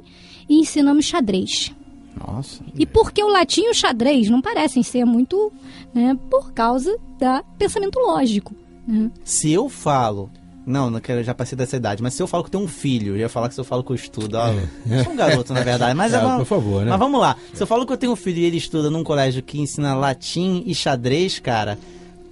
e 0.49 0.59
ensinamos 0.59 1.05
xadrez. 1.05 1.73
Nossa. 2.15 2.63
E 2.77 2.85
por 2.85 3.11
que 3.11 3.23
o 3.23 3.27
latim 3.27 3.61
e 3.61 3.69
o 3.69 3.73
xadrez 3.73 4.29
não 4.29 4.41
parecem 4.41 4.83
ser 4.83 5.05
muito, 5.05 5.51
né, 5.93 6.17
por 6.29 6.53
causa 6.53 6.97
da 7.17 7.43
pensamento 7.57 7.99
lógico. 7.99 8.53
Né? 8.87 9.09
Se 9.23 9.51
eu 9.51 9.67
falo. 9.69 10.29
Não, 10.65 10.89
não 10.89 10.99
quero, 10.99 11.23
já 11.23 11.33
passei 11.33 11.55
dessa 11.55 11.75
idade, 11.75 12.01
mas 12.01 12.13
se 12.15 12.23
eu 12.23 12.27
falo 12.27 12.43
que 12.43 12.49
tenho 12.49 12.63
um 12.63 12.67
filho, 12.67 13.13
eu 13.13 13.17
ia 13.17 13.29
falar 13.29 13.49
que 13.49 13.53
se 13.53 13.59
eu 13.61 13.65
falo 13.65 13.83
que 13.83 13.91
eu 13.91 13.95
estudo. 13.95 14.35
Ó, 14.37 14.47
eu 14.89 15.03
sou 15.03 15.13
um 15.13 15.15
garoto, 15.15 15.53
na 15.53 15.61
verdade. 15.61 15.93
Mas, 15.95 16.11
É, 16.15 16.19
vamos- 16.19 16.39
por 16.39 16.45
favor, 16.45 16.83
né? 16.83 16.89
mas 16.89 16.99
vamos 16.99 17.21
lá. 17.21 17.35
Se 17.53 17.61
eu 17.61 17.67
falo 17.67 17.85
que 17.85 17.93
eu 17.93 17.97
tenho 17.97 18.11
um 18.13 18.15
filho 18.15 18.39
e 18.39 18.45
ele 18.45 18.57
estuda 18.57 18.89
num 18.89 19.03
colégio 19.03 19.43
que 19.43 19.59
ensina 19.61 19.93
latim 19.93 20.63
e 20.65 20.73
xadrez, 20.73 21.37
cara. 21.39 21.77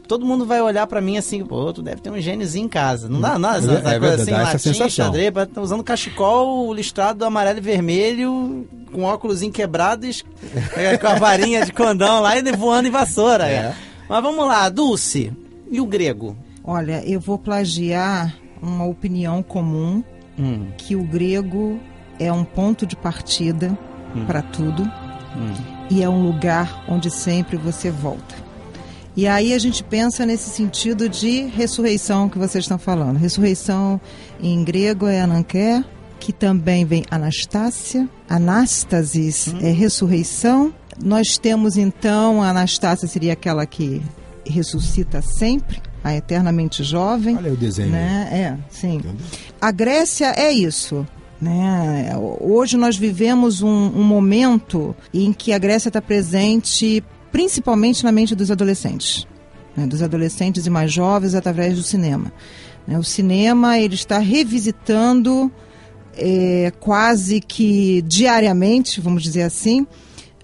Todo 0.08 0.26
mundo 0.26 0.46
vai 0.46 0.62
olhar 0.62 0.86
pra 0.86 1.00
mim 1.00 1.16
assim, 1.18 1.46
pô, 1.46 1.72
tu 1.72 1.82
deve 1.82 2.02
ter 2.02 2.10
um 2.10 2.20
gêniozinho 2.20 2.66
em 2.66 2.70
casa. 2.70 3.08
Não 3.08 3.22
dá 3.22 3.38
nada, 3.40 3.60
essa, 3.60 3.68
É 3.72 3.74
essa 3.76 3.82
verdade, 3.84 4.00
coisa 4.00 4.22
assim, 4.24 4.32
dá 4.32 4.38
essa 4.42 4.46
latim, 4.52 4.60
sensação. 4.60 5.06
xadrez, 5.06 5.34
tá 5.54 5.62
usando 5.62 5.84
cachecol 5.84 6.74
listrado 6.74 7.24
amarelo 7.26 7.60
e 7.60 7.62
vermelho, 7.62 8.68
com 8.92 9.04
óculos 9.04 9.42
quebrados, 9.54 10.24
é, 10.76 10.98
com 10.98 11.08
a 11.08 11.16
varinha 11.16 11.66
de 11.66 11.72
condão 11.72 12.20
lá 12.20 12.38
e 12.38 12.52
voando 12.52 12.88
em 12.88 12.92
vassoura. 12.92 13.48
é. 13.48 13.74
Mas 14.10 14.22
vamos 14.22 14.46
lá, 14.46 14.68
Dulce, 14.70 15.32
e 15.72 15.80
o 15.80 15.86
grego? 15.86 16.36
Olha, 16.64 17.04
eu 17.06 17.20
vou 17.20 17.38
plagiar 17.38 18.34
uma 18.62 18.86
opinião 18.86 19.44
comum 19.44 20.04
Hum, 20.38 20.70
que 20.78 20.96
o 20.96 21.04
grego 21.04 21.80
é 22.20 22.32
um 22.34 22.44
ponto 22.44 22.88
de 22.88 22.96
partida 22.96 23.78
Hum. 24.16 24.26
para 24.26 24.42
tudo 24.42 24.82
hum. 24.82 25.54
e 25.92 26.02
é 26.02 26.10
um 26.10 26.24
lugar 26.26 26.84
onde 26.88 27.12
sempre 27.12 27.56
você 27.56 27.92
volta. 27.92 28.36
E 29.16 29.28
aí 29.28 29.54
a 29.54 29.60
gente 29.60 29.84
pensa 29.84 30.26
nesse 30.26 30.50
sentido 30.50 31.08
de 31.08 31.44
ressurreição 31.44 32.28
que 32.28 32.40
vocês 32.40 32.64
estão 32.64 32.80
falando. 32.80 33.18
Ressurreição 33.18 34.02
em 34.42 34.64
grego 34.64 35.06
é 35.06 35.22
ananké, 35.22 35.84
que 36.20 36.34
também 36.34 36.84
vem 36.84 37.04
Anastácia. 37.12 38.10
Anástasis 38.28 39.54
é 39.62 39.70
ressurreição. 39.70 40.74
Nós 41.04 41.38
temos 41.38 41.78
então, 41.78 42.42
a 42.42 42.50
Anastácia 42.50 43.08
seria 43.08 43.34
aquela 43.34 43.68
que 43.68 44.02
ressuscita 44.48 45.22
sempre, 45.22 45.80
a 46.04 46.14
eternamente 46.16 46.84
jovem. 46.84 47.38
Olha 47.38 47.54
o 47.54 47.58
desenho. 47.58 47.92
Né? 47.92 48.30
É, 48.32 48.58
sim. 48.70 49.02
A 49.62 49.72
Grécia 49.72 50.34
é 50.36 50.52
isso. 50.52 51.08
Né? 51.42 52.12
Hoje 52.40 52.78
nós 52.78 52.98
vivemos 52.98 53.62
um, 53.62 53.68
um 53.68 54.04
momento 54.04 54.96
em 55.14 55.32
que 55.34 55.54
a 55.54 55.58
Grécia 55.58 55.90
está 55.90 56.02
presente 56.02 57.04
principalmente 57.32 58.04
na 58.04 58.12
mente 58.12 58.36
dos 58.36 58.52
adolescentes, 58.52 59.28
né? 59.76 59.88
dos 59.88 60.02
adolescentes 60.04 60.66
e 60.66 60.70
mais 60.70 60.94
jovens 60.94 61.34
através 61.34 61.76
do 61.76 61.84
cinema. 61.84 62.32
né? 62.88 62.98
O 62.98 63.04
cinema 63.04 63.80
ele 63.80 63.96
está 63.96 64.20
revisitando 64.20 65.52
é, 66.16 66.72
quase 66.80 67.42
que 67.42 68.04
diariamente, 68.04 69.02
vamos 69.02 69.24
dizer 69.24 69.42
assim, 69.42 69.88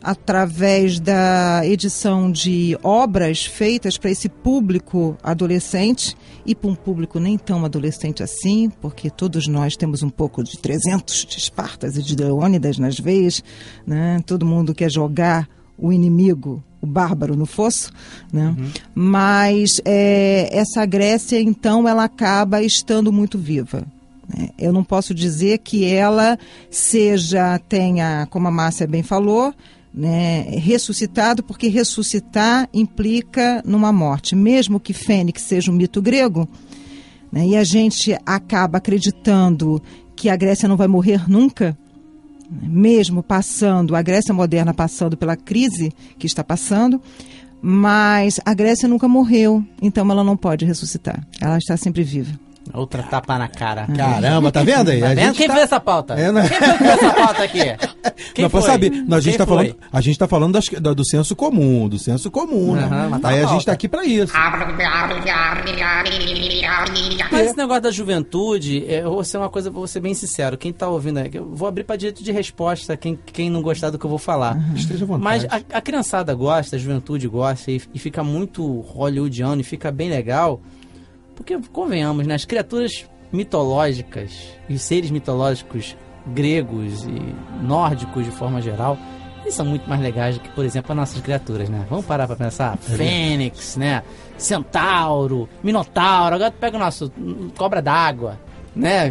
através 0.02 1.00
da 1.00 1.62
edição 1.66 2.32
de 2.32 2.78
obras 2.82 3.46
feitas 3.46 3.98
para 3.98 4.10
esse 4.12 4.30
público 4.30 5.18
adolescente 5.22 6.16
e 6.46 6.56
para 6.56 6.70
um 6.70 6.76
público 6.76 7.20
nem 7.20 7.38
tão 7.38 7.66
adolescente 7.66 8.24
assim, 8.24 8.70
porque 8.82 9.10
todos 9.10 9.48
nós 9.48 9.76
temos 9.76 10.02
um 10.02 10.10
pouco 10.10 10.44
de 10.44 10.58
300 10.58 11.26
de 11.26 11.38
Espartas 11.38 11.98
e 11.98 12.02
de 12.02 12.16
Leônidas 12.16 12.78
nas 12.78 13.00
veias, 13.00 13.44
né? 13.86 14.22
Todo 14.26 14.46
mundo 14.46 14.74
quer 14.74 14.90
jogar 14.90 15.48
o 15.78 15.92
inimigo, 15.92 16.64
o 16.82 16.88
bárbaro 16.88 17.36
no 17.36 17.46
fosso, 17.46 17.92
né? 18.32 18.56
Mas 18.94 19.82
é, 19.86 20.50
essa 20.52 20.86
Grécia, 20.86 21.40
então, 21.40 21.88
ela 21.88 22.04
acaba 22.06 22.62
estando 22.62 23.12
muito 23.12 23.38
viva. 23.38 23.86
né? 24.28 24.50
Eu 24.58 24.72
não 24.72 24.84
posso 24.84 25.14
dizer 25.14 25.60
que 25.60 25.86
ela 25.86 26.38
seja, 26.70 27.60
tenha, 27.68 28.28
como 28.30 28.48
a 28.48 28.52
Márcia 28.52 28.88
bem 28.88 29.04
falou, 29.04 29.54
né, 29.94 30.42
ressuscitado, 30.58 31.44
porque 31.44 31.68
ressuscitar 31.68 32.70
implica 32.74 33.62
numa 33.66 33.92
morte. 33.92 34.36
Mesmo 34.36 34.80
que 34.80 34.94
Fênix 34.94 35.42
seja 35.42 35.72
um 35.72 35.76
mito 35.76 36.02
grego, 36.02 36.48
né, 37.32 37.48
e 37.48 37.56
a 37.56 37.64
gente 37.64 38.16
acaba 38.26 38.78
acreditando 38.78 39.82
que 40.16 40.30
a 40.30 40.36
Grécia 40.36 40.68
não 40.68 40.78
vai 40.78 40.88
morrer 40.88 41.30
nunca, 41.30 41.78
né, 42.50 42.68
mesmo 42.68 43.24
passando, 43.24 43.96
a 43.96 44.02
Grécia 44.02 44.34
moderna 44.34 44.74
passando 44.74 45.18
pela 45.18 45.36
crise 45.36 45.92
que 46.18 46.28
está 46.28 46.44
passando, 46.44 47.02
mas 47.62 48.40
a 48.46 48.54
Grécia 48.54 48.88
nunca 48.88 49.08
morreu, 49.08 49.64
então 49.82 50.10
ela 50.10 50.24
não 50.24 50.38
pode 50.38 50.66
ressuscitar. 50.66 51.28
Ela 51.42 51.58
está 51.58 51.76
sempre 51.76 52.04
viva. 52.04 52.40
Outra 52.74 53.02
tapa 53.04 53.38
na 53.38 53.48
cara. 53.48 53.88
Caramba, 53.88 54.52
tá 54.52 54.64
vendo 54.64 54.90
aí? 54.92 55.00
Tá 55.02 55.14
vendo? 55.14 55.34
Quem 55.36 55.48
tá- 55.48 55.54
fez 55.54 55.66
essa 55.66 55.80
pauta? 55.80 56.14
É, 56.14 56.32
né? 56.32 56.48
Quem 56.48 56.60
fez 56.78 56.92
essa 56.92 57.14
pauta 57.14 57.44
aqui? 57.44 57.60
Quem 58.34 58.44
não, 58.44 58.50
foi? 58.50 58.62
saber, 58.62 58.90
nós, 58.92 59.18
a 59.20 59.22
gente 59.22 59.32
Quem 59.32 59.38
tá 59.38 59.46
foi? 59.46 59.56
falando, 59.58 59.76
a 59.92 60.02
gente 60.02 60.20
tá 60.20 60.28
falando 60.28 60.54
das- 60.54 60.70
da- 60.70 60.94
do 60.94 61.06
senso 61.06 61.36
comum, 61.36 61.88
do 61.90 61.98
senso 61.98 62.30
comum, 62.30 62.76
né? 62.76 62.84
Aham, 62.84 63.10
mas 63.10 63.22
tá 63.22 63.30
Aí 63.30 63.44
a 63.44 63.46
gente 63.48 63.66
tá 63.66 63.72
aqui 63.72 63.88
pra 63.88 64.06
isso. 64.06 64.34
Mas 67.32 67.48
esse 67.48 67.58
negócio 67.58 67.82
da 67.84 67.92
juventude, 67.92 68.86
é, 68.88 69.02
eu 69.02 69.12
vou 69.12 69.24
ser 69.24 69.38
uma 69.38 69.50
coisa, 69.50 69.70
vou 69.70 69.88
ser 69.88 70.00
bem 70.00 70.14
sincero. 70.14 70.58
Quem 70.58 70.72
tá 70.74 70.88
ouvindo 70.88 71.18
aí, 71.18 71.30
eu 71.34 71.46
vou 71.54 71.68
abrir 71.68 71.84
pra 71.84 71.96
direito 71.96 72.24
de 72.24 72.32
resposta, 72.32 72.96
quem, 72.98 73.18
quem 73.34 73.50
não 73.50 73.62
gostar 73.62 73.90
do 73.90 74.00
que 74.00 74.06
eu 74.06 74.10
vou 74.10 74.20
falar. 74.20 74.58
Esteja 74.76 75.06
à 75.06 75.08
vontade. 75.08 75.24
Mas 75.24 75.46
a, 75.46 75.78
a 75.78 75.82
criançada 75.82 76.34
gosta, 76.34 76.76
a 76.76 76.80
juventude 76.80 77.28
gosta 77.28 77.72
e, 77.72 77.82
e 77.94 78.00
fica 78.00 78.24
muito 78.24 78.82
hollywoodiano 78.82 79.62
e 79.62 79.64
fica 79.64 79.92
bem 79.92 80.10
legal. 80.10 80.62
Porque, 81.40 81.58
convenhamos, 81.72 82.28
né? 82.28 82.36
As 82.36 82.46
criaturas 82.46 83.06
mitológicas 83.32 84.32
e 84.68 84.74
os 84.74 84.82
seres 84.82 85.10
mitológicos 85.10 85.96
gregos 86.28 87.06
e 87.06 87.36
nórdicos 87.64 88.26
de 88.26 88.32
forma 88.32 88.62
geral, 88.62 88.98
eles 89.42 89.56
são 89.56 89.66
muito 89.66 89.90
mais 89.90 90.02
legais 90.02 90.38
do 90.38 90.42
que, 90.42 90.50
por 90.50 90.66
exemplo, 90.66 90.92
as 90.92 90.98
nossas 90.98 91.22
criaturas, 91.22 91.70
né? 91.70 91.86
Vamos 91.90 92.06
parar 92.06 92.28
pra 92.28 92.36
pensar. 92.36 92.78
Fênix, 92.78 93.78
né? 93.78 94.04
Centauro, 94.38 95.48
Minotauro. 95.64 96.36
Agora 96.36 96.52
tu 96.52 96.58
pega 96.60 96.76
o 96.76 96.80
nosso 96.80 97.12
cobra 97.58 97.82
d'água. 97.82 98.38
Né? 98.80 99.10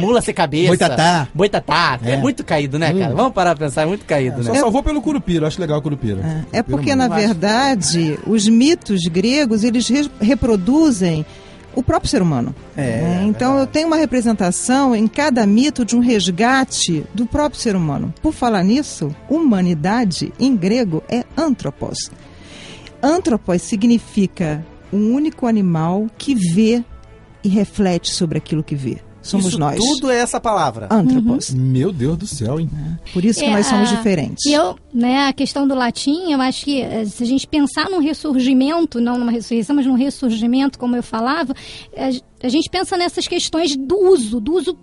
Mula 0.00 0.20
sem 0.22 0.32
cabeça. 0.34 0.68
Boitatá. 0.68 1.28
Boitatá. 1.34 1.98
É. 2.04 2.12
É. 2.12 2.16
muito 2.16 2.44
caído, 2.44 2.78
né, 2.78 2.92
cara? 2.94 3.14
Vamos 3.14 3.32
parar 3.32 3.56
pra 3.56 3.66
pensar, 3.66 3.82
é 3.82 3.86
muito 3.86 4.04
caído, 4.04 4.42
Só 4.44 4.52
né? 4.52 4.60
salvou 4.60 4.82
pelo 4.82 5.02
Curupira, 5.02 5.46
acho 5.46 5.60
legal 5.60 5.78
o 5.78 5.82
Curupira. 5.82 6.46
É 6.52 6.62
porque, 6.62 6.94
na 6.94 7.08
verdade, 7.08 8.18
os 8.26 8.46
mitos 8.48 9.02
gregos, 9.10 9.64
eles 9.64 9.88
re- 9.88 10.10
reproduzem 10.20 11.26
o 11.74 11.82
próprio 11.82 12.10
ser 12.10 12.20
humano. 12.20 12.54
né? 12.76 13.24
Então, 13.26 13.58
eu 13.58 13.66
tenho 13.66 13.86
uma 13.86 13.96
representação 13.96 14.94
em 14.94 15.06
cada 15.08 15.46
mito 15.46 15.84
de 15.84 15.96
um 15.96 16.00
resgate 16.00 17.04
do 17.14 17.24
próprio 17.26 17.58
ser 17.60 17.74
humano. 17.74 18.12
Por 18.22 18.32
falar 18.32 18.62
nisso, 18.62 19.14
humanidade, 19.28 20.32
em 20.38 20.54
grego, 20.54 21.02
é 21.08 21.24
anthropos. 21.36 22.10
Anthropos 23.02 23.62
significa 23.62 24.64
um 24.92 25.14
único 25.14 25.46
animal 25.46 26.06
que 26.18 26.34
vê 26.34 26.84
e 27.44 27.48
reflete 27.48 28.10
sobre 28.12 28.38
aquilo 28.38 28.62
que 28.62 28.74
vê. 28.74 28.98
Somos 29.20 29.46
Isso 29.46 29.58
nós. 29.58 29.76
tudo 29.78 30.10
é 30.10 30.16
essa 30.18 30.40
palavra. 30.40 30.88
Anthropos. 30.90 31.50
Meu 31.54 31.92
Deus 31.92 32.18
do 32.18 32.26
céu, 32.26 32.58
hein? 32.58 32.68
Por 33.12 33.24
isso 33.24 33.38
que 33.38 33.46
É, 33.46 33.52
nós 33.52 33.66
somos 33.66 33.92
a- 33.92 33.94
diferentes. 33.94 34.44
E 34.46 34.52
eu, 34.52 34.76
né, 34.92 35.28
a 35.28 35.32
questão 35.32 35.66
do 35.68 35.76
latim, 35.76 36.32
eu 36.32 36.40
acho 36.40 36.64
que 36.64 36.80
eh, 36.82 37.04
se 37.04 37.22
a 37.22 37.26
gente 37.26 37.46
pensar 37.46 37.88
num 37.88 38.00
ressurgimento, 38.00 39.00
não 39.00 39.16
numa 39.18 39.30
ressurreição, 39.30 39.76
mas 39.76 39.86
num 39.86 39.94
ressurgimento, 39.94 40.76
como 40.76 40.96
eu 40.96 41.04
falava, 41.04 41.54
a, 41.96 42.46
a 42.46 42.48
gente 42.48 42.68
pensa 42.68 42.96
nessas 42.96 43.28
questões 43.28 43.76
do 43.76 43.96
uso, 43.96 44.40
do 44.40 44.54
uso 44.54 44.76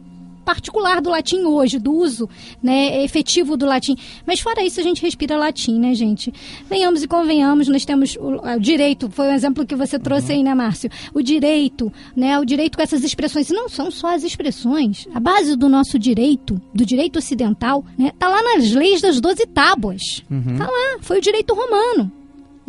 particular 0.45 1.01
do 1.01 1.09
latim 1.09 1.43
hoje, 1.45 1.79
do 1.79 1.93
uso 1.93 2.29
né, 2.61 3.03
efetivo 3.03 3.55
do 3.55 3.65
latim. 3.65 3.95
Mas 4.25 4.39
fora 4.39 4.63
isso, 4.63 4.79
a 4.79 4.83
gente 4.83 5.01
respira 5.01 5.37
latim, 5.37 5.79
né, 5.79 5.93
gente? 5.93 6.33
Venhamos 6.69 7.03
e 7.03 7.07
convenhamos, 7.07 7.67
nós 7.67 7.85
temos 7.85 8.15
o, 8.15 8.55
o 8.55 8.59
direito, 8.59 9.09
foi 9.09 9.27
um 9.27 9.33
exemplo 9.33 9.65
que 9.65 9.75
você 9.75 9.99
trouxe 9.99 10.31
aí, 10.31 10.43
né, 10.43 10.53
Márcio? 10.53 10.89
O 11.13 11.21
direito, 11.21 11.91
né, 12.15 12.39
o 12.39 12.45
direito 12.45 12.77
com 12.77 12.83
essas 12.83 13.03
expressões. 13.03 13.49
Não 13.49 13.69
são 13.69 13.91
só 13.91 14.13
as 14.15 14.23
expressões. 14.23 15.07
A 15.13 15.19
base 15.19 15.55
do 15.55 15.69
nosso 15.69 15.97
direito, 15.99 16.59
do 16.73 16.85
direito 16.85 17.17
ocidental, 17.19 17.83
né, 17.97 18.11
tá 18.17 18.27
lá 18.27 18.41
nas 18.41 18.71
leis 18.71 19.01
das 19.01 19.19
doze 19.19 19.45
tábuas. 19.45 20.23
Tá 20.57 20.65
lá, 20.65 20.97
foi 21.01 21.17
o 21.17 21.21
direito 21.21 21.53
romano. 21.53 22.11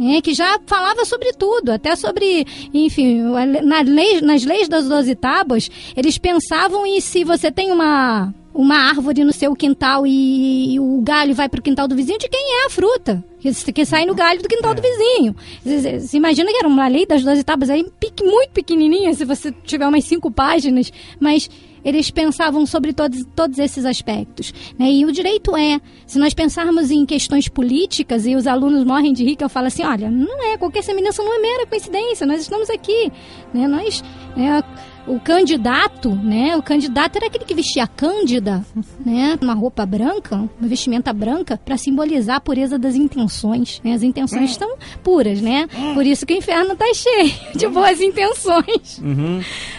É, 0.01 0.23
que 0.23 0.33
já 0.33 0.59
falava 0.67 1.05
sobre 1.05 1.33
tudo, 1.35 1.73
até 1.73 1.95
sobre, 1.95 2.47
enfim, 2.73 3.21
na 3.63 3.83
lei, 3.83 4.23
nas 4.23 4.45
leis 4.45 4.67
das 4.67 4.89
doze 4.89 5.15
tábuas, 5.15 5.71
eles 5.95 6.17
pensavam 6.17 6.87
em 6.87 7.01
se 7.01 7.23
você 7.23 7.51
tem 7.53 7.71
uma, 7.71 8.33
uma 8.53 8.77
árvore 8.77 9.25
no 9.25 9.33
seu 9.33 9.55
quintal 9.55 10.07
e, 10.07 10.75
e 10.75 10.81
o 10.81 11.01
galho 11.03 11.35
vai 11.35 11.49
para 11.49 11.61
o 11.61 11.63
quintal 11.63 11.87
do 11.87 11.95
vizinho, 11.95 12.19
de 12.19 12.29
quem 12.29 12.63
é 12.63 12.67
a 12.67 12.71
fruta? 12.71 13.25
Que, 13.39 13.73
que 13.73 13.85
sai 13.87 14.05
no 14.05 14.15
galho 14.15 14.43
do 14.43 14.49
quintal 14.49 14.75
do 14.75 14.83
vizinho. 14.83 15.35
Você, 15.65 16.01
você 16.01 16.17
imagina 16.17 16.51
que 16.51 16.59
era 16.59 16.69
uma 16.69 16.89
lei 16.89 17.07
das 17.07 17.23
doze 17.25 17.43
tábuas 17.43 17.71
aí, 17.71 17.85
pique- 17.99 18.25
muito 18.25 18.51
pequenininha, 18.51 19.15
se 19.15 19.25
você 19.25 19.53
tiver 19.65 19.87
umas 19.87 20.05
cinco 20.05 20.31
páginas, 20.31 20.93
mas 21.19 21.49
eles 21.83 22.11
pensavam 22.11 22.67
sobre 22.67 22.93
todos, 22.93 23.25
todos 23.35 23.59
esses 23.59 23.87
aspectos. 23.87 24.53
Né? 24.79 24.91
E 24.93 25.07
o 25.07 25.13
direito 25.13 25.57
é, 25.57 25.81
se 26.05 26.19
nós 26.19 26.35
pensarmos 26.35 26.91
em 26.91 27.07
questões 27.07 27.49
políticas 27.49 28.27
e 28.27 28.35
os 28.37 28.47
alunos 28.47 28.85
morrem 28.85 29.15
de 29.15 29.25
rir, 29.25 29.37
que 29.37 29.45
eu 29.45 29.49
falo 29.49 29.69
assim, 29.69 29.83
olha, 29.85 30.11
não 30.11 30.45
é, 30.53 30.59
qualquer 30.59 30.83
semelhança 30.83 31.23
não 31.23 31.35
é 31.35 31.39
mera 31.39 31.67
coincidência, 31.67 32.27
nós 32.27 32.43
estamos 32.43 32.69
aqui. 32.69 33.11
Né? 33.55 33.67
Nós, 33.67 34.05
é, 34.37 34.63
o 35.11 35.19
candidato, 35.19 36.15
né? 36.15 36.57
O 36.57 36.63
candidato 36.63 37.17
era 37.17 37.27
aquele 37.27 37.45
que 37.45 37.55
vestia 37.55 37.83
a 37.83 37.87
cândida, 37.87 38.65
né? 39.05 39.37
Uma 39.43 39.55
roupa 39.55 39.85
branca, 39.85 40.37
uma 40.37 40.69
vestimenta 40.69 41.13
branca, 41.13 41.59
para 41.65 41.77
simbolizar 41.77 42.37
a 42.37 42.41
pureza 42.41 42.79
das 42.79 42.95
intenções. 42.95 43.81
Né? 43.83 43.93
As 43.93 44.05
intenções 44.05 44.53
estão 44.53 44.77
puras, 45.03 45.41
né? 45.41 45.67
Por 45.95 46.07
isso 46.07 46.25
que 46.25 46.35
o 46.35 46.37
inferno 46.37 46.75
está 46.75 46.87
cheio 46.95 47.33
de 47.57 47.67
boas 47.67 48.01
intenções. 48.01 49.01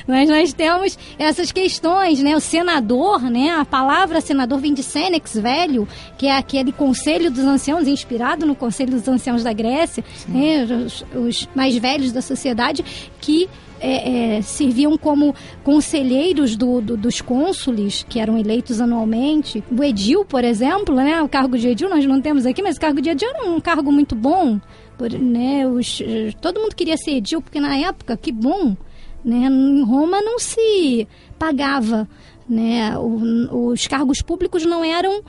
Mas 0.05 0.29
nós 0.29 0.51
temos 0.51 0.99
essas 1.17 1.51
questões, 1.51 2.21
né? 2.21 2.35
O 2.35 2.41
senador, 2.41 3.21
né? 3.21 3.51
A 3.51 3.63
palavra 3.63 4.19
senador 4.19 4.59
vem 4.59 4.73
de 4.73 4.83
Senex 4.83 5.35
velho, 5.35 5.87
que 6.17 6.27
é 6.27 6.35
aquele 6.35 6.73
conselho 6.73 7.31
dos 7.31 7.45
anciãos, 7.45 7.87
inspirado 7.87 8.45
no 8.45 8.55
conselho 8.55 8.91
dos 8.91 9.07
anciãos 9.07 9.43
da 9.43 9.53
Grécia, 9.53 10.03
né? 10.27 10.65
Os, 10.85 11.05
os 11.15 11.49
mais 11.55 11.77
velhos 11.77 12.11
da 12.11 12.21
sociedade, 12.21 12.83
que 13.21 13.49
é, 13.81 14.37
é, 14.37 14.41
serviam 14.41 14.97
como 14.97 15.33
conselheiros 15.63 16.55
do, 16.55 16.79
do- 16.81 16.95
dos 16.97 17.19
cônsules, 17.21 18.05
que 18.07 18.19
eram 18.19 18.37
eleitos 18.37 18.79
anualmente. 18.79 19.63
O 19.75 19.83
edil, 19.83 20.23
por 20.23 20.43
exemplo, 20.43 20.95
né? 20.95 21.21
O 21.21 21.27
cargo 21.27 21.57
de 21.57 21.67
edil 21.69 21.89
nós 21.89 22.05
não 22.05 22.21
temos 22.21 22.45
aqui, 22.45 22.61
mas 22.61 22.77
o 22.77 22.79
cargo 22.79 23.01
de 23.01 23.09
edil 23.09 23.27
era 23.29 23.49
um 23.49 23.59
cargo 23.59 23.91
muito 23.91 24.15
bom. 24.15 24.59
Por, 24.97 25.11
né, 25.11 25.65
os, 25.67 25.99
todo 26.39 26.59
mundo 26.59 26.75
queria 26.75 26.95
ser 26.95 27.11
edil, 27.17 27.41
porque 27.41 27.59
na 27.59 27.75
época, 27.75 28.15
que 28.15 28.31
bom, 28.31 28.77
né? 29.25 29.47
Em 29.47 29.83
Roma 29.83 30.21
não 30.21 30.37
se 30.37 31.07
pagava, 31.39 32.07
né? 32.47 32.95
O- 32.97 33.69
os 33.71 33.87
cargos 33.87 34.21
públicos 34.21 34.63
não 34.65 34.83
eram 34.85 35.23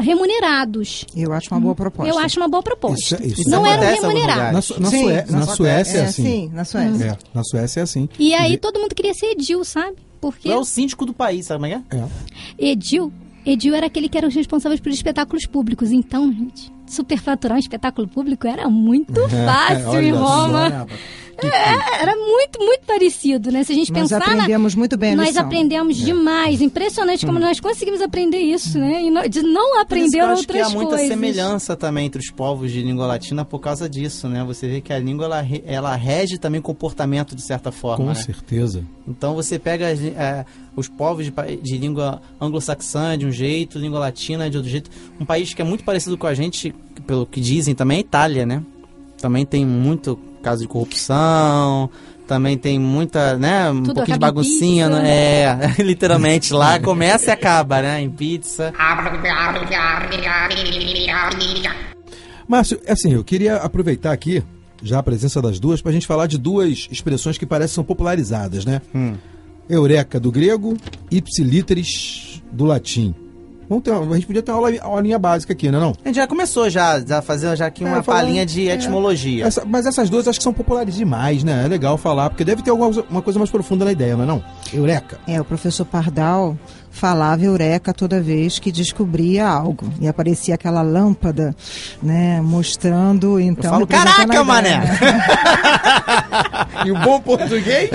remunerados. 0.00 1.04
Eu 1.14 1.32
acho 1.32 1.48
uma 1.50 1.60
boa 1.60 1.74
proposta. 1.74 2.12
Eu 2.12 2.18
acho 2.18 2.40
uma 2.40 2.48
boa 2.48 2.62
proposta. 2.62 3.16
Isso- 3.24 3.40
isso 3.40 3.50
não 3.50 3.66
eram 3.66 3.82
em 3.82 3.86
alguns 3.88 4.02
remunerados. 4.02 4.70
Na, 4.70 4.78
na 4.80 4.90
Sim, 4.90 5.02
Sué- 5.04 5.26
na 5.30 5.38
na 5.38 5.46
Suécia 5.46 5.98
é 5.98 6.00
É, 6.00 6.04
assim. 6.04 6.22
sim, 6.24 6.50
na 6.52 6.64
Suécia. 6.64 7.04
É, 7.04 7.18
na 7.36 7.42
Suécia 7.44 7.80
é 7.80 7.82
assim. 7.82 8.08
E 8.18 8.34
aí 8.34 8.56
todo 8.58 8.78
mundo 8.80 8.94
queria 8.94 9.14
ser 9.14 9.26
edil, 9.32 9.64
sabe? 9.64 9.96
Porque 10.20 10.48
Tu 10.48 10.52
é 10.52 10.56
o 10.58 10.64
síndico 10.64 11.04
do 11.06 11.12
país, 11.12 11.46
sabe 11.46 11.60
como 11.60 11.66
é 11.66 11.82
é? 11.90 11.96
É. 11.98 12.70
edil, 12.70 13.12
edil 13.44 13.74
era 13.74 13.86
aquele 13.86 14.08
que 14.08 14.16
era 14.18 14.26
os 14.26 14.34
responsáveis 14.34 14.80
por 14.80 14.90
espetáculos 14.90 15.46
públicos. 15.46 15.90
Então, 15.92 16.32
gente, 16.32 16.72
superfaturar 16.92 17.56
um 17.56 17.60
espetáculo 17.60 18.06
público 18.08 18.46
era 18.46 18.68
muito 18.68 19.12
fácil 19.28 19.88
Olha 19.90 20.06
em 20.08 20.12
só, 20.12 20.18
Roma. 20.18 20.68
né, 20.68 20.76
rapaz? 20.78 21.00
É, 21.38 22.02
era 22.02 22.16
muito, 22.16 22.58
muito 22.60 22.80
parecido, 22.86 23.52
né? 23.52 23.62
Se 23.62 23.70
a 23.70 23.74
gente 23.74 23.92
Nós 23.92 24.00
pensar 24.04 24.20
na- 24.20 24.24
aprendemos 24.24 24.74
muito 24.74 24.96
bem 24.96 25.12
a 25.12 25.16
Nós 25.16 25.26
lição. 25.28 25.44
aprendemos 25.44 25.94
demais. 25.98 26.62
Impressionante 26.62 27.26
como 27.26 27.38
nós 27.38 27.60
conseguimos 27.60 28.00
aprender 28.00 28.38
isso, 28.38 28.78
né? 28.78 29.02
E 29.02 29.10
no- 29.10 29.28
de 29.28 29.42
não 29.42 29.78
aprender 29.78 30.20
eu 30.20 30.24
acho 30.28 30.40
outras 30.40 30.66
que 30.68 30.72
há 30.72 30.74
muita 30.74 30.92
coisas. 30.92 31.08
semelhança 31.08 31.76
também 31.76 32.06
entre 32.06 32.22
os 32.22 32.30
povos 32.30 32.72
de 32.72 32.80
língua 32.82 33.06
latina 33.06 33.44
por 33.44 33.58
causa 33.58 33.86
disso, 33.86 34.30
né? 34.30 34.42
Você 34.44 34.66
vê 34.66 34.80
que 34.80 34.94
a 34.94 34.98
língua 34.98 35.26
ela, 35.26 35.40
re- 35.42 35.62
ela 35.66 35.94
rege 35.94 36.38
também 36.38 36.62
comportamento 36.62 37.36
de 37.36 37.42
certa 37.42 37.70
forma, 37.70 38.06
Com 38.06 38.12
né? 38.12 38.14
certeza. 38.14 38.82
Então 39.06 39.34
você 39.34 39.58
pega 39.58 39.90
é, 39.90 40.46
os 40.76 40.88
povos 40.88 41.24
de, 41.24 41.32
de 41.62 41.78
língua 41.78 42.20
anglo-saxã 42.40 43.16
de 43.18 43.26
um 43.26 43.32
jeito, 43.32 43.78
língua 43.78 43.98
latina 43.98 44.48
de 44.50 44.56
outro 44.56 44.70
jeito. 44.70 44.90
Um 45.18 45.24
país 45.24 45.54
que 45.54 45.62
é 45.62 45.64
muito 45.64 45.82
parecido 45.82 46.16
com 46.18 46.26
a 46.26 46.34
gente, 46.34 46.74
pelo 47.06 47.26
que 47.26 47.40
dizem, 47.40 47.74
também 47.74 47.96
é 47.96 47.98
a 47.98 48.02
Itália, 48.02 48.46
né? 48.46 48.62
Também 49.18 49.46
tem 49.46 49.64
muito 49.64 50.18
caso 50.42 50.62
de 50.62 50.68
corrupção, 50.68 51.90
também 52.26 52.58
tem 52.58 52.78
muita, 52.78 53.36
né? 53.38 53.70
Um 53.70 53.82
Tudo 53.82 53.94
pouquinho 53.94 54.16
de 54.16 54.20
baguncinha, 54.20 54.86
pizza. 54.86 55.02
né? 55.02 55.10
É, 55.10 55.74
literalmente 55.82 56.52
lá 56.52 56.78
começa 56.78 57.30
e 57.30 57.32
acaba, 57.32 57.80
né? 57.80 58.00
Em 58.02 58.10
pizza. 58.10 58.72
Márcio, 62.46 62.80
assim, 62.86 63.12
eu 63.12 63.24
queria 63.24 63.56
aproveitar 63.56 64.12
aqui, 64.12 64.42
já 64.82 64.98
a 64.98 65.02
presença 65.02 65.40
das 65.40 65.58
duas, 65.58 65.80
pra 65.80 65.90
gente 65.90 66.06
falar 66.06 66.26
de 66.26 66.38
duas 66.38 66.86
expressões 66.90 67.38
que 67.38 67.46
parecem 67.46 67.74
são 67.74 67.84
popularizadas, 67.84 68.64
né? 68.64 68.80
Eureka 69.68 70.20
do 70.20 70.30
grego, 70.30 70.76
ipsiliteris 71.10 72.40
do 72.52 72.64
latim. 72.64 73.14
Vamos 73.68 73.82
ter, 73.82 73.90
uma- 73.90 74.12
a 74.12 74.14
gente 74.14 74.28
podia 74.28 74.42
ter 74.42 74.52
uma 74.52 74.70
aulinha 74.82 75.18
básica 75.18 75.52
aqui, 75.52 75.68
não 75.72 75.78
é 75.80 75.82
não? 75.82 75.92
A 76.04 76.08
gente 76.08 76.14
já 76.16 76.26
começou 76.28 76.70
já, 76.70 77.00
já 77.00 77.20
fazendo 77.20 77.56
já 77.56 77.66
aqui 77.66 77.82
uma 77.82 77.98
É, 77.98 78.02
falando- 78.02 78.22
palhinha 78.22 78.46
de 78.46 78.68
é. 78.68 78.74
etimologia. 78.74 79.44
Essa- 79.44 79.64
mas 79.64 79.86
essas 79.86 80.08
duas 80.08 80.28
acho 80.28 80.38
que 80.38 80.44
são 80.44 80.52
populares 80.52 80.94
demais, 80.94 81.42
né? 81.42 81.64
É 81.64 81.68
legal 81.68 81.98
falar, 81.98 82.30
porque 82.30 82.44
deve 82.44 82.62
ter 82.62 82.70
alguma 82.70 82.92
coisa- 82.92 83.04
uma 83.10 83.22
coisa 83.22 83.38
mais 83.40 83.50
profunda 83.50 83.84
na 83.84 83.90
ideia, 83.90 84.16
não 84.16 84.22
é 84.22 84.26
não? 84.26 84.44
Eureka. 84.72 85.18
É, 85.26 85.40
o 85.40 85.44
professor 85.44 85.84
Pardal 85.84 86.56
falava 86.92 87.44
eureka 87.44 87.92
toda 87.92 88.20
vez 88.20 88.60
que 88.60 88.70
descobria 88.70 89.48
algo. 89.48 89.92
E 90.00 90.06
aparecia 90.06 90.54
aquela 90.54 90.80
lâmpada, 90.80 91.52
né, 92.00 92.40
mostrando, 92.40 93.40
então... 93.40 93.64
Eu 93.64 93.70
falo, 93.70 93.86
caraca, 93.88 94.44
mané! 94.44 94.78
né? 94.78 94.86
E 96.86 96.90
o 96.92 96.98
bom 97.00 97.20
português? 97.20 97.90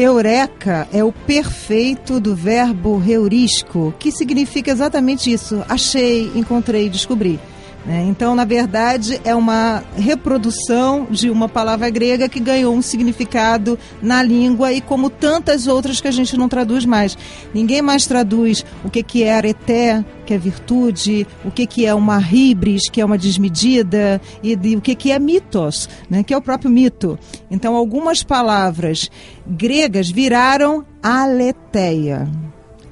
Eureka 0.00 0.86
é 0.92 1.02
o 1.02 1.10
perfeito 1.10 2.20
do 2.20 2.32
verbo 2.32 3.02
heurisco, 3.04 3.92
que 3.98 4.12
significa 4.12 4.70
exatamente 4.70 5.32
isso. 5.32 5.64
Achei, 5.68 6.30
encontrei, 6.36 6.88
descobri. 6.88 7.40
Né? 7.88 8.04
Então, 8.06 8.34
na 8.34 8.44
verdade, 8.44 9.18
é 9.24 9.34
uma 9.34 9.82
reprodução 9.96 11.06
de 11.10 11.30
uma 11.30 11.48
palavra 11.48 11.88
grega 11.88 12.28
que 12.28 12.38
ganhou 12.38 12.74
um 12.74 12.82
significado 12.82 13.78
na 14.02 14.22
língua 14.22 14.74
e 14.74 14.82
como 14.82 15.08
tantas 15.08 15.66
outras 15.66 15.98
que 15.98 16.06
a 16.06 16.10
gente 16.10 16.36
não 16.36 16.50
traduz 16.50 16.84
mais. 16.84 17.16
Ninguém 17.54 17.80
mais 17.80 18.04
traduz 18.04 18.62
o 18.84 18.90
que, 18.90 19.02
que 19.02 19.24
é 19.24 19.34
areté, 19.34 20.04
que 20.26 20.34
é 20.34 20.38
virtude, 20.38 21.26
o 21.42 21.50
que, 21.50 21.66
que 21.66 21.86
é 21.86 21.94
uma 21.94 22.20
hibris, 22.20 22.90
que 22.90 23.00
é 23.00 23.04
uma 23.04 23.16
desmedida, 23.16 24.20
e 24.42 24.54
de, 24.54 24.76
o 24.76 24.82
que, 24.82 24.94
que 24.94 25.10
é 25.10 25.18
mitos, 25.18 25.88
né? 26.10 26.22
que 26.22 26.34
é 26.34 26.36
o 26.36 26.42
próprio 26.42 26.70
mito. 26.70 27.18
Então, 27.50 27.74
algumas 27.74 28.22
palavras 28.22 29.10
gregas 29.46 30.10
viraram 30.10 30.84
aletheia. 31.02 32.28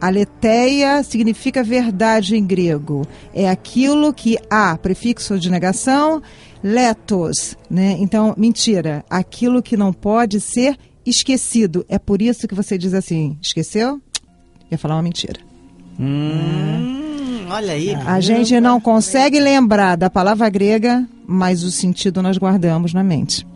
Aletheia 0.06 1.02
significa 1.02 1.62
verdade 1.62 2.36
em 2.36 2.44
grego. 2.44 3.06
É 3.34 3.48
aquilo 3.48 4.12
que 4.12 4.38
há, 4.50 4.76
prefixo 4.76 5.38
de 5.38 5.50
negação, 5.50 6.22
letos, 6.62 7.56
né? 7.70 7.96
Então, 7.98 8.34
mentira. 8.36 9.04
Aquilo 9.10 9.62
que 9.62 9.76
não 9.76 9.92
pode 9.92 10.40
ser 10.40 10.76
esquecido. 11.04 11.84
É 11.88 11.98
por 11.98 12.20
isso 12.22 12.46
que 12.48 12.54
você 12.54 12.76
diz 12.76 12.94
assim, 12.94 13.38
esqueceu? 13.40 14.00
Ia 14.70 14.78
falar 14.78 14.96
uma 14.96 15.02
mentira. 15.02 15.40
Hum, 15.98 17.46
olha 17.48 17.72
aí. 17.72 17.94
A 17.94 18.20
gente 18.20 18.60
não 18.60 18.80
consegue 18.80 19.40
lembrar 19.40 19.96
da 19.96 20.10
palavra 20.10 20.48
grega, 20.48 21.06
mas 21.26 21.62
o 21.62 21.70
sentido 21.70 22.22
nós 22.22 22.36
guardamos 22.36 22.92
na 22.92 23.02
mente. 23.02 23.46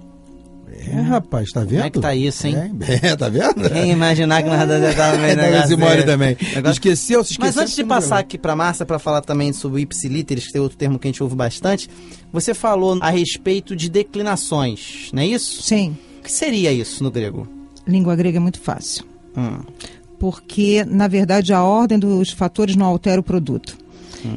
É, 0.88 1.00
rapaz, 1.00 1.50
tá 1.52 1.60
vendo? 1.60 1.70
Como 1.74 1.82
é 1.84 1.90
que 1.90 2.00
tá 2.00 2.14
isso, 2.14 2.46
hein? 2.46 2.56
É, 3.02 3.08
é, 3.08 3.16
tá 3.16 3.28
vendo? 3.28 3.68
Quem 3.70 3.90
imaginar 3.90 4.42
que 4.42 4.48
nós 4.48 4.60
estávamos 4.60 5.16
no 5.18 5.22
meio 5.26 5.32
É, 5.32 5.36
negócio 5.50 5.76
dele. 5.76 6.02
também. 6.04 6.36
Negócio- 6.54 6.70
Esqueceu, 6.72 7.22
se 7.24 7.32
esqueceu. 7.32 7.46
Mas 7.54 7.56
antes 7.62 7.76
de 7.76 7.84
passar 7.84 8.18
aqui 8.18 8.38
para 8.38 8.56
Márcia 8.56 8.86
para 8.86 8.98
falar 8.98 9.20
também 9.20 9.52
sobre 9.52 9.76
o 9.76 9.80
ipsilíteres, 9.80 10.46
que 10.46 10.52
tem 10.52 10.60
outro 10.62 10.76
termo 10.78 10.98
que 10.98 11.06
a 11.06 11.10
gente 11.10 11.22
ouve 11.22 11.34
bastante, 11.36 11.88
você 12.32 12.54
falou 12.54 12.98
a 13.00 13.10
respeito 13.10 13.74
de 13.76 13.90
declinações, 13.90 15.10
não 15.12 15.22
é 15.22 15.26
isso? 15.26 15.62
Sim, 15.62 15.96
O 16.18 16.22
que 16.22 16.32
seria 16.32 16.72
isso 16.72 17.02
no 17.02 17.10
grego? 17.10 17.46
língua 17.86 18.14
grega 18.14 18.36
é 18.38 18.40
muito 18.40 18.60
fácil. 18.60 19.04
Hum. 19.36 19.60
porque, 20.18 20.84
na 20.84 21.08
verdade, 21.08 21.52
a 21.52 21.62
ordem 21.62 21.98
dos 21.98 22.30
fatores 22.30 22.76
não 22.76 22.84
altera 22.86 23.20
o 23.20 23.24
produto. 23.24 23.78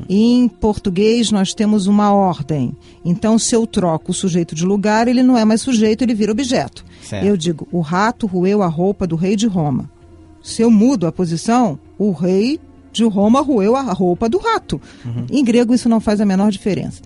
Em 0.09 0.47
português, 0.47 1.31
nós 1.31 1.53
temos 1.53 1.88
uma 1.88 2.13
ordem. 2.13 2.75
Então, 3.03 3.38
se 3.38 3.55
eu 3.55 3.65
troco 3.67 4.11
o 4.11 4.13
sujeito 4.13 4.55
de 4.55 4.65
lugar, 4.65 5.07
ele 5.07 5.23
não 5.23 5.38
é 5.38 5.45
mais 5.45 5.61
sujeito, 5.61 6.03
ele 6.03 6.13
vira 6.13 6.31
objeto. 6.31 6.86
Certo. 7.01 7.25
Eu 7.25 7.36
digo, 7.36 7.67
o 7.71 7.81
rato 7.81 8.27
roeu 8.27 8.61
a 8.61 8.67
roupa 8.67 9.05
do 9.05 9.15
rei 9.15 9.36
de 9.36 9.47
Roma. 9.47 9.89
Se 10.41 10.61
eu 10.61 10.69
mudo 10.69 11.07
a 11.07 11.11
posição, 11.11 11.79
o 11.97 12.11
rei 12.11 12.59
de 12.91 13.03
Roma 13.03 13.41
roeu 13.41 13.75
a 13.75 13.81
roupa 13.81 14.29
do 14.29 14.38
rato. 14.38 14.79
Em 15.31 15.43
grego, 15.43 15.73
isso 15.73 15.89
não 15.89 15.99
faz 15.99 16.21
a 16.21 16.25
menor 16.25 16.51
diferença. 16.51 17.01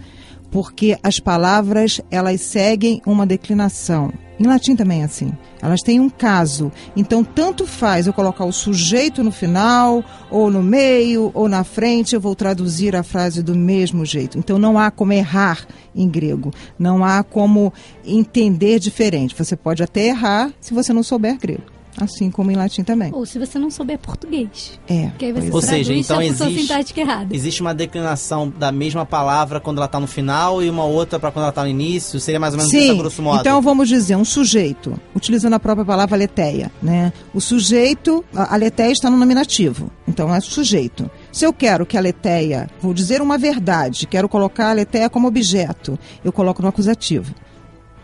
Porque 0.51 0.97
as 1.01 1.19
palavras, 1.19 2.01
elas 2.11 2.41
seguem 2.41 3.01
uma 3.05 3.25
declinação. 3.25 4.11
Em 4.39 4.45
latim 4.45 4.75
também 4.75 5.01
é 5.01 5.05
assim. 5.05 5.31
Elas 5.61 5.81
têm 5.81 5.99
um 5.99 6.09
caso. 6.09 6.71
Então, 6.95 7.23
tanto 7.23 7.65
faz 7.65 8.05
eu 8.05 8.13
colocar 8.13 8.45
o 8.45 8.51
sujeito 8.51 9.23
no 9.23 9.31
final, 9.31 10.03
ou 10.29 10.51
no 10.51 10.61
meio, 10.61 11.31
ou 11.33 11.49
na 11.49 11.63
frente, 11.63 12.13
eu 12.13 12.21
vou 12.21 12.35
traduzir 12.35 12.95
a 12.95 13.03
frase 13.03 13.41
do 13.41 13.55
mesmo 13.55 14.05
jeito. 14.05 14.37
Então, 14.37 14.59
não 14.59 14.77
há 14.77 14.91
como 14.91 15.13
errar 15.13 15.65
em 15.95 16.07
grego. 16.07 16.51
Não 16.77 17.03
há 17.03 17.23
como 17.23 17.73
entender 18.05 18.79
diferente. 18.79 19.35
Você 19.35 19.55
pode 19.55 19.81
até 19.81 20.07
errar 20.07 20.51
se 20.61 20.73
você 20.73 20.93
não 20.93 21.01
souber 21.01 21.37
grego. 21.37 21.76
Assim 21.99 22.29
como 22.29 22.51
em 22.51 22.55
latim 22.55 22.83
também. 22.83 23.11
Ou 23.13 23.25
se 23.25 23.39
você 23.39 23.57
não 23.57 23.71
souber 23.71 23.97
português. 23.97 24.79
É. 24.87 25.09
Que 25.17 25.25
aí 25.25 25.31
você 25.33 25.51
Ou 25.51 25.61
seja, 25.61 25.93
então 25.95 26.21
existe- 26.21 26.61
sintática 26.61 27.01
errada. 27.01 27.35
Existe 27.35 27.61
uma 27.61 27.73
declinação 27.73 28.47
da 28.55 28.71
mesma 28.71 29.05
palavra 29.05 29.59
quando 29.59 29.77
ela 29.77 29.87
está 29.87 29.99
no 29.99 30.05
final 30.07 30.61
e 30.61 30.69
uma 30.69 30.83
outra 30.85 31.19
para 31.19 31.31
quando 31.31 31.43
ela 31.43 31.49
está 31.49 31.63
no 31.63 31.69
início? 31.69 32.19
Seria 32.19 32.39
mais 32.39 32.53
ou 32.53 32.59
menos 32.59 32.71
isso, 32.71 32.83
a 32.91 32.93
Sim, 32.93 32.97
grosso 32.99 33.21
modo? 33.23 33.39
então 33.39 33.61
vamos 33.61 33.89
dizer, 33.89 34.15
um 34.15 34.23
sujeito, 34.25 34.93
utilizando 35.15 35.53
a 35.53 35.59
própria 35.59 35.83
palavra 35.85 36.15
aletheia, 36.15 36.71
né? 36.81 37.11
O 37.33 37.41
sujeito, 37.41 38.23
a 38.35 38.53
aletheia 38.53 38.91
está 38.91 39.09
no 39.09 39.17
nominativo, 39.17 39.89
então 40.07 40.33
é 40.33 40.39
sujeito. 40.39 41.09
Se 41.31 41.45
eu 41.45 41.51
quero 41.51 41.85
que 41.85 41.97
a 41.97 41.99
aletheia, 41.99 42.69
vou 42.79 42.93
dizer 42.93 43.21
uma 43.23 43.37
verdade, 43.39 44.05
quero 44.05 44.29
colocar 44.29 44.67
a 44.67 44.71
aletheia 44.71 45.09
como 45.09 45.27
objeto, 45.27 45.97
eu 46.23 46.31
coloco 46.31 46.61
no 46.61 46.67
acusativo. 46.67 47.33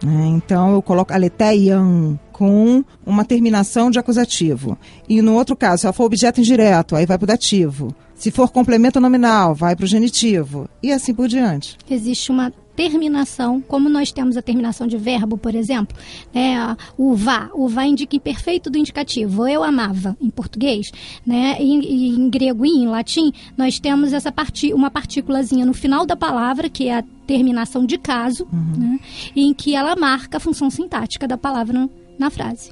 né? 0.03 0.25
Então 0.27 0.73
eu 0.73 0.81
coloco 0.81 1.13
aleteian 1.13 2.19
com 2.33 2.83
uma 3.05 3.23
terminação 3.23 3.89
de 3.89 3.99
acusativo. 3.99 4.77
E 5.07 5.21
no 5.21 5.35
outro 5.35 5.55
caso, 5.55 5.81
se 5.81 5.85
ela 5.85 5.93
for 5.93 6.03
objeto 6.03 6.41
indireto, 6.41 6.95
aí 6.95 7.05
vai 7.05 7.17
para 7.17 7.23
o 7.23 7.27
dativo. 7.27 7.95
Se 8.15 8.31
for 8.31 8.49
complemento 8.49 8.99
nominal, 8.99 9.55
vai 9.55 9.75
para 9.75 9.85
o 9.85 9.87
genitivo. 9.87 10.67
E 10.81 10.91
assim 10.91 11.13
por 11.13 11.27
diante. 11.27 11.77
Existe 11.89 12.31
uma 12.31 12.51
terminação, 12.75 13.61
como 13.61 13.87
nós 13.87 14.11
temos 14.11 14.35
a 14.35 14.41
terminação 14.41 14.87
de 14.87 14.97
verbo, 14.97 15.37
por 15.37 15.53
exemplo, 15.53 15.95
né, 16.33 16.75
o 16.97 17.13
vá, 17.15 17.49
o 17.53 17.67
vá 17.67 17.85
indica 17.85 18.15
imperfeito 18.15 18.69
do 18.69 18.77
indicativo, 18.77 19.47
eu 19.47 19.63
amava 19.63 20.17
em 20.19 20.29
português, 20.29 20.91
né, 21.25 21.57
e, 21.59 21.79
e 21.79 22.09
em 22.09 22.29
grego 22.29 22.65
e 22.65 22.69
em 22.69 22.87
latim, 22.87 23.31
nós 23.55 23.79
temos 23.79 24.11
essa 24.11 24.31
parti 24.31 24.73
uma 24.73 24.89
partículazinha 24.89 25.65
no 25.65 25.73
final 25.73 26.05
da 26.05 26.15
palavra, 26.15 26.69
que 26.69 26.87
é 26.87 26.97
a 26.97 27.03
terminação 27.27 27.85
de 27.85 27.97
caso, 27.97 28.47
né, 28.51 28.99
em 29.35 29.53
que 29.53 29.75
ela 29.75 29.95
marca 29.95 30.37
a 30.37 30.39
função 30.39 30.69
sintática 30.69 31.27
da 31.27 31.37
palavra 31.37 31.89
na 32.17 32.29
frase. 32.29 32.71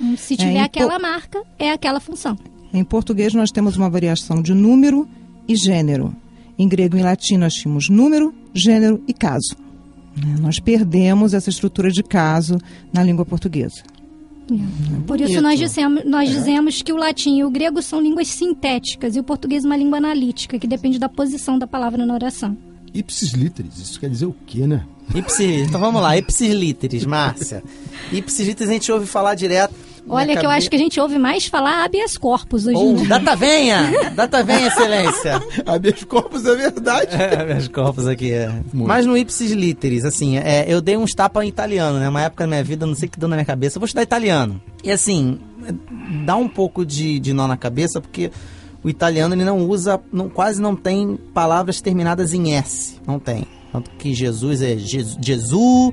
Então, 0.00 0.16
Se 0.16 0.36
tiver 0.36 0.58
po- 0.58 0.64
aquela 0.64 0.98
marca, 0.98 1.42
é 1.58 1.70
aquela 1.70 2.00
função. 2.00 2.36
Em 2.72 2.82
português, 2.84 3.32
nós 3.34 3.50
temos 3.50 3.76
uma 3.76 3.88
variação 3.88 4.42
de 4.42 4.52
número 4.52 5.08
e 5.46 5.54
gênero. 5.54 6.14
Em 6.58 6.68
grego 6.68 6.96
e 6.96 7.00
em 7.00 7.02
latim, 7.02 7.36
nós 7.36 7.54
tínhamos 7.54 7.88
número, 7.88 8.34
gênero 8.52 9.02
e 9.06 9.12
caso. 9.12 9.56
Né? 10.16 10.36
Nós 10.40 10.58
perdemos 10.58 11.34
essa 11.34 11.50
estrutura 11.50 11.90
de 11.90 12.02
caso 12.02 12.58
na 12.92 13.02
língua 13.02 13.24
portuguesa. 13.24 13.82
Por 15.06 15.20
isso 15.20 15.40
nós 15.40 15.58
dissemos, 15.58 16.04
nós 16.04 16.28
dizemos 16.28 16.82
que 16.82 16.92
o 16.92 16.96
latim 16.96 17.38
e 17.38 17.44
o 17.44 17.50
grego 17.50 17.80
são 17.80 18.00
línguas 18.00 18.28
sintéticas 18.28 19.16
e 19.16 19.20
o 19.20 19.24
português 19.24 19.64
uma 19.64 19.76
língua 19.76 19.96
analítica, 19.98 20.58
que 20.58 20.66
depende 20.66 20.98
da 20.98 21.08
posição 21.08 21.58
da 21.58 21.66
palavra 21.66 22.04
na 22.04 22.12
oração. 22.12 22.56
Ipsis 22.94 23.32
literis, 23.32 23.76
isso 23.78 23.98
quer 23.98 24.08
dizer 24.08 24.26
o 24.26 24.36
quê, 24.46 24.66
né? 24.66 24.84
Ipsis, 25.12 25.68
então 25.68 25.80
vamos 25.80 26.00
lá, 26.00 26.16
ipsis 26.16 26.52
literis, 26.54 27.04
Márcia. 27.04 27.62
Ipsis 28.12 28.46
literis 28.46 28.70
a 28.70 28.72
gente 28.72 28.92
ouve 28.92 29.06
falar 29.06 29.34
direto. 29.34 29.74
Olha 30.06 30.36
que 30.36 30.44
eu 30.44 30.50
acho 30.50 30.68
que 30.68 30.76
a 30.76 30.78
gente 30.78 31.00
ouve 31.00 31.18
mais 31.18 31.46
falar 31.46 31.82
habeas 31.82 32.16
corpus 32.16 32.66
hoje 32.66 32.78
em 32.78 32.94
dia. 32.96 33.08
data 33.08 33.34
venha! 33.34 34.10
Data 34.14 34.44
venha, 34.44 34.66
excelência! 34.66 35.42
Habeas 35.64 36.04
corpus 36.04 36.44
é 36.44 36.54
verdade. 36.54 37.10
É, 37.14 37.44
meus 37.44 37.68
corpos 37.68 38.06
aqui, 38.06 38.30
é. 38.30 38.52
Mas 38.72 39.06
no 39.06 39.16
ipsis 39.16 39.52
literis, 39.52 40.04
assim, 40.04 40.36
é, 40.36 40.66
eu 40.68 40.82
dei 40.82 40.96
uns 40.96 41.12
tapas 41.12 41.44
em 41.44 41.48
italiano, 41.48 41.98
né? 41.98 42.08
Uma 42.08 42.22
época 42.22 42.44
da 42.44 42.48
minha 42.48 42.62
vida, 42.62 42.84
não 42.84 42.94
sei 42.94 43.08
o 43.08 43.10
que 43.10 43.18
deu 43.18 43.28
na 43.28 43.36
minha 43.36 43.46
cabeça. 43.46 43.78
Eu 43.78 43.80
vou 43.80 43.86
estudar 43.86 44.02
italiano. 44.02 44.60
E 44.82 44.90
assim, 44.92 45.38
dá 46.24 46.36
um 46.36 46.48
pouco 46.48 46.84
de, 46.84 47.18
de 47.18 47.32
nó 47.32 47.48
na 47.48 47.56
cabeça, 47.56 47.98
porque 48.00 48.30
o 48.84 48.88
italiano 48.88 49.34
ele 49.34 49.44
não 49.44 49.66
usa, 49.66 49.98
não, 50.12 50.28
quase 50.28 50.60
não 50.60 50.76
tem 50.76 51.18
palavras 51.32 51.80
terminadas 51.80 52.32
em 52.34 52.54
S. 52.54 52.96
Não 53.06 53.18
tem. 53.18 53.46
Tanto 53.72 53.90
que 53.92 54.14
Jesus 54.14 54.62
é 54.62 54.76
Jesus, 54.78 55.92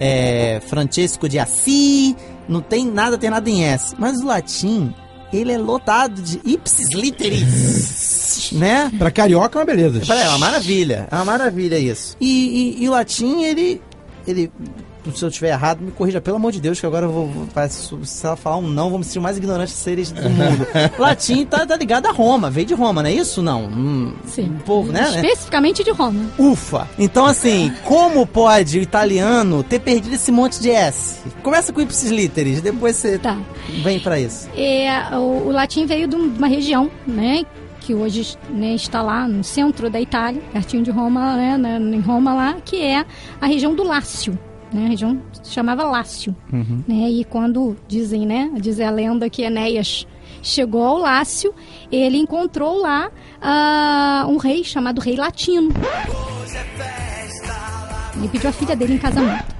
é 0.00 0.60
Francesco 0.66 1.28
de 1.28 1.38
Assis, 1.38 2.14
não 2.48 2.60
tem 2.62 2.86
nada 2.86 3.18
terminado 3.18 3.48
em 3.50 3.64
S. 3.64 3.94
Mas 3.98 4.20
o 4.20 4.26
latim, 4.26 4.94
ele 5.32 5.52
é 5.52 5.58
lotado 5.58 6.22
de 6.22 6.40
ipsis 6.44 6.88
literis, 6.94 8.50
né? 8.56 8.90
Pra 8.96 9.10
carioca 9.10 9.58
é 9.58 9.60
uma 9.60 9.66
beleza. 9.66 10.00
É 10.14 10.28
uma 10.28 10.38
maravilha. 10.38 11.08
É 11.10 11.14
uma 11.16 11.24
maravilha 11.24 11.78
isso. 11.78 12.16
E, 12.20 12.76
e- 12.78 12.84
e 12.84 12.88
o 12.88 12.92
latim, 12.92 13.42
ele. 13.42 13.82
ele 14.26 14.50
se 15.14 15.24
eu 15.24 15.28
estiver 15.28 15.48
errado, 15.50 15.80
me 15.80 15.90
corrija, 15.90 16.20
pelo 16.20 16.36
amor 16.36 16.52
de 16.52 16.60
Deus, 16.60 16.78
que 16.80 16.86
agora 16.86 17.06
eu 17.06 17.10
vou. 17.12 17.26
vou- 17.26 17.46
se 18.04 18.26
ela 18.26 18.36
falar 18.36 18.56
um 18.56 18.68
não, 18.68 18.90
vou 18.90 18.98
me 18.98 19.04
sentir 19.04 19.18
o 19.18 19.22
mais 19.22 19.36
ignorante 19.36 19.70
seres 19.72 20.10
do 20.12 20.22
mundo. 20.28 20.66
latim 20.98 21.44
tá, 21.44 21.64
tá 21.66 21.76
ligado 21.76 22.06
a 22.06 22.12
Roma, 22.12 22.50
veio 22.50 22.66
de 22.66 22.74
Roma, 22.74 23.02
não 23.02 23.10
é 23.10 23.12
isso? 23.14 23.42
Não. 23.42 23.64
Hum, 23.66 24.12
Sim. 24.26 24.44
Um 24.54 24.58
pouco, 24.58 24.90
né? 24.92 25.02
Especificamente 25.08 25.82
de 25.84 25.90
Roma. 25.90 26.20
Ufa! 26.38 26.88
Então, 26.98 27.26
assim, 27.26 27.72
como 27.84 28.26
pode 28.26 28.78
o 28.78 28.82
italiano 28.82 29.62
ter 29.62 29.78
perdido 29.80 30.14
esse 30.14 30.30
monte 30.32 30.60
de 30.60 30.70
S? 30.70 31.18
Começa 31.42 31.72
com 31.72 31.80
ipsis 31.80 32.10
literis, 32.10 32.60
depois 32.60 32.96
você 32.96 33.18
Tá. 33.18 33.36
vem 33.82 33.98
pra 34.00 34.18
isso. 34.20 34.48
É, 34.56 35.16
o, 35.16 35.48
o 35.48 35.50
latim 35.52 35.86
veio 35.86 36.06
de 36.08 36.16
um- 36.16 36.34
uma 36.36 36.46
região, 36.48 36.90
né? 37.06 37.44
Que 37.80 37.94
hoje 37.94 38.36
né, 38.50 38.74
está 38.74 39.00
lá 39.00 39.26
no 39.26 39.42
centro 39.42 39.88
da 39.88 39.98
Itália, 39.98 40.42
pertinho 40.52 40.82
de 40.82 40.90
Roma, 40.90 41.36
né? 41.36 41.58
Em 41.78 42.00
Roma 42.00 42.34
lá, 42.34 42.56
que 42.62 42.82
é 42.82 43.04
a 43.40 43.46
região 43.46 43.74
do 43.74 43.82
Lácio. 43.82 44.38
Né, 44.72 44.84
a 44.84 44.88
região 44.88 45.20
se 45.42 45.52
chamava 45.52 45.84
Lácio. 45.84 46.36
Né, 46.86 47.10
e 47.10 47.24
quando 47.24 47.76
dizem, 47.86 48.26
né? 48.26 48.52
Diz 48.60 48.78
a 48.80 48.90
lenda 48.90 49.30
que 49.30 49.42
Enéas 49.42 50.06
chegou 50.42 50.84
ao 50.84 50.98
Lácio, 50.98 51.54
ele 51.90 52.18
encontrou 52.18 52.80
lá 52.80 53.10
ah, 53.40 54.26
um 54.28 54.36
rei 54.36 54.62
chamado 54.62 55.00
Rei 55.00 55.16
Latino. 55.16 55.70
Ele 58.16 58.28
pediu 58.28 58.50
a 58.50 58.52
filha 58.52 58.76
dele 58.76 58.94
em 58.94 58.98
casamento. 58.98 59.56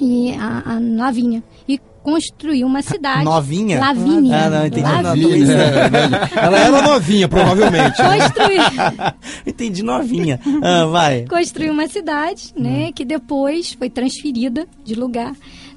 E 0.00 0.32
a, 0.34 0.74
a 0.74 0.78
Lavínia. 0.80 1.42
E 1.68 1.80
construiu 2.02 2.66
uma 2.66 2.82
cidade. 2.82 3.24
Novinha? 3.24 3.78
Lavínia. 3.78 4.46
Ah, 4.46 4.50
não, 4.50 4.66
entendi. 4.66 4.82
Lavínia. 4.82 5.56
Ela 6.36 6.58
era 6.58 6.82
novinha, 6.82 7.28
provavelmente. 7.28 7.96
Construiu, 7.96 8.62
entendi 9.46 9.82
novinha. 9.82 10.40
Ah, 10.62 10.86
vai. 10.86 11.24
construiu 11.26 11.72
uma 11.72 11.86
cidade, 11.88 12.52
né, 12.56 12.92
que 12.92 13.04
depois 13.04 13.72
foi 13.74 13.88
transferida 13.88 14.66
de 14.84 14.94
lugar, 14.94 15.32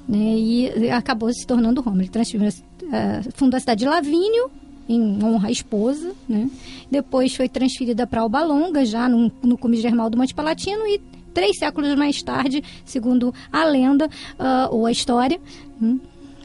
né, 0.08 0.18
e 0.18 0.90
acabou 0.90 1.32
se 1.32 1.46
tornando 1.46 1.80
Roma. 1.80 1.98
Ele 1.98 2.08
transferiu, 2.08 2.48
ah, 2.92 3.20
fundou 3.34 3.56
a 3.56 3.60
cidade 3.60 3.80
de 3.80 3.86
Lavínio, 3.86 4.50
em 4.88 5.18
honra 5.22 5.48
à 5.48 5.50
esposa, 5.50 6.12
né, 6.28 6.48
depois 6.90 7.34
foi 7.34 7.48
transferida 7.48 8.06
para 8.06 8.20
Alba 8.20 8.42
Longa, 8.42 8.84
já 8.84 9.08
no, 9.08 9.30
no 9.42 9.56
cume 9.56 9.76
germal 9.76 10.10
do 10.10 10.16
Monte 10.16 10.34
Palatino, 10.34 10.86
e 10.86 11.00
três 11.36 11.58
séculos 11.58 11.94
mais 11.96 12.22
tarde, 12.22 12.64
segundo 12.84 13.34
a 13.52 13.64
lenda 13.64 14.08
ah, 14.38 14.68
ou 14.70 14.86
a 14.86 14.90
história, 14.90 15.38
hum, 15.80 15.98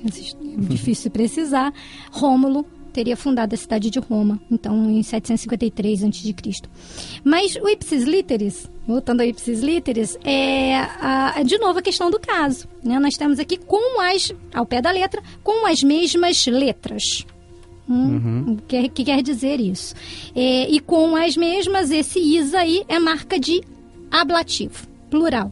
é 0.05 0.61
difícil 0.69 1.11
precisar, 1.11 1.73
Rômulo 2.11 2.65
teria 2.93 3.15
fundado 3.15 3.55
a 3.55 3.57
cidade 3.57 3.89
de 3.89 3.99
Roma, 3.99 4.37
então 4.51 4.89
em 4.89 5.01
753 5.01 6.03
a.C. 6.03 6.35
Mas 7.23 7.55
o 7.55 7.69
ipsis 7.69 8.03
literis, 8.03 8.69
voltando 8.85 9.21
ao 9.21 9.27
ipsis 9.27 9.61
literis, 9.61 10.17
é 10.25 10.75
a- 10.75 11.41
de 11.45 11.57
novo 11.57 11.79
a 11.79 11.81
questão 11.81 12.11
do 12.11 12.19
caso. 12.19 12.67
Né? 12.83 12.99
Nós 12.99 13.15
temos 13.15 13.39
aqui 13.39 13.55
com 13.55 14.01
as, 14.01 14.33
ao 14.53 14.65
pé 14.65 14.81
da 14.81 14.91
letra, 14.91 15.21
com 15.41 15.65
as 15.65 15.81
mesmas 15.83 16.45
letras. 16.47 17.25
Hum, 17.89 18.57
O 18.57 18.61
que, 18.67 18.89
que 18.89 19.03
quer 19.05 19.21
dizer 19.23 19.59
isso? 19.61 19.95
É, 20.35 20.69
e 20.69 20.79
com 20.81 21.15
as 21.15 21.37
mesmas, 21.37 21.91
esse 21.91 22.19
is 22.19 22.53
aí 22.53 22.83
é 22.89 22.99
marca 22.99 23.39
de 23.39 23.61
ablativo, 24.11 24.85
plural. 25.09 25.51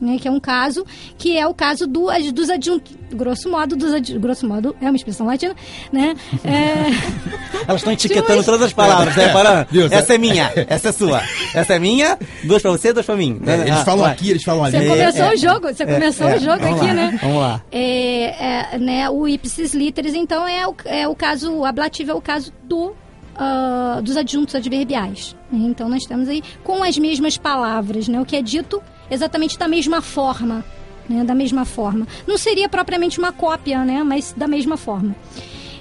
Né, 0.00 0.16
que 0.18 0.26
é 0.26 0.30
um 0.30 0.40
caso 0.40 0.86
que 1.18 1.36
é 1.36 1.46
o 1.46 1.52
caso 1.52 1.86
do, 1.86 2.06
dos 2.32 2.48
adjuntos, 2.48 2.90
grosso 3.12 3.50
modo, 3.50 3.76
dos 3.76 3.92
ad- 3.92 4.18
grosso 4.18 4.48
modo, 4.48 4.74
é 4.80 4.86
uma 4.86 4.96
expressão 4.96 5.26
latina, 5.26 5.54
né? 5.92 6.14
É, 6.42 6.86
Elas 7.68 7.80
estão 7.82 7.92
etiquetando 7.92 8.42
todas 8.42 8.62
as 8.62 8.72
palavras, 8.72 9.14
tá 9.14 9.26
reparando? 9.26 9.66
Viu? 9.70 9.86
Essa 9.90 10.14
é 10.14 10.18
minha, 10.18 10.50
essa 10.68 10.88
é 10.88 10.92
sua. 10.92 11.20
Essa 11.54 11.74
é 11.74 11.78
minha, 11.78 12.18
duas 12.44 12.62
pra 12.62 12.70
você, 12.70 12.94
duas 12.94 13.04
pra 13.04 13.14
mim. 13.14 13.38
É, 13.46 13.54
eles 13.56 13.70
Ah, 13.72 13.84
falam 13.84 14.04
vai. 14.04 14.12
aqui, 14.12 14.30
eles 14.30 14.42
falam 14.42 14.64
ali. 14.64 14.78
você 14.78 14.86
começou 14.88 15.22
é. 15.24 15.34
o 15.34 15.36
jogo, 15.36 15.66
você 15.68 15.84
começou 15.86 16.28
é, 16.30 16.36
o 16.36 16.40
jogo 16.40 16.58
vamos 16.62 16.76
aqui, 16.80 16.86
lá, 16.86 16.94
né? 16.94 17.18
Vamos 17.20 17.36
lá. 17.42 17.62
É, 17.70 18.74
é, 18.74 18.78
né, 18.78 19.10
o 19.10 19.28
ipsis 19.28 19.74
literis, 19.74 20.14
então, 20.14 20.48
é 20.48 20.66
o, 20.66 20.74
é 20.86 21.06
o 21.06 21.14
caso, 21.14 21.52
o 21.52 21.64
ablativo 21.66 22.10
é 22.10 22.14
o 22.14 22.22
caso 22.22 22.50
do, 22.64 22.94
ah, 23.36 24.00
dos 24.02 24.16
adjuntos 24.16 24.54
adverbiais. 24.54 25.36
né? 25.52 25.58
Então, 25.68 25.88
nós 25.90 26.04
temos 26.04 26.26
aí 26.28 26.42
com 26.64 26.82
as 26.82 26.96
mesmas 26.96 27.36
palavras, 27.36 28.08
né, 28.08 28.18
o 28.18 28.24
que 28.24 28.36
é 28.36 28.40
dito 28.42 28.82
exatamente 29.10 29.58
da 29.58 29.66
mesma 29.68 30.00
forma. 30.00 30.64
Né, 31.08 31.24
da 31.24 31.34
mesma 31.34 31.64
forma. 31.64 32.06
Não 32.24 32.38
seria 32.38 32.68
propriamente 32.68 33.18
uma 33.18 33.32
cópia, 33.32 33.84
né, 33.84 34.04
mas 34.04 34.32
da 34.36 34.46
mesma 34.46 34.76
forma. 34.76 35.16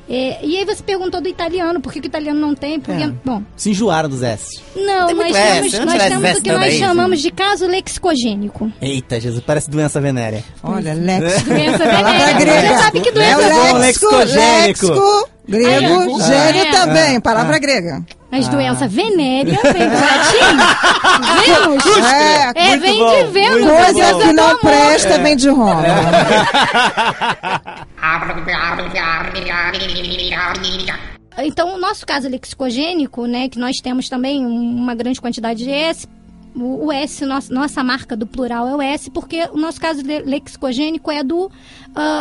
É, 0.09 0.43
e 0.43 0.57
aí 0.57 0.65
você 0.65 0.81
perguntou 0.81 1.21
do 1.21 1.29
italiano, 1.29 1.79
por 1.79 1.93
que, 1.93 1.99
que 2.01 2.07
o 2.07 2.09
italiano 2.09 2.39
não 2.39 2.55
tem? 2.55 2.79
Porque, 2.79 3.03
É. 3.03 3.11
bom, 3.23 3.43
Se 3.55 3.69
enjoaram 3.69 4.09
dos 4.09 4.23
S. 4.23 4.59
não, 4.75 5.05
Tem 5.05 5.15
nós 5.15 5.35
S, 5.35 5.53
temos, 5.53 5.73
não 5.73 5.85
nós 5.85 6.03
temos 6.07 6.23
S 6.25 6.39
o 6.39 6.43
que 6.43 6.49
nós 6.51 6.59
também, 6.63 6.79
chamamos 6.79 7.21
de 7.21 7.29
caso 7.29 7.67
lexicogênico. 7.67 8.71
Eita, 8.81 9.19
Jesus, 9.19 9.43
parece 9.45 9.69
doença 9.69 10.01
venérea. 10.01 10.43
Olha, 10.63 10.95
léxico. 10.95 11.49
Doença 11.49 11.77
venérea. 11.77 12.69
Você 12.69 12.83
sabe 12.83 13.01
que 13.01 13.09
É 13.09 13.11
doença 13.11 13.37
o 13.37 13.41
bom, 13.51 13.77
léxico, 13.77 14.05
lexicogênico. 14.15 14.87
léxico, 14.87 15.29
grego, 15.49 16.15
Ah, 16.21 16.23
gênio 16.27 16.61
é. 16.61 16.71
também, 16.71 17.19
palavra 17.19 17.57
grega. 17.59 18.03
Mas 18.31 18.47
doença 18.47 18.87
venérea 18.87 19.57
vem 19.63 19.89
do 19.89 19.95
latim. 19.95 20.55
Vênus. 21.45 21.85
É, 22.05 22.51
É, 22.73 22.77
vem 22.77 22.99
bom, 22.99 23.09
de 23.25 23.31
Vênus. 23.31 23.71
coisa 23.71 24.13
que 24.19 24.33
não 24.33 24.57
presta 24.59 25.17
vem 25.17 25.35
de 25.35 25.49
Roma. 25.49 25.83
Então, 31.41 31.75
o 31.75 31.77
nosso 31.79 32.05
caso 32.05 32.27
lexicogênico, 32.29 33.25
né, 33.25 33.47
que 33.47 33.57
nós 33.57 33.77
temos 33.77 34.09
também 34.09 34.45
um- 34.45 34.75
uma 34.75 34.93
grande 34.93 35.21
quantidade 35.21 35.63
de 35.63 35.71
S, 35.71 36.07
o, 36.55 36.91
S, 36.91 37.25
nossa, 37.25 37.53
nossa 37.53 37.83
marca 37.83 38.15
do 38.15 38.25
plural 38.27 38.67
é 38.67 38.75
o 38.75 38.81
S, 38.81 39.09
porque 39.11 39.47
o 39.53 39.57
nosso 39.57 39.79
caso 39.79 40.01
le- 40.01 40.19
lexicogênico 40.23 41.11
é 41.11 41.23
do 41.23 41.49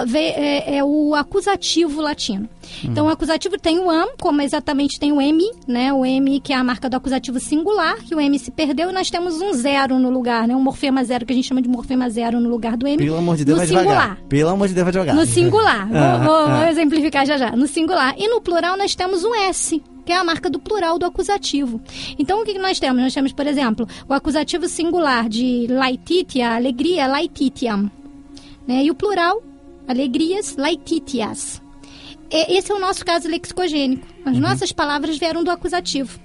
ve- 0.06 0.18
é, 0.18 0.76
é 0.78 0.84
o 0.84 1.14
acusativo 1.14 2.00
latino. 2.00 2.48
Então, 2.84 3.06
o 3.06 3.08
acusativo 3.08 3.58
tem 3.58 3.78
o 3.78 3.90
am, 3.90 4.08
como 4.20 4.42
exatamente 4.42 4.98
tem 5.00 5.10
o 5.12 5.20
M, 5.20 5.42
né? 5.66 5.92
O 5.92 6.04
M 6.04 6.40
que 6.40 6.52
é 6.52 6.56
a 6.56 6.62
marca 6.64 6.88
do 6.88 6.96
acusativo 6.96 7.40
singular, 7.40 7.96
que 7.98 8.14
o 8.14 8.20
M 8.20 8.38
se 8.38 8.50
perdeu, 8.50 8.90
e 8.90 8.92
nós 8.92 9.10
temos 9.10 9.40
um 9.40 9.52
zero 9.54 9.98
no 9.98 10.10
lugar, 10.10 10.46
né? 10.46 10.54
Um 10.54 10.62
morfema 10.62 11.02
zero, 11.04 11.24
que 11.24 11.32
a 11.32 11.36
gente 11.36 11.48
chama 11.48 11.62
de 11.62 11.68
morfema 11.68 12.08
zero 12.10 12.38
no 12.40 12.48
lugar 12.48 12.76
do 12.76 12.86
M. 12.86 12.98
Pelo 13.02 13.16
amor 13.16 13.36
de 13.36 13.44
Deus, 13.44 13.58
no 13.58 13.66
vai 13.66 13.66
singular. 13.66 13.88
devagar. 14.02 14.18
Pelo 14.28 14.50
amor 14.50 14.68
de 14.68 14.74
Deus, 14.74 14.84
vai 14.84 14.92
devagar. 14.92 15.14
No 15.16 15.26
singular. 15.26 15.88
Ah, 15.98 16.16
vou, 16.18 16.26
vou- 16.26 16.46
ah. 16.46 16.58
vou 16.60 16.68
exemplificar 16.68 17.26
já 17.26 17.36
já. 17.36 17.50
No 17.52 17.66
singular. 17.66 18.14
E 18.18 18.28
no 18.28 18.40
plural 18.40 18.76
nós 18.76 18.94
temos 18.94 19.24
um 19.24 19.34
S, 19.34 19.82
que 20.08 20.12
é 20.12 20.16
a 20.16 20.24
marca 20.24 20.48
do 20.48 20.58
plural 20.58 20.98
do 20.98 21.04
acusativo. 21.04 21.82
Então 22.18 22.40
o 22.40 22.44
que, 22.46 22.58
nós 22.58 22.80
temos? 22.80 23.02
Nós 23.02 23.12
temos, 23.12 23.30
por 23.30 23.46
exemplo, 23.46 23.86
o 24.08 24.14
acusativo 24.14 24.66
singular 24.66 25.28
de 25.28 25.66
laetitia, 25.68 26.54
alegria, 26.54 27.06
laetitiam. 27.06 27.90
Né? 28.66 28.84
E 28.84 28.90
o 28.90 28.94
plural, 28.94 29.42
alegrias, 29.86 30.56
laetitias. 30.56 31.60
Esse 32.30 32.72
é 32.72 32.74
o 32.74 32.78
nosso 32.78 33.04
caso 33.04 33.28
lexicogênico. 33.28 34.06
As 34.24 34.38
nossas 34.38 34.72
palavras 34.72 35.18
vieram 35.18 35.44
do 35.44 35.50
acusativo. 35.50 36.18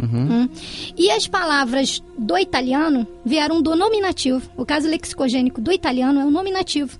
Hum. 0.00 0.48
E 0.96 1.10
as 1.10 1.28
palavras 1.28 2.02
do 2.16 2.38
italiano 2.38 3.06
vieram 3.22 3.60
do 3.60 3.76
nominativo. 3.76 4.50
O 4.56 4.64
caso 4.64 4.88
lexicogênico 4.88 5.60
do 5.60 5.70
italiano 5.70 6.20
é 6.20 6.24
o 6.24 6.30
nominativo. 6.30 6.98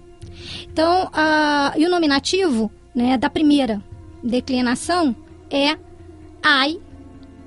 Então, 0.70 1.09
ah, 1.14 1.72
e 1.78 1.87
o 1.87 1.91
nominativo 1.91 2.70
né, 2.95 3.16
da 3.16 3.30
primeira 3.30 3.82
declinação 4.22 5.16
é 5.51 5.78
ai, 6.47 6.78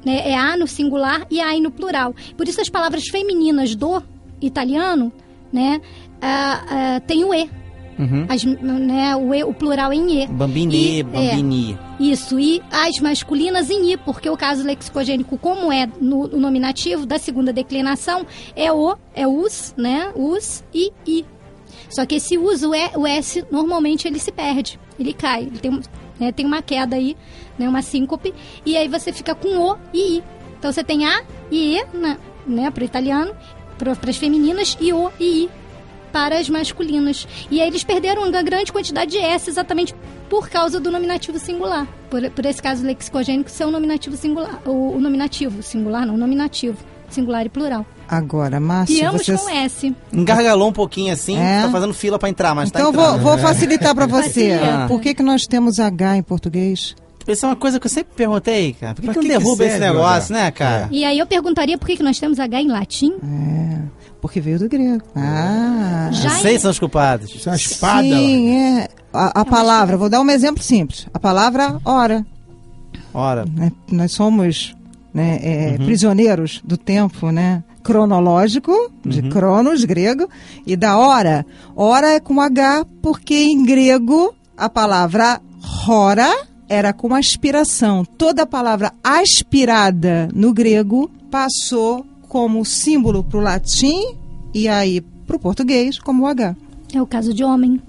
né, 0.05 0.29
é 0.29 0.35
a 0.37 0.55
no 0.57 0.67
singular 0.67 1.25
e 1.31 1.39
ai 1.39 1.59
no 1.61 1.71
plural. 1.71 2.13
Por 2.37 2.47
isso 2.47 2.59
as 2.61 2.69
palavras 2.69 3.07
femininas 3.07 3.75
do 3.75 4.01
italiano 4.41 5.11
né, 5.51 5.81
ah, 6.21 6.63
ah, 6.69 6.99
tem 7.01 7.23
o 7.23 7.33
e. 7.33 7.49
Uhum. 7.97 8.25
As, 8.29 8.45
né, 8.45 9.13
o, 9.17 9.33
e, 9.33 9.43
o 9.43 9.53
plural 9.53 9.91
em 9.91 10.23
e. 10.23 10.27
Bambini, 10.27 10.99
E- 10.99 11.03
bambini. 11.03 11.77
Isso, 11.99 12.39
e 12.39 12.61
as 12.71 12.97
masculinas 13.01 13.69
em 13.69 13.91
i, 13.91 13.97
porque 13.97 14.29
o 14.29 14.37
caso 14.37 14.63
lexicogênico, 14.63 15.37
como 15.37 15.69
é 15.71 15.85
no, 15.99 16.27
no 16.29 16.39
nominativo 16.39 17.05
da 17.05 17.19
segunda 17.19 17.51
declinação, 17.51 18.25
é 18.55 18.71
o, 18.71 18.95
é 19.13 19.27
os, 19.27 19.73
né? 19.77 20.13
Os 20.15 20.63
e 20.73 20.93
i. 21.05 21.25
Só 21.89 22.05
que 22.05 22.15
esse 22.15 22.37
uso 22.37 22.73
é 22.73 22.91
o 22.95 23.05
S, 23.05 23.43
normalmente 23.51 24.07
ele 24.07 24.17
se 24.19 24.31
perde, 24.31 24.79
ele 24.97 25.11
cai, 25.11 25.41
ele 25.41 25.57
tem, 25.59 25.71
um- 25.71 25.81
né, 26.19 26.31
tem 26.31 26.45
uma 26.45 26.61
queda 26.61 26.95
aí, 26.95 27.15
né, 27.57 27.67
uma 27.67 27.81
síncope, 27.81 28.33
e 28.65 28.77
aí 28.77 28.87
você 28.87 29.11
fica 29.13 29.33
com 29.33 29.47
o 29.47 29.77
e 29.93 30.17
i. 30.17 30.23
Então 30.57 30.71
você 30.71 30.83
tem 30.83 31.05
a 31.05 31.23
e 31.51 31.77
e, 31.77 31.85
na, 31.93 32.17
né, 32.45 32.69
para 32.71 32.81
o 32.81 32.85
italiano, 32.85 33.35
para 33.77 33.91
as 33.91 34.17
femininas, 34.17 34.77
e 34.79 34.91
o 34.91 35.11
e 35.19 35.43
i 35.43 35.49
para 36.11 36.37
as 36.37 36.49
masculinas. 36.49 37.27
E 37.49 37.61
aí 37.61 37.67
eles 37.67 37.83
perderam 37.83 38.27
uma 38.27 38.41
grande 38.41 38.71
quantidade 38.71 39.11
de 39.11 39.17
S 39.17 39.49
exatamente 39.49 39.95
por 40.29 40.49
causa 40.49 40.79
do 40.79 40.91
nominativo 40.91 41.37
singular. 41.39 41.87
Por, 42.09 42.29
por 42.31 42.45
esse 42.45 42.61
caso 42.61 42.85
lexicogênico 42.85 43.49
ser 43.49 43.65
o 43.65 43.71
nominativo 43.71 44.15
singular. 44.17 44.59
O, 44.65 44.95
o 44.95 44.99
nominativo 44.99 45.61
singular, 45.61 46.05
não, 46.05 46.15
o 46.15 46.17
nominativo. 46.17 46.77
Singular 47.09 47.45
e 47.45 47.49
plural. 47.49 47.85
Agora, 48.07 48.59
Márcio, 48.59 48.95
Viemos 48.95 49.25
você... 49.25 49.37
com 49.37 49.49
S. 49.49 49.95
Engargalou 50.11 50.69
um 50.69 50.73
pouquinho 50.73 51.13
assim, 51.13 51.37
É? 51.37 51.61
tá 51.63 51.69
fazendo 51.69 51.93
fila 51.93 52.17
pra 52.17 52.29
entrar, 52.29 52.55
mas 52.55 52.69
Então 52.69 52.91
tá 52.91 52.97
vou, 52.97 53.05
entrando. 53.07 53.23
vou 53.23 53.37
facilitar 53.37 53.93
para 53.93 54.05
você. 54.07 54.57
Facilita. 54.57 54.85
Por 54.87 54.99
que, 55.01 55.13
que 55.13 55.23
nós 55.23 55.45
temos 55.45 55.79
H 55.79 56.17
em 56.17 56.23
português? 56.23 56.95
Isso 57.27 57.45
é 57.45 57.49
uma 57.49 57.55
coisa 57.55 57.79
que 57.79 57.85
eu 57.85 57.91
sempre 57.91 58.13
perguntei, 58.15 58.73
cara. 58.73 58.95
Por 58.95 59.01
que, 59.03 59.13
que 59.13 59.19
que 59.19 59.27
derruba 59.27 59.63
esse 59.63 59.77
negócio, 59.77 60.33
né, 60.33 60.49
cara? 60.49 60.87
E 60.89 61.03
aí 61.05 61.19
eu 61.19 61.27
perguntaria 61.27 61.77
por 61.77 61.85
que, 61.85 61.97
que 61.97 62.01
nós 62.03 62.19
temos 62.19 62.39
H 62.39 62.59
em 62.61 62.67
latim. 62.67 63.13
É, 63.23 63.77
porque 64.19 64.41
veio 64.41 64.57
do 64.57 64.67
grego. 64.67 65.03
Ah, 65.15 66.09
Já 66.11 66.29
Vocês 66.31 66.59
são 66.61 66.71
os 66.71 66.79
culpados. 66.79 67.29
Isso 67.35 67.47
é 67.47 67.51
uma 67.51 67.55
espada. 67.57 68.01
Sim, 68.01 68.55
é. 68.55 68.87
A, 69.13 69.41
a 69.41 69.45
palavra, 69.45 69.95
vou 69.97 70.09
dar 70.09 70.21
um 70.21 70.29
exemplo 70.31 70.63
simples. 70.63 71.05
A 71.13 71.19
palavra 71.19 71.79
hora. 71.85 72.25
Ora, 73.13 73.45
né? 73.45 73.71
Nós 73.91 74.11
somos 74.11 74.75
né, 75.13 75.39
é, 75.41 75.77
prisioneiros 75.77 76.61
do 76.63 76.77
tempo, 76.77 77.31
né? 77.31 77.63
Cronológico, 77.83 78.91
de 79.05 79.23
cronos, 79.29 79.83
grego, 79.85 80.27
e 80.65 80.75
da 80.75 80.97
hora. 80.97 81.45
Hora 81.75 82.09
é 82.11 82.19
com 82.19 82.41
H, 82.41 82.85
porque 83.01 83.35
em 83.35 83.63
grego 83.63 84.35
a 84.57 84.69
palavra 84.69 85.41
hora 85.87 86.45
era 86.67 86.93
com 86.93 87.15
aspiração. 87.15 88.05
Toda 88.05 88.43
a 88.43 88.45
palavra 88.45 88.93
aspirada 89.03 90.29
no 90.33 90.53
grego 90.53 91.09
passou 91.31 92.05
como 92.27 92.63
símbolo 92.63 93.23
para 93.23 93.39
o 93.39 93.41
latim 93.41 94.15
e 94.53 94.67
aí 94.67 95.01
para 95.01 95.35
o 95.35 95.39
português 95.39 95.97
como 95.97 96.27
H. 96.27 96.55
É 96.93 97.01
o 97.01 97.07
caso 97.07 97.33
de 97.33 97.43
homem, 97.43 97.81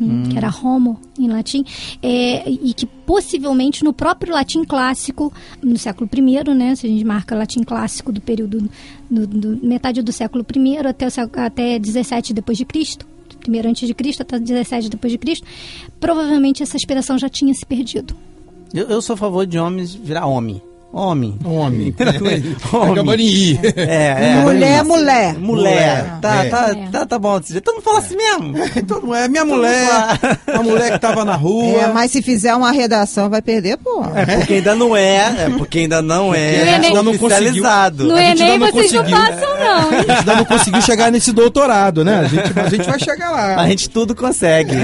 hum, 0.00 0.24
que 0.30 0.36
era 0.36 0.48
homo 0.62 1.00
em 1.18 1.28
latim, 1.28 1.64
é, 2.02 2.48
e 2.48 2.72
que 2.74 2.86
possivelmente 2.86 3.84
no 3.84 3.92
próprio 3.92 4.32
latim 4.32 4.64
clássico, 4.64 5.32
no 5.62 5.78
século 5.78 6.08
I, 6.14 6.54
né, 6.54 6.74
se 6.74 6.86
a 6.86 6.90
gente 6.90 7.04
marca 7.04 7.34
latim 7.34 7.62
clássico 7.62 8.12
do 8.12 8.20
período 8.20 8.68
do, 9.10 9.26
do- 9.26 9.66
metade 9.66 10.02
do 10.02 10.12
século 10.12 10.44
I 10.54 10.78
até 10.78 11.06
o 11.06 11.10
até 11.40 11.78
17 11.78 12.32
depois 12.34 12.58
de 12.58 12.64
Cristo, 12.64 13.06
primeiro 13.40 13.68
antes 13.68 13.86
de 13.86 13.94
Cristo 13.94 14.22
até 14.22 14.38
17 14.38 14.88
depois 14.90 15.12
de 15.12 15.18
Cristo, 15.18 15.46
provavelmente 16.00 16.62
essa 16.62 16.76
expressão 16.76 17.18
já 17.18 17.28
tinha 17.28 17.54
se 17.54 17.64
perdido. 17.64 18.14
Eu, 18.74 18.88
eu 18.88 19.00
sou 19.00 19.14
a 19.14 19.16
favor 19.16 19.46
de 19.46 19.58
homens 19.58 19.94
virar 19.94 20.26
homem. 20.26 20.60
Homem. 20.96 21.38
Homem. 21.44 21.94
Homem. 22.72 22.92
Acabando 22.92 23.20
em 23.20 23.26
I. 23.26 23.60
É, 23.76 24.16
é. 24.30 24.34
mulher, 24.42 24.82
mulher. 24.82 25.34
Mulher. 25.38 26.18
Tá, 26.22 26.44
É. 26.44 26.48
tá, 26.48 26.70
É. 26.70 26.88
tá, 26.90 27.04
tá 27.06 27.18
bom. 27.18 27.38
Todo 27.38 27.74
mundo 27.74 27.82
fala 27.82 27.98
assim 27.98 28.16
mesmo. 28.16 28.54
Então 28.76 29.00
não 29.02 29.14
é 29.14 29.28
minha 29.28 29.44
mulher, 29.44 29.88
a 30.46 30.62
mulher 30.62 30.92
que 30.92 30.98
tava 30.98 31.22
na 31.24 31.34
rua. 31.36 31.82
É, 31.82 31.92
mas 31.92 32.10
se 32.10 32.22
fizer 32.22 32.54
uma 32.54 32.72
redação, 32.72 33.28
vai 33.28 33.42
perder, 33.42 33.76
pô. 33.76 34.02
É 34.14 34.36
porque 34.38 34.54
ainda 34.54 34.74
não 34.74 34.96
é, 34.96 35.16
é 35.46 35.50
porque 35.58 35.80
ainda 35.80 36.00
não 36.00 36.34
é, 36.34 36.76
ainda 36.76 37.02
não 37.02 37.12
oficializado. 37.12 38.04
No 38.04 38.18
Enem 38.18 38.52
ainda 38.52 38.66
não 38.66 38.72
vocês 38.72 38.92
não 38.92 39.02
conseguiu. 39.04 39.18
passam, 39.26 39.55
não, 39.66 39.92
hein? 39.92 39.98
A 39.98 40.00
gente 40.02 40.10
ainda 40.18 40.36
não 40.36 40.44
conseguiu 40.44 40.82
chegar 40.82 41.10
nesse 41.10 41.32
doutorado, 41.32 42.04
né? 42.04 42.20
A 42.20 42.24
gente, 42.24 42.58
a 42.60 42.68
gente 42.68 42.86
vai 42.86 42.98
chegar 42.98 43.30
lá. 43.30 43.56
A 43.60 43.68
gente 43.68 43.88
tudo 43.90 44.14
consegue. 44.14 44.74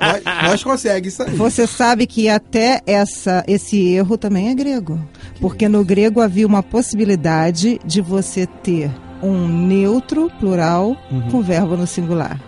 Nós, 0.00 0.22
nós 0.44 0.64
conseguimos 0.64 1.08
isso 1.14 1.22
aí. 1.22 1.30
Você 1.36 1.66
sabe 1.66 2.06
que 2.06 2.28
até 2.28 2.80
essa, 2.86 3.44
esse 3.46 3.88
erro 3.88 4.16
também 4.16 4.48
é 4.50 4.54
grego. 4.54 5.00
Porque 5.40 5.68
no 5.68 5.84
grego 5.84 6.20
havia 6.20 6.46
uma 6.46 6.62
possibilidade 6.62 7.80
de 7.84 8.00
você 8.00 8.46
ter 8.46 8.90
um 9.22 9.48
neutro 9.48 10.30
plural 10.40 10.96
com 11.30 11.42
verbo 11.42 11.76
no 11.76 11.86
singular. 11.86 12.40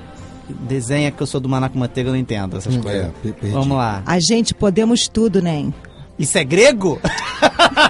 Desenha 0.49 1.11
que 1.11 1.23
eu 1.23 1.27
sou 1.27 1.41
do 1.41 1.49
Maná 1.49 1.69
com 1.69 1.79
Manteiga, 1.79 2.09
eu 2.09 2.13
não 2.15 2.19
entendo 2.21 2.57
essas 2.57 2.75
É, 2.75 2.79
coisas. 2.79 3.11
perdi. 3.23 3.49
Vamos 3.51 3.77
lá. 3.77 4.03
A 4.07 4.19
gente 4.19 4.55
podemos 4.55 5.07
tudo, 5.07 5.43
nem. 5.43 5.75
Isso 6.19 6.37
é 6.39 6.45
grego? 6.45 7.01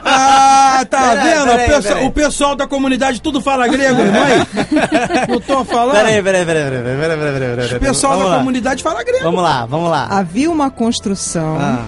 Ah, 0.05 0.85
tá 0.89 1.01
Peraí, 1.17 1.25
vendo? 1.35 1.45
peraí, 1.47 1.65
o, 1.65 1.75
pessoal, 1.75 1.95
peraí. 1.95 2.07
o 2.07 2.11
pessoal 2.13 2.57
da 2.57 2.67
comunidade 2.67 3.23
tudo 3.23 3.41
fala 3.41 3.67
grego, 3.67 4.01
irmão. 4.01 4.23
aí. 4.23 4.39
Não 5.29 5.41
tô 5.41 5.65
falando? 5.65 5.97
Peraí, 5.97 6.23
peraí, 6.23 6.45
peraí, 6.45 6.65
peraí, 6.71 6.83
peraí, 6.83 6.99
peraí, 7.19 7.33
peraí, 7.33 7.57
peraí. 7.57 7.77
O 7.77 7.81
pessoal 7.81 8.13
vamos 8.13 8.27
da 8.27 8.33
lá. 8.33 8.39
comunidade 8.39 8.83
fala 8.83 9.03
grego. 9.03 9.25
Vamos 9.25 9.43
lá, 9.43 9.67
vamos 9.67 9.91
lá. 9.91 10.07
Havia 10.11 10.51
uma 10.51 10.71
construção 10.71 11.57
Ah, 11.59 11.87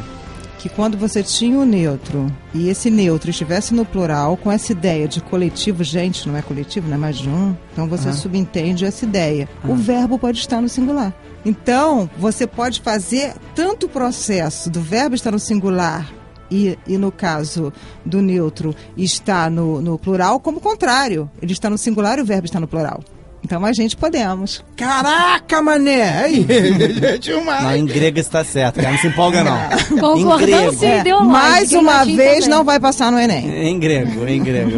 que 0.58 0.68
quando 0.68 0.96
você 0.96 1.22
tinha 1.22 1.58
o 1.58 1.64
neutro 1.66 2.26
e 2.54 2.68
esse 2.68 2.90
neutro 2.90 3.30
estivesse 3.30 3.74
no 3.74 3.84
plural, 3.84 4.36
com 4.36 4.50
essa 4.50 4.72
ideia 4.72 5.06
de 5.06 5.20
coletivo, 5.20 5.84
gente, 5.84 6.26
não 6.28 6.36
é 6.36 6.42
coletivo, 6.42 6.88
não 6.88 6.94
é 6.96 6.98
mais 6.98 7.18
de 7.18 7.28
um, 7.28 7.54
então 7.72 7.86
você 7.86 8.12
subentende 8.12 8.84
essa 8.86 9.04
ideia. 9.04 9.48
O 9.64 9.74
verbo 9.74 10.18
pode 10.18 10.38
estar 10.38 10.60
no 10.60 10.68
singular. 10.68 11.12
Então, 11.44 12.08
você 12.18 12.46
pode 12.46 12.80
fazer 12.80 13.34
tanto 13.54 13.86
o 13.86 13.88
processo 13.88 14.68
do 14.70 14.80
verbo 14.80 15.14
estar 15.14 15.30
no 15.30 15.38
singular 15.38 16.06
e, 16.50 16.78
e 16.86 16.98
no 16.98 17.12
caso 17.12 17.72
do 18.04 18.20
neutro 18.20 18.74
está 18.96 19.48
no, 19.48 19.80
no 19.80 19.98
plural, 19.98 20.40
como 20.40 20.58
o 20.58 20.60
contrário. 20.60 21.30
Ele 21.40 21.52
está 21.52 21.70
no 21.70 21.78
singular 21.78 22.18
e 22.18 22.22
o 22.22 22.24
verbo 22.24 22.46
está 22.46 22.58
no 22.58 22.66
plural. 22.66 23.00
Então 23.42 23.64
a 23.64 23.72
gente 23.72 23.96
podemos. 23.96 24.62
Caraca, 24.76 25.62
mané! 25.62 26.24
Aí, 26.24 26.46
gente, 27.00 27.32
uma... 27.32 27.60
não, 27.62 27.76
em 27.76 27.86
grego 27.86 28.18
está 28.18 28.44
certo, 28.44 28.76
cara. 28.76 28.90
Não 28.90 28.98
se 28.98 29.06
empolga, 29.06 29.42
não. 29.42 29.56
em 29.96 30.00
Concordância 30.00 30.78
grego. 30.78 31.00
ideológica. 31.00 31.32
Mais 31.32 31.72
em 31.72 31.76
uma 31.76 32.04
vez 32.04 32.34
também. 32.44 32.48
não 32.48 32.64
vai 32.64 32.78
passar 32.78 33.10
no 33.10 33.18
Enem. 33.18 33.68
Em 33.68 33.78
grego, 33.78 34.26
em 34.28 34.42
grego. 34.42 34.72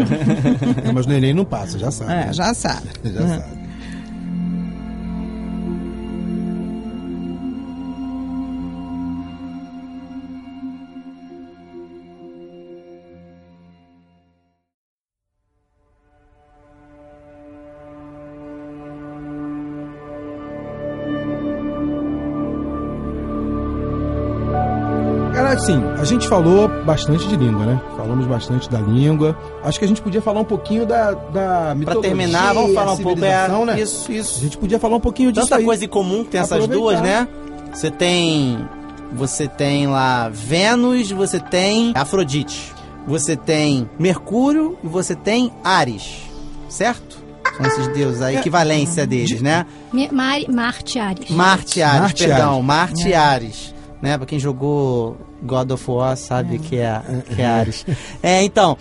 É, 0.84 0.92
mas 0.92 1.06
no 1.06 1.14
Enem 1.14 1.34
não 1.34 1.44
passa, 1.44 1.78
já 1.78 1.90
sabe. 1.90 2.12
É, 2.12 2.32
já 2.32 2.54
sabe. 2.54 2.88
Já 3.04 3.28
sabe. 3.28 3.61
A 26.02 26.04
gente 26.04 26.28
falou 26.28 26.68
bastante 26.84 27.26
de 27.28 27.36
língua, 27.36 27.64
né? 27.64 27.80
Falamos 27.96 28.26
bastante 28.26 28.68
da 28.68 28.78
língua. 28.80 29.36
Acho 29.62 29.78
que 29.78 29.84
a 29.84 29.88
gente 29.88 30.02
podia 30.02 30.20
falar 30.20 30.40
um 30.40 30.44
pouquinho 30.44 30.84
da, 30.84 31.12
da 31.12 31.20
Pra 31.32 31.74
mitologia, 31.74 32.10
terminar, 32.10 32.52
vamos 32.54 32.74
falar 32.74 32.92
um 32.92 32.96
pouco. 32.98 33.24
É, 33.24 33.48
né? 33.48 33.80
Isso, 33.80 34.10
isso. 34.10 34.38
A 34.38 34.42
gente 34.42 34.58
podia 34.58 34.78
falar 34.78 34.96
um 34.96 35.00
pouquinho 35.00 35.30
disso 35.32 35.46
Tanta 35.46 35.60
aí. 35.60 35.64
coisa 35.64 35.84
em 35.84 35.88
comum 35.88 36.24
que 36.24 36.30
tem 36.30 36.40
essas 36.40 36.52
Aproveitar. 36.52 36.80
duas, 36.82 37.00
né? 37.00 37.28
Você 37.72 37.90
tem. 37.90 38.58
Você 39.14 39.46
tem 39.46 39.86
lá 39.86 40.28
Vênus, 40.30 41.10
você 41.12 41.38
tem 41.38 41.92
Afrodite. 41.94 42.72
Você 43.06 43.36
tem 43.36 43.88
Mercúrio 43.98 44.78
e 44.82 44.86
você 44.88 45.14
tem 45.14 45.52
Ares. 45.62 46.22
Certo? 46.68 47.20
São 47.56 47.66
esses 47.66 47.88
deuses, 47.88 48.22
a 48.22 48.32
equivalência 48.32 49.06
deles, 49.06 49.42
né? 49.42 49.66
Mari- 50.10 50.46
Marte 50.50 50.98
Ares. 50.98 51.28
Marte 51.30 51.80
e 51.80 51.82
Ares, 51.82 52.00
Marte 52.00 52.24
perdão, 52.26 52.52
Ares. 52.54 52.64
Marte 52.64 53.08
e 53.08 53.14
Ares. 53.14 53.74
Né? 54.00 54.16
Pra 54.16 54.26
quem 54.26 54.38
jogou 54.38 55.16
God 55.42 55.72
of 55.72 55.90
War 55.90 56.16
sabe 56.16 56.58
que, 56.58 56.76
é, 56.76 57.00
que 57.34 57.42
é 57.42 57.46
Ares. 57.50 57.84
É, 58.22 58.42
então. 58.42 58.76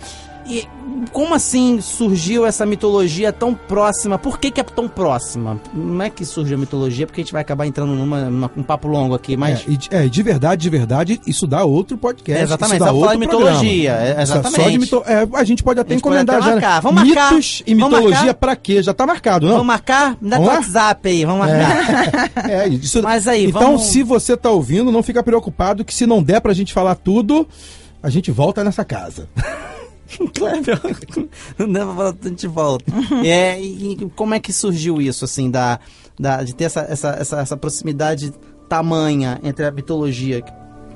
E 0.46 0.66
como 1.12 1.34
assim 1.34 1.80
surgiu 1.80 2.44
essa 2.44 2.66
mitologia 2.66 3.32
tão 3.32 3.54
próxima? 3.54 4.18
Por 4.18 4.38
que, 4.38 4.50
que 4.50 4.60
é 4.60 4.64
tão 4.64 4.88
próxima? 4.88 5.60
Não 5.72 6.02
é 6.02 6.10
que 6.10 6.24
surgiu 6.24 6.56
a 6.56 6.60
mitologia, 6.60 7.06
porque 7.06 7.20
a 7.20 7.24
gente 7.24 7.32
vai 7.32 7.42
acabar 7.42 7.66
entrando 7.66 7.92
numa, 7.94 8.22
numa- 8.28 8.50
um 8.56 8.62
papo 8.62 8.88
longo 8.88 9.14
aqui, 9.14 9.36
mas. 9.36 9.60
É, 9.66 9.70
de- 9.70 9.88
é, 9.90 10.08
de 10.08 10.22
verdade, 10.22 10.62
de 10.62 10.68
verdade, 10.70 11.20
isso 11.26 11.46
dá 11.46 11.64
outro 11.64 11.96
podcast. 11.96 12.40
É, 12.40 12.44
exatamente, 12.44 12.76
isso 12.76 12.84
dá 12.84 12.86
só 12.86 12.92
falar 12.92 13.12
outro 13.12 13.18
de 13.20 13.26
mitologia, 13.26 13.92
é, 13.92 14.10
Isso 14.10 14.18
é 14.18 14.22
exatamente. 14.22 14.62
só 14.62 14.70
de 14.70 14.78
mito... 14.78 15.02
é, 15.06 15.28
a 15.40 15.44
gente 15.44 15.62
pode 15.62 15.80
até 15.80 15.94
gente 15.94 16.02
pode 16.02 16.14
encomendar 16.16 16.36
até 16.36 16.44
já. 16.46 16.52
marcar. 16.52 16.74
né? 16.74 16.80
Vamos 16.82 17.04
marcar. 17.04 17.30
Mitos 17.32 17.62
e 17.66 17.74
mitologia 17.74 18.34
pra 18.34 18.56
quê? 18.56 18.82
Já 18.82 18.92
tá 18.92 19.06
marcado, 19.06 19.46
não? 19.46 19.52
Vamos 19.52 19.66
marcar? 19.68 20.16
Me 20.20 20.28
dá 20.28 20.38
Vamos? 20.38 20.52
WhatsApp 20.54 21.08
aí, 21.08 21.24
vamos 21.24 21.46
marcar. 21.46 22.30
É, 22.50 22.68
isso... 22.68 23.02
Mas 23.02 23.28
aí, 23.28 23.46
então, 23.46 23.60
vamos- 23.62 23.82
se 23.82 24.02
você 24.02 24.36
tá 24.36 24.50
ouvindo, 24.50 24.90
não 24.90 25.02
fica 25.02 25.22
preocupado 25.22 25.84
que 25.84 25.94
se 25.94 26.06
não 26.06 26.22
der 26.22 26.40
pra 26.40 26.52
gente 26.52 26.72
falar 26.72 26.94
tudo, 26.96 27.46
a 28.02 28.10
gente 28.10 28.30
volta 28.30 28.64
nessa 28.64 28.84
casa. 28.84 29.28
Kleber, 30.34 30.80
não 31.58 31.72
dá 31.72 32.12
pra 32.12 32.30
de 32.30 32.46
volta. 32.46 32.84
É, 33.24 33.60
e, 33.60 33.92
e 33.92 34.10
como 34.10 34.34
é 34.34 34.40
que 34.40 34.52
surgiu 34.52 35.00
isso, 35.00 35.24
assim, 35.24 35.50
da, 35.50 35.78
da, 36.18 36.42
de 36.42 36.54
ter 36.54 36.64
essa, 36.64 36.80
essa, 36.80 37.08
essa, 37.10 37.40
essa 37.40 37.56
proximidade 37.56 38.32
tamanha 38.68 39.40
entre 39.42 39.64
a 39.64 39.70
mitologia? 39.70 40.42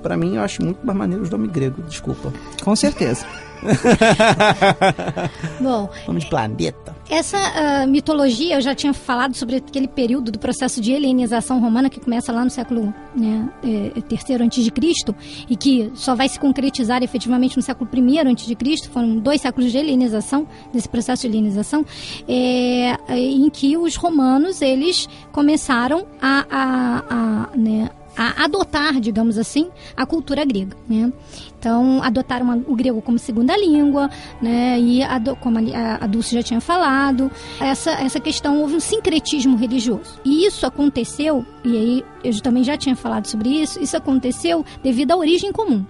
Pra 0.03 0.17
mim, 0.17 0.37
eu 0.37 0.43
acho 0.43 0.63
muito 0.63 0.85
mais 0.87 0.99
maneiro 0.99 1.23
os 1.23 1.31
nomes 1.31 1.51
gregos, 1.51 1.85
desculpa. 1.89 2.33
Com 2.63 2.77
certeza. 2.77 3.27
Bom, 5.61 5.89
Nome 6.07 6.21
de 6.21 6.27
planeta. 6.27 6.95
essa 7.09 7.39
ah, 7.39 7.87
mitologia, 7.87 8.57
eu 8.57 8.61
já 8.61 8.75
tinha 8.75 8.93
falado 8.93 9.35
sobre 9.35 9.57
aquele 9.57 9.89
período 9.89 10.31
do 10.31 10.39
processo 10.39 10.81
de 10.81 10.93
helenização 10.93 11.61
romana 11.61 11.91
que 11.91 12.01
começa 12.01 12.33
lá 12.33 12.45
no 12.45 12.51
século 12.51 12.93
né, 13.15 13.49
é, 13.65 14.01
terceiro 14.03 14.45
antes 14.45 14.65
de 14.65 14.71
Cristo 14.71 15.15
e 15.49 15.57
que 15.57 15.91
só 15.95 16.15
vai 16.15 16.29
se 16.29 16.39
concretizar 16.39 17.03
efetivamente 17.03 17.57
no 17.57 17.63
século 17.63 17.89
primeiro 17.89 18.29
antes 18.29 18.47
de 18.47 18.55
Cristo. 18.55 18.91
Foram 18.91 19.19
dois 19.19 19.41
séculos 19.41 19.71
de 19.71 19.79
helenização, 19.79 20.47
desse 20.73 20.89
processo 20.89 21.23
de 21.23 21.29
helenização, 21.29 21.85
é, 22.29 22.97
é, 23.09 23.19
em 23.19 23.49
que 23.51 23.77
os 23.77 23.97
romanos 23.97 24.63
eles 24.63 25.09
começaram 25.33 26.07
a, 26.21 26.47
a, 26.51 27.05
a, 27.09 27.57
né, 27.57 27.91
a 28.17 28.45
adotar, 28.45 28.99
digamos 29.01 29.37
assim, 29.39 29.69
a 29.97 30.07
cultura 30.07 30.45
grega, 30.45 30.77
né? 30.89 31.13
Então, 31.59 32.03
adotaram 32.03 32.65
o 32.67 32.75
grego 32.75 33.03
como 33.03 33.19
segunda 33.19 33.57
língua, 33.57 34.09
né? 34.41 34.79
E, 34.81 35.01
como 35.41 35.59
a, 35.59 35.61
a- 35.79 36.05
a 36.05 36.07
Dulce 36.07 36.35
já 36.35 36.43
tinha 36.43 36.61
falado, 36.61 37.31
essa, 37.61 37.91
essa 37.93 38.19
questão, 38.21 38.61
houve 38.63 38.77
um 38.77 38.81
sincretismo 38.81 39.57
religioso. 39.57 40.21
E 40.25 40.47
isso 40.47 40.65
aconteceu, 40.67 41.45
e 41.65 41.77
aí 41.77 42.05
eu 42.25 42.41
também 42.41 42.63
já 42.65 42.77
tinha 42.77 42.97
falado 42.97 43.27
sobre 43.27 43.49
isso, 43.51 43.83
isso 43.83 43.97
aconteceu 43.97 44.65
devido 44.83 45.11
à 45.13 45.17
origem 45.17 45.53
comum. 45.53 45.85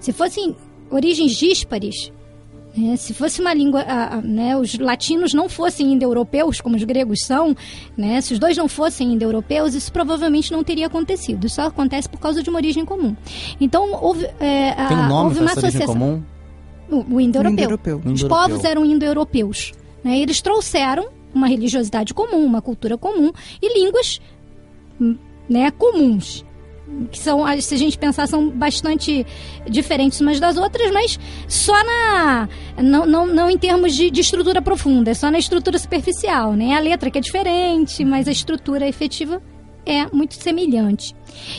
Se 0.00 0.12
fossem 0.12 0.54
origens 0.90 1.32
díspares, 1.32 2.12
né, 2.76 2.96
se 2.96 3.14
fosse 3.14 3.40
uma 3.40 3.54
língua, 3.54 3.84
né, 4.22 4.56
os 4.56 4.76
latinos 4.78 5.32
não 5.32 5.48
fossem 5.48 5.92
indo-europeus, 5.92 6.60
como 6.60 6.76
os 6.76 6.84
gregos 6.84 7.20
são, 7.24 7.56
né, 7.96 8.20
se 8.20 8.32
os 8.32 8.38
dois 8.38 8.56
não 8.56 8.68
fossem 8.68 9.12
indo-europeus, 9.12 9.74
isso 9.74 9.92
provavelmente 9.92 10.52
não 10.52 10.64
teria 10.64 10.86
acontecido. 10.86 11.46
Isso 11.46 11.56
só 11.56 11.66
acontece 11.66 12.08
por 12.08 12.18
causa 12.18 12.42
de 12.42 12.50
uma 12.50 12.58
origem 12.58 12.84
comum. 12.84 13.16
Então, 13.60 13.92
houve, 14.02 14.24
é, 14.40 14.74
Tem 14.88 14.96
um 14.96 15.08
nome 15.08 15.24
houve 15.24 15.40
uma 15.40 15.52
associação. 15.52 15.86
comum? 15.86 16.22
O, 16.90 17.14
o 17.14 17.20
indo-europeu. 17.20 17.52
Indo-europeu. 17.52 18.02
Os 18.04 18.22
povos 18.24 18.64
eram 18.64 18.84
indo-europeus. 18.84 19.72
Né? 20.02 20.18
Eles 20.18 20.42
trouxeram 20.42 21.08
uma 21.34 21.46
religiosidade 21.46 22.12
comum, 22.12 22.44
uma 22.44 22.60
cultura 22.60 22.96
comum 22.98 23.32
e 23.60 23.78
línguas 23.78 24.20
hum, 25.00 25.16
né, 25.48 25.70
comuns. 25.70 26.44
Que 27.10 27.18
são, 27.18 27.44
se 27.60 27.74
a 27.74 27.78
gente 27.78 27.96
pensar, 27.98 28.26
são 28.28 28.50
bastante 28.50 29.26
diferentes 29.68 30.20
umas 30.20 30.38
das 30.38 30.56
outras, 30.56 30.92
mas 30.92 31.18
só 31.48 31.72
na. 31.82 32.48
Não, 32.76 33.06
não, 33.06 33.26
não 33.26 33.50
em 33.50 33.56
termos 33.58 33.94
de, 33.94 34.10
de 34.10 34.20
estrutura 34.20 34.60
profunda, 34.60 35.10
é 35.10 35.14
só 35.14 35.30
na 35.30 35.38
estrutura 35.38 35.78
superficial. 35.78 36.52
Né? 36.52 36.74
A 36.74 36.80
letra 36.80 37.10
que 37.10 37.18
é 37.18 37.20
diferente, 37.20 38.04
mas 38.04 38.28
a 38.28 38.32
estrutura 38.32 38.86
efetiva 38.86 39.42
é 39.86 40.06
muito 40.12 40.34
semelhante. 40.34 41.14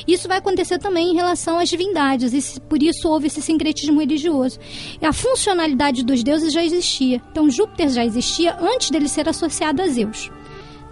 Isso 0.08 0.28
vai 0.28 0.38
acontecer 0.38 0.80
também 0.80 1.12
em 1.12 1.16
relação 1.16 1.60
às 1.60 1.70
divindades, 1.70 2.34
e 2.34 2.60
por 2.62 2.82
isso 2.82 3.08
houve 3.08 3.28
esse 3.28 3.42
sincretismo 3.42 4.00
religioso. 4.00 4.60
E 5.02 5.06
a 5.06 5.14
funcionalidade 5.14 6.04
dos 6.04 6.24
deuses 6.24 6.54
já 6.54 6.64
existia. 6.64 7.22
Então 7.32 7.50
Júpiter 7.50 7.90
já 7.90 8.06
existia 8.06 8.58
antes 8.60 8.90
dele 8.90 9.08
ser 9.08 9.30
associado 9.30 9.82
a 9.82 9.88
Zeus. 9.88 10.32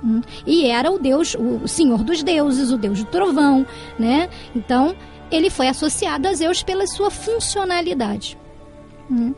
Hum. 0.04 0.22
E 0.46 0.68
era 0.68 0.92
o 0.92 1.00
deus, 1.00 1.36
o 1.36 1.68
senhor 1.68 2.04
dos 2.04 2.22
deuses, 2.22 2.72
o 2.72 2.78
deus 2.78 3.00
do 3.00 3.06
trovão, 3.06 3.66
né? 3.98 4.30
Então, 4.54 4.96
ele 5.32 5.50
foi 5.50 5.68
associado 5.68 6.28
a 6.28 6.34
Zeus 6.34 6.62
pela 6.62 6.86
sua 6.86 7.10
funcionalidade. 7.10 8.38
Hum. 9.10 9.34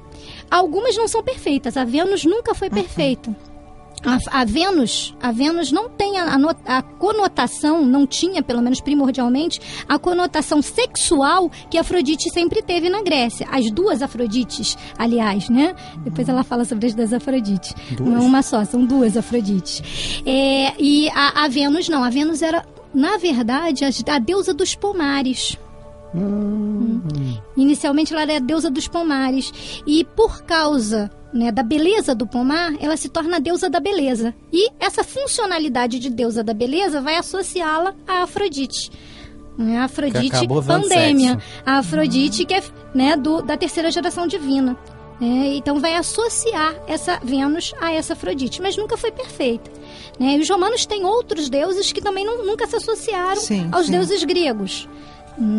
Algumas 0.49 0.97
não 0.97 1.07
são 1.07 1.23
perfeitas. 1.23 1.77
A 1.77 1.83
Vênus 1.83 2.25
nunca 2.25 2.53
foi 2.53 2.69
perfeita. 2.69 3.35
A, 4.03 4.41
a 4.41 4.45
Vênus, 4.45 5.15
a 5.21 5.31
Vênus 5.31 5.71
não 5.71 5.89
tem 5.89 6.17
a, 6.17 6.35
a, 6.35 6.77
a 6.77 6.81
conotação, 6.81 7.83
não 7.85 8.05
tinha, 8.05 8.43
pelo 8.43 8.61
menos 8.61 8.79
primordialmente, 8.79 9.59
a 9.87 9.97
conotação 9.97 10.61
sexual 10.61 11.49
que 11.69 11.77
Afrodite 11.77 12.29
sempre 12.29 12.61
teve 12.61 12.89
na 12.89 13.01
Grécia. 13.01 13.47
As 13.51 13.71
duas 13.71 14.01
Afrodites, 14.01 14.77
aliás, 14.97 15.49
né? 15.49 15.75
Depois 16.03 16.29
ela 16.29 16.43
fala 16.43 16.65
sobre 16.65 16.87
as 16.87 16.93
duas 16.93 17.13
Afrodites. 17.13 17.73
Não 17.99 18.15
é 18.15 18.19
uma 18.19 18.41
só, 18.41 18.63
são 18.65 18.85
duas 18.85 19.17
Afrodites. 19.17 20.21
É, 20.25 20.73
e 20.77 21.09
a, 21.09 21.47
Vênus 21.47 21.89
não, 21.89 22.03
a 22.03 22.09
Vênus 22.09 22.41
era, 22.41 22.65
na 22.93 23.17
verdade, 23.17 23.85
a, 23.85 24.15
a 24.15 24.19
deusa 24.19 24.53
dos 24.53 24.75
pomares. 24.75 25.57
Inicialmente 27.57 28.13
ela 28.13 28.23
era 28.23 28.37
a 28.37 28.39
deusa 28.39 28.69
dos 28.69 28.87
pomares. 28.87 29.51
E 29.85 30.03
por 30.03 30.43
causa 30.43 31.09
né, 31.33 31.51
da 31.51 31.63
beleza 31.63 32.13
do 32.13 32.27
pomar, 32.27 32.73
ela 32.79 32.97
se 32.97 33.09
torna 33.09 33.37
a 33.37 33.39
deusa 33.39 33.69
da 33.69 33.79
beleza. 33.79 34.33
E 34.51 34.69
essa 34.79 35.03
funcionalidade 35.03 35.99
de 35.99 36.09
deusa 36.09 36.43
da 36.43 36.53
beleza 36.53 37.01
vai 37.01 37.15
associá-la 37.17 37.93
a 38.07 38.23
Afrodite. 38.23 38.91
Né, 39.57 39.77
A 39.77 39.85
Afrodite 39.85 40.47
pandêmia. 40.67 41.39
A 41.65 41.77
Afrodite 41.77 42.45
que 42.45 42.53
é 42.53 42.63
né, 42.93 43.15
do, 43.15 43.41
da 43.41 43.55
terceira 43.55 43.89
geração 43.89 44.27
divina. 44.27 44.77
né? 45.19 45.55
então 45.55 45.79
vai 45.79 45.95
associar 45.95 46.75
essa 46.87 47.19
Vênus 47.23 47.73
a 47.79 47.89
essa 47.93 48.11
Afrodite, 48.13 48.61
mas 48.61 48.75
nunca 48.75 48.97
foi 48.97 49.11
perfeita. 49.13 49.71
Né? 50.19 50.35
E 50.35 50.41
os 50.41 50.49
romanos 50.49 50.85
têm 50.85 51.05
outros 51.05 51.47
deuses 51.49 51.93
que 51.93 52.01
também 52.01 52.25
não- 52.25 52.45
nunca 52.45 52.67
se 52.67 52.75
associaram 52.75 53.39
Sim, 53.39 53.69
aos 53.71 53.85
sim. 53.85 53.93
deuses 53.93 54.23
gregos. 54.25 54.89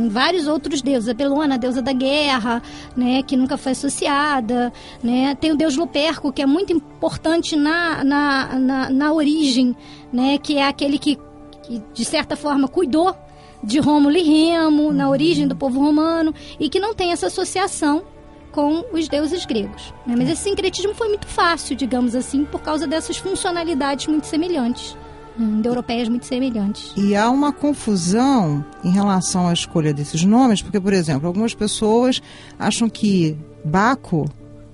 Vários 0.08 0.46
outros 0.46 0.80
deuses, 0.80 1.08
a 1.08 1.14
Belona, 1.14 1.56
a 1.56 1.58
deusa 1.58 1.82
da 1.82 1.92
guerra, 1.92 2.62
né, 2.96 3.22
que 3.22 3.36
nunca 3.36 3.58
foi 3.58 3.72
associada, 3.72 4.72
né, 5.02 5.34
tem 5.34 5.52
o 5.52 5.56
deus 5.56 5.76
Luperco, 5.76 6.32
que 6.32 6.40
é 6.40 6.46
muito 6.46 6.72
importante 6.72 7.56
na, 7.56 8.02
na, 8.02 8.58
na, 8.58 8.90
na 8.90 9.12
origem, 9.12 9.76
né, 10.12 10.38
que 10.38 10.56
é 10.56 10.66
aquele 10.66 10.98
que, 10.98 11.18
que, 11.62 11.82
de 11.92 12.04
certa 12.04 12.36
forma, 12.36 12.68
cuidou 12.68 13.14
de 13.62 13.78
Rômulo 13.78 14.16
e 14.16 14.22
Remo, 14.22 14.92
na 14.92 15.10
origem 15.10 15.46
do 15.46 15.56
povo 15.56 15.80
romano, 15.80 16.34
e 16.58 16.68
que 16.68 16.80
não 16.80 16.94
tem 16.94 17.12
essa 17.12 17.26
associação 17.26 18.04
com 18.52 18.84
os 18.92 19.06
deuses 19.08 19.44
gregos. 19.44 19.92
né. 20.06 20.14
Mas 20.16 20.30
esse 20.30 20.42
sincretismo 20.44 20.94
foi 20.94 21.08
muito 21.08 21.26
fácil, 21.26 21.76
digamos 21.76 22.14
assim, 22.14 22.44
por 22.44 22.62
causa 22.62 22.86
dessas 22.86 23.18
funcionalidades 23.18 24.06
muito 24.06 24.26
semelhantes, 24.26 24.96
hum, 25.38 25.62
europeias 25.64 26.08
muito 26.08 26.26
semelhantes. 26.26 26.92
E 26.96 27.14
há 27.14 27.30
uma 27.30 27.52
confusão 27.52 28.64
em 28.84 28.90
relação 28.90 29.48
à 29.48 29.52
escolha 29.52 29.92
desses 29.92 30.24
nomes, 30.24 30.62
porque, 30.62 30.80
por 30.80 30.92
exemplo, 30.92 31.26
algumas 31.26 31.54
pessoas 31.54 32.22
acham 32.58 32.88
que 32.88 33.36
Baco 33.64 34.30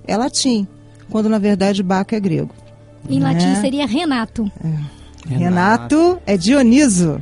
é 0.07 0.15
latim, 0.15 0.67
quando 1.09 1.29
na 1.29 1.39
verdade 1.39 1.81
Baco 1.81 2.15
é 2.15 2.19
grego. 2.19 2.53
Em 3.09 3.19
né? 3.19 3.33
latim 3.33 3.55
seria 3.61 3.85
Renato. 3.85 4.51
Renato 5.25 6.19
é 6.25 6.37
Dioniso. 6.37 7.21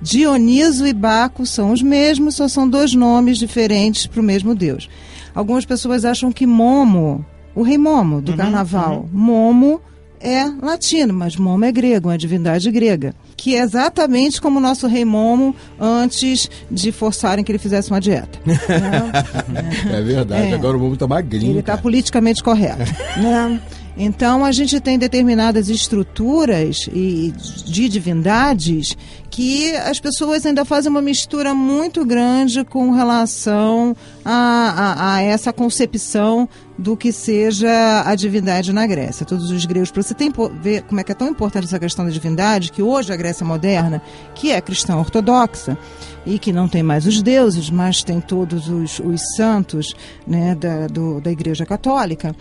Dioniso 0.00 0.86
e 0.86 0.92
Baco 0.92 1.46
são 1.46 1.70
os 1.72 1.80
mesmos, 1.80 2.34
só 2.34 2.48
são 2.48 2.68
dois 2.68 2.92
nomes 2.92 3.38
diferentes 3.38 4.06
para 4.06 4.20
o 4.20 4.24
mesmo 4.24 4.54
deus. 4.54 4.88
Algumas 5.34 5.64
pessoas 5.64 6.04
acham 6.04 6.32
que 6.32 6.44
Momo, 6.44 7.24
o 7.54 7.62
rei 7.62 7.78
Momo 7.78 8.20
do 8.20 8.36
carnaval, 8.36 9.08
Momo 9.12 9.80
é 10.22 10.44
latino, 10.64 11.12
mas 11.12 11.36
Momo 11.36 11.64
é 11.64 11.72
grego, 11.72 12.08
uma 12.08 12.16
divindade 12.18 12.70
grega. 12.70 13.14
Que 13.36 13.56
é 13.56 13.60
exatamente 13.62 14.40
como 14.40 14.58
o 14.58 14.62
nosso 14.62 14.86
rei 14.86 15.04
Momo 15.04 15.54
antes 15.80 16.48
de 16.70 16.92
forçarem 16.92 17.44
que 17.44 17.50
ele 17.50 17.58
fizesse 17.58 17.90
uma 17.90 18.00
dieta. 18.00 18.38
É 19.92 20.00
verdade, 20.00 20.52
É. 20.52 20.54
agora 20.54 20.76
o 20.76 20.80
mundo 20.80 20.96
tá 20.96 21.06
magrinho. 21.06 21.52
Ele 21.52 21.60
está 21.60 21.76
politicamente 21.76 22.42
correto. 22.42 22.78
né? 23.20 23.60
Então 23.96 24.44
a 24.44 24.52
gente 24.52 24.80
tem 24.80 24.98
determinadas 24.98 25.68
estruturas 25.68 26.88
e 26.92 27.32
de 27.66 27.88
divindades 27.88 28.96
que 29.30 29.74
as 29.76 29.98
pessoas 30.00 30.44
ainda 30.44 30.64
fazem 30.64 30.90
uma 30.90 31.00
mistura 31.02 31.54
muito 31.54 32.04
grande 32.04 32.64
com 32.64 32.90
relação 32.90 33.96
a, 34.24 34.32
a- 34.32 35.14
a 35.16 35.22
essa 35.22 35.52
concepção 35.52 36.48
do 36.78 36.96
que 36.96 37.12
seja 37.12 38.02
a 38.04 38.14
divindade 38.14 38.72
na 38.72 38.86
Grécia. 38.86 39.24
Todos 39.24 39.50
os 39.50 39.64
gregos, 39.64 39.90
para 39.90 40.02
você 40.02 40.14
tem, 40.14 40.32
ver 40.60 40.82
como 40.82 41.00
é 41.00 41.04
que 41.04 41.12
é 41.12 41.14
tão 41.14 41.28
importante 41.28 41.64
essa 41.64 41.78
questão 41.78 42.04
da 42.04 42.10
divindade, 42.10 42.72
que 42.72 42.82
hoje 42.82 43.12
a 43.12 43.16
Grécia 43.16 43.44
moderna, 43.46 44.02
que 44.34 44.50
é 44.50 44.60
cristã 44.60 44.96
ortodoxa, 44.96 45.78
e 46.26 46.38
que 46.38 46.52
não 46.52 46.68
tem 46.68 46.82
mais 46.82 47.06
os 47.06 47.22
deuses, 47.22 47.68
mas 47.70 48.02
tem 48.04 48.20
todos 48.20 48.68
os, 48.68 49.00
os 49.00 49.20
santos 49.36 49.94
né, 50.26 50.54
da, 50.54 50.86
do- 50.88 51.20
da 51.20 51.30
Igreja 51.30 51.64
Católica. 51.66 52.34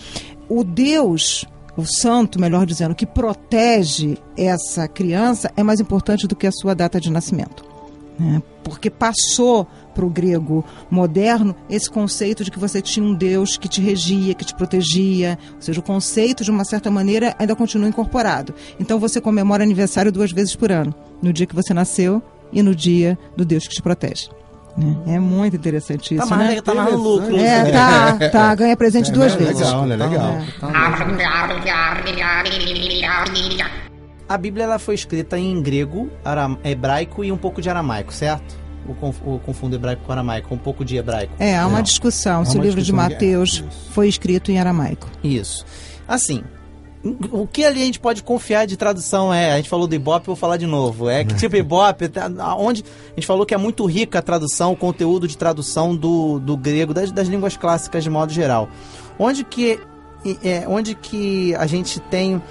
O 0.54 0.66
Deus, 0.66 1.46
o 1.78 1.86
santo, 1.86 2.38
melhor 2.38 2.66
dizendo, 2.66 2.94
que 2.94 3.06
protege 3.06 4.18
essa 4.36 4.86
criança 4.86 5.50
é 5.56 5.64
mais 5.64 5.80
importante 5.80 6.28
do 6.28 6.36
que 6.36 6.46
a 6.46 6.52
sua 6.52 6.76
data 6.76 7.00
de 7.00 7.10
nascimento. 7.10 7.64
né? 8.20 8.44
Porque 8.62 8.90
passou 8.90 9.66
para 9.96 10.06
o 10.06 10.10
grego 10.10 10.66
moderno 10.90 11.56
esse 11.70 11.90
conceito 11.90 12.44
de 12.44 12.52
que 12.52 12.60
você 12.60 12.82
tinha 12.82 13.06
um 13.06 13.14
Deus 13.14 13.56
que 13.56 13.70
te 13.70 13.80
regia, 13.80 14.34
que 14.34 14.44
te 14.44 14.54
protegia. 14.54 15.40
Ou 15.56 15.62
seja, 15.62 15.80
o 15.80 15.84
conceito, 15.84 16.44
de 16.44 16.52
uma 16.52 16.66
certa 16.66 16.92
maneira, 16.92 17.34
ainda 17.40 17.56
continua 17.56 17.88
incorporado. 17.88 18.54
Então 18.78 19.00
você 19.00 19.22
comemora 19.22 19.64
aniversário 19.64 20.12
duas 20.12 20.34
vezes 20.34 20.54
por 20.54 20.70
ano: 20.70 20.94
no 21.22 21.32
dia 21.32 21.48
que 21.48 21.56
você 21.56 21.74
nasceu 21.74 22.22
e 22.52 22.62
no 22.62 22.76
dia 22.76 23.18
do 23.38 23.46
Deus 23.46 23.70
que 23.70 23.76
te 23.76 23.82
protege. 23.82 24.28
Né? 24.78 24.96
É 25.16 25.20
muito 25.20 25.56
interessante 25.56 26.16
isso, 26.16 26.28
Tá 26.28 26.36
mais, 26.36 26.56
né? 26.56 26.62
tá 26.62 26.74
mais 26.74 26.92
no 26.94 26.98
lucro. 27.00 27.36
É, 27.38 27.64
né? 27.64 27.72
tá, 27.72 28.30
tá, 28.30 28.56
ganha 28.56 28.76
presente 28.78 29.12
duas 29.12 29.34
é 29.34 29.38
vezes. 29.38 29.60
legal, 29.60 29.86
né? 29.86 29.96
Legal. 29.96 30.38
A 34.30 34.38
Bíblia 34.38 34.64
ela 34.64 34.80
foi 34.80 34.96
escrita 34.96 35.38
em 35.38 35.62
grego, 35.62 36.10
aram- 36.24 36.58
hebraico 36.64 37.24
e 37.24 37.32
um 37.32 37.38
pouco 37.38 37.62
de 37.62 37.70
aramaico, 37.70 38.14
certo? 38.14 38.60
O, 38.88 38.94
conf, 38.96 39.18
o 39.26 39.38
confundo 39.40 39.76
hebraico 39.76 40.04
com 40.06 40.12
aramaico, 40.12 40.54
um 40.54 40.58
pouco 40.58 40.84
de 40.86 40.96
hebraico. 40.98 41.34
É, 41.38 41.56
há 41.58 41.68
uma 41.68 41.78
Não. 41.78 41.84
discussão 41.84 42.42
Há 42.42 42.46
se 42.46 42.58
o 42.58 42.62
livro 42.62 42.82
de 42.82 42.92
Mateus 42.94 43.64
foi 43.92 44.08
escrito 44.08 44.52
em 44.52 44.58
aramaico. 44.60 45.08
Isso. 45.24 45.66
Assim, 46.08 46.44
o 47.04 47.48
que 47.48 47.64
ali 47.64 47.82
a 47.82 47.86
gente 47.86 48.00
pode 48.00 48.22
confiar 48.22 48.68
de 48.68 48.78
tradução 48.78 49.34
é, 49.34 49.54
a 49.54 49.58
gente 49.58 49.70
falou 49.70 49.88
do 49.88 49.96
Ibope, 49.96 50.28
vou 50.28 50.36
falar 50.36 50.58
de 50.58 50.68
novo. 50.68 51.10
É 51.10 51.24
que 51.24 51.34
tipo 51.36 51.56
Ibope, 51.56 52.08
tá- 52.10 52.30
onde 52.58 52.84
a 53.12 53.16
gente 53.16 53.26
falou 53.26 53.46
que 53.46 53.54
é 53.54 53.58
muito 53.58 53.86
rica 53.86 54.20
a 54.20 54.22
tradução, 54.22 54.72
o 54.74 54.76
conteúdo 54.78 55.28
de 55.28 55.38
tradução 55.38 55.96
do, 55.96 56.40
do 56.40 56.56
grego, 56.56 56.94
das, 56.94 57.12
das 57.12 57.28
línguas 57.28 57.58
clássicas 57.58 58.04
de 58.04 58.10
modo 58.10 58.32
geral. 58.32 58.70
Onde 59.18 59.44
que 59.44 59.80
é, 60.44 60.66
onde 60.68 60.94
que 60.94 61.56
a 61.56 61.66
gente 61.66 62.00
tem 62.00 62.42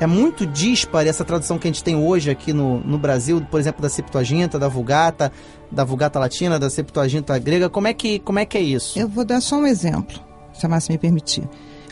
é 0.00 0.06
muito 0.06 0.46
dispar 0.46 1.06
essa 1.06 1.22
tradução 1.22 1.58
que 1.58 1.68
a 1.68 1.70
gente 1.70 1.84
tem 1.84 1.94
hoje 1.94 2.30
aqui 2.30 2.54
no, 2.54 2.80
no 2.80 2.96
Brasil, 2.96 3.44
por 3.50 3.60
exemplo, 3.60 3.82
da 3.82 3.88
Septuaginta, 3.90 4.58
da 4.58 4.66
Vulgata, 4.66 5.30
da 5.70 5.84
Vulgata 5.84 6.18
Latina, 6.18 6.58
da 6.58 6.70
Septuaginta 6.70 7.38
grega. 7.38 7.68
Como 7.68 7.86
é 7.86 7.92
que 7.92 8.18
como 8.20 8.38
é 8.38 8.46
que 8.46 8.56
é 8.56 8.62
isso? 8.62 8.98
Eu 8.98 9.06
vou 9.06 9.26
dar 9.26 9.42
só 9.42 9.56
um 9.56 9.66
exemplo, 9.66 10.18
se 10.54 10.64
a 10.64 10.68
Márcia 10.70 10.90
me 10.94 10.98
permitir. 10.98 11.46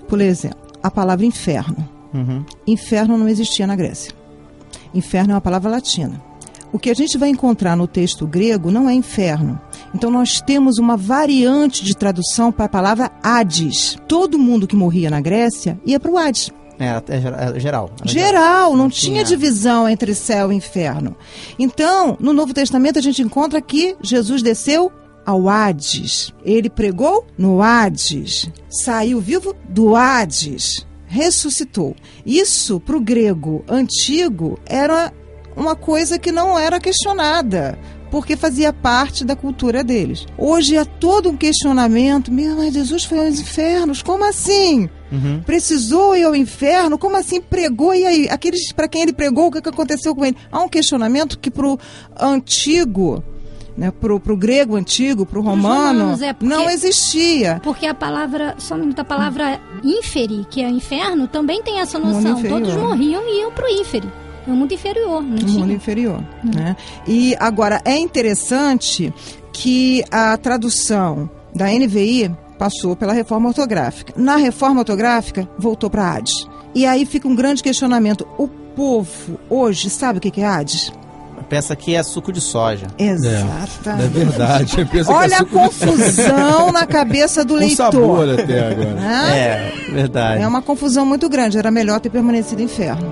Por 0.09 0.23
exemplo, 0.23 0.59
a 0.83 0.91
palavra 0.91 1.27
inferno. 1.27 1.98
Uhum. 2.15 2.45
Inferno 2.67 3.19
não 3.19 3.29
existia 3.29 3.67
na 3.67 3.77
Grécia. 3.77 4.13
Inferno 4.95 5.33
é 5.33 5.35
uma 5.35 5.41
palavra 5.41 5.71
latina. 5.71 6.21
O 6.73 6.79
que 6.79 6.91
a 6.91 6.95
gente 6.95 7.17
vai 7.17 7.31
encontrar 7.31 7.77
no 7.77 7.87
texto 7.87 8.27
grego 8.27 8.71
não 8.71 8.89
é 8.89 8.93
inferno. 8.95 9.59
Então 9.95 10.11
nós 10.11 10.41
temos 10.43 10.79
uma 10.79 10.97
variante 10.97 11.83
de 11.83 11.95
tradução 11.97 12.53
para 12.53 12.67
a 12.67 12.69
palavra 12.69 13.11
Hades. 13.23 13.97
Todo 14.07 14.39
mundo 14.39 14.67
que 14.67 14.77
morria 14.77 15.09
na 15.11 15.21
Grécia 15.21 15.81
ia 15.87 15.99
para 15.99 16.11
o 16.11 16.19
Hades. 16.19 16.51
É, 16.79 17.03
é 17.09 17.21
geral. 17.21 17.41
é 17.55 17.59
geral. 17.59 17.91
Era 18.03 18.09
Geral, 18.09 18.71
não, 18.73 18.85
Não 18.85 18.91
tinha 18.91 19.25
tinha. 19.25 19.25
divisão 19.25 19.89
entre 19.89 20.15
céu 20.15 20.53
e 20.53 20.55
inferno. 20.57 21.17
Então, 21.59 22.17
no 22.21 22.33
Novo 22.33 22.53
Testamento, 22.55 22.99
a 22.99 23.03
gente 23.03 23.21
encontra 23.23 23.61
que 23.61 23.97
Jesus 24.03 24.43
desceu 24.43 24.93
ao 25.27 25.49
Hades. 25.49 26.33
Ele 26.45 26.71
pregou 26.71 27.27
no 27.37 27.61
Hades. 27.63 28.49
Saiu 28.69 29.21
vivo 29.21 29.57
do 29.69 29.97
Hades. 29.97 30.87
Ressuscitou. 31.09 31.97
Isso, 32.25 32.79
para 32.79 32.97
o 32.97 33.01
grego 33.01 33.65
antigo, 33.69 34.59
era 34.67 35.13
uma 35.57 35.75
coisa 35.75 36.19
que 36.19 36.31
não 36.31 36.59
era 36.59 36.79
questionada. 36.79 37.79
Porque 38.11 38.37
fazia 38.37 38.73
parte 38.73 39.23
da 39.23 39.37
cultura 39.37 39.85
deles. 39.85 40.27
Hoje 40.39 40.77
é 40.77 40.85
todo 40.85 41.29
um 41.29 41.37
questionamento. 41.37 42.33
Meu, 42.33 42.57
mas 42.57 42.73
Jesus 42.73 43.05
foi 43.05 43.19
aos 43.19 43.39
infernos? 43.39 44.03
Como 44.03 44.25
assim? 44.25 44.89
Uhum. 45.13 45.43
Precisou 45.45 46.17
ir 46.17 46.25
ao 46.25 46.35
inferno? 46.35 46.97
Como 46.97 47.17
assim 47.17 47.41
pregou? 47.41 47.95
E 47.95 48.07
aí, 48.07 48.29
aqueles 48.31 48.73
para 48.73 48.89
quem 48.89 49.03
ele 49.03 49.13
pregou, 49.13 49.49
o 49.49 49.51
que, 49.51 49.61
que 49.61 49.69
aconteceu 49.69 50.15
com 50.15 50.25
ele? 50.25 50.37
Há 50.51 50.61
um 50.61 50.69
questionamento 50.69 51.39
que 51.39 51.51
pro 51.51 51.79
antigo, 52.19 53.23
né, 53.79 53.93
pro, 53.93 54.19
pro 54.19 54.37
grego 54.37 54.75
antigo, 54.75 55.25
pro 55.25 55.41
romano, 55.41 56.01
romanos, 56.01 56.21
é, 56.21 56.35
não 56.41 56.69
existia. 56.69 57.61
Porque 57.63 57.87
a 57.87 57.95
palavra, 57.95 58.57
só 58.59 58.75
um 58.75 58.79
minuto, 58.79 58.99
a 58.99 59.05
palavra 59.05 59.61
inferi, 59.85 60.45
que 60.51 60.61
é 60.61 60.69
inferno, 60.69 61.29
também 61.29 61.63
tem 61.63 61.79
essa 61.79 61.97
noção. 61.97 62.43
Todos 62.43 62.75
morriam 62.75 63.23
e 63.29 63.41
iam 63.41 63.53
pro 63.53 63.69
inferi. 63.69 64.11
É 64.47 64.51
um 64.51 64.57
mundo 64.57 64.75
inferior, 64.75 65.23
não 65.23 65.37
tinha. 65.37 65.61
mundo 65.61 65.73
inferior. 65.73 66.25
Né? 66.43 66.75
E 67.07 67.37
agora 67.39 67.81
é 67.85 67.97
interessante 67.97 69.15
que 69.53 70.03
a 70.11 70.37
tradução 70.37 71.31
da 71.55 71.67
NVI 71.67 72.35
passou 72.59 72.97
pela 72.97 73.13
reforma 73.13 73.49
ortográfica. 73.49 74.13
Na 74.17 74.35
reforma 74.37 74.81
ortográfica, 74.81 75.49
voltou 75.57 75.89
para 75.89 76.15
Hades. 76.15 76.49
E 76.75 76.85
aí 76.85 77.07
fica 77.07 77.29
um 77.29 77.35
grande 77.37 77.63
questionamento. 77.63 78.27
O 78.37 78.49
povo 78.49 79.39
hoje 79.49 79.89
sabe 79.89 80.19
o 80.19 80.21
que 80.21 80.33
que 80.33 80.41
é 80.41 80.47
Hades? 80.47 80.93
Pensa 81.49 81.75
que 81.75 81.95
é 81.95 82.03
suco 82.03 82.31
de 82.31 82.41
soja. 82.43 82.89
Exatamente. 82.99 84.05
É 84.05 84.09
verdade. 84.09 84.77
Pensa 84.87 85.05
que 85.07 85.11
é 85.11 85.15
Olha 85.15 85.37
a 85.37 85.39
suco 85.39 85.51
de 85.51 85.59
confusão 85.59 86.73
na 86.73 86.87
cabeça 86.87 87.45
do 87.45 87.55
Com 87.57 87.61
leitor. 87.61 87.77
sabor 87.77 88.29
até 88.39 88.69
agora. 88.71 89.35
É, 89.35 89.73
verdade. 89.91 90.43
É 90.43 90.47
uma 90.47 90.61
confusão 90.61 91.07
muito 91.07 91.29
grande. 91.29 91.57
Era 91.57 91.71
melhor 91.71 92.01
ter 92.01 92.11
permanecido 92.11 92.61
inferno. 92.63 93.11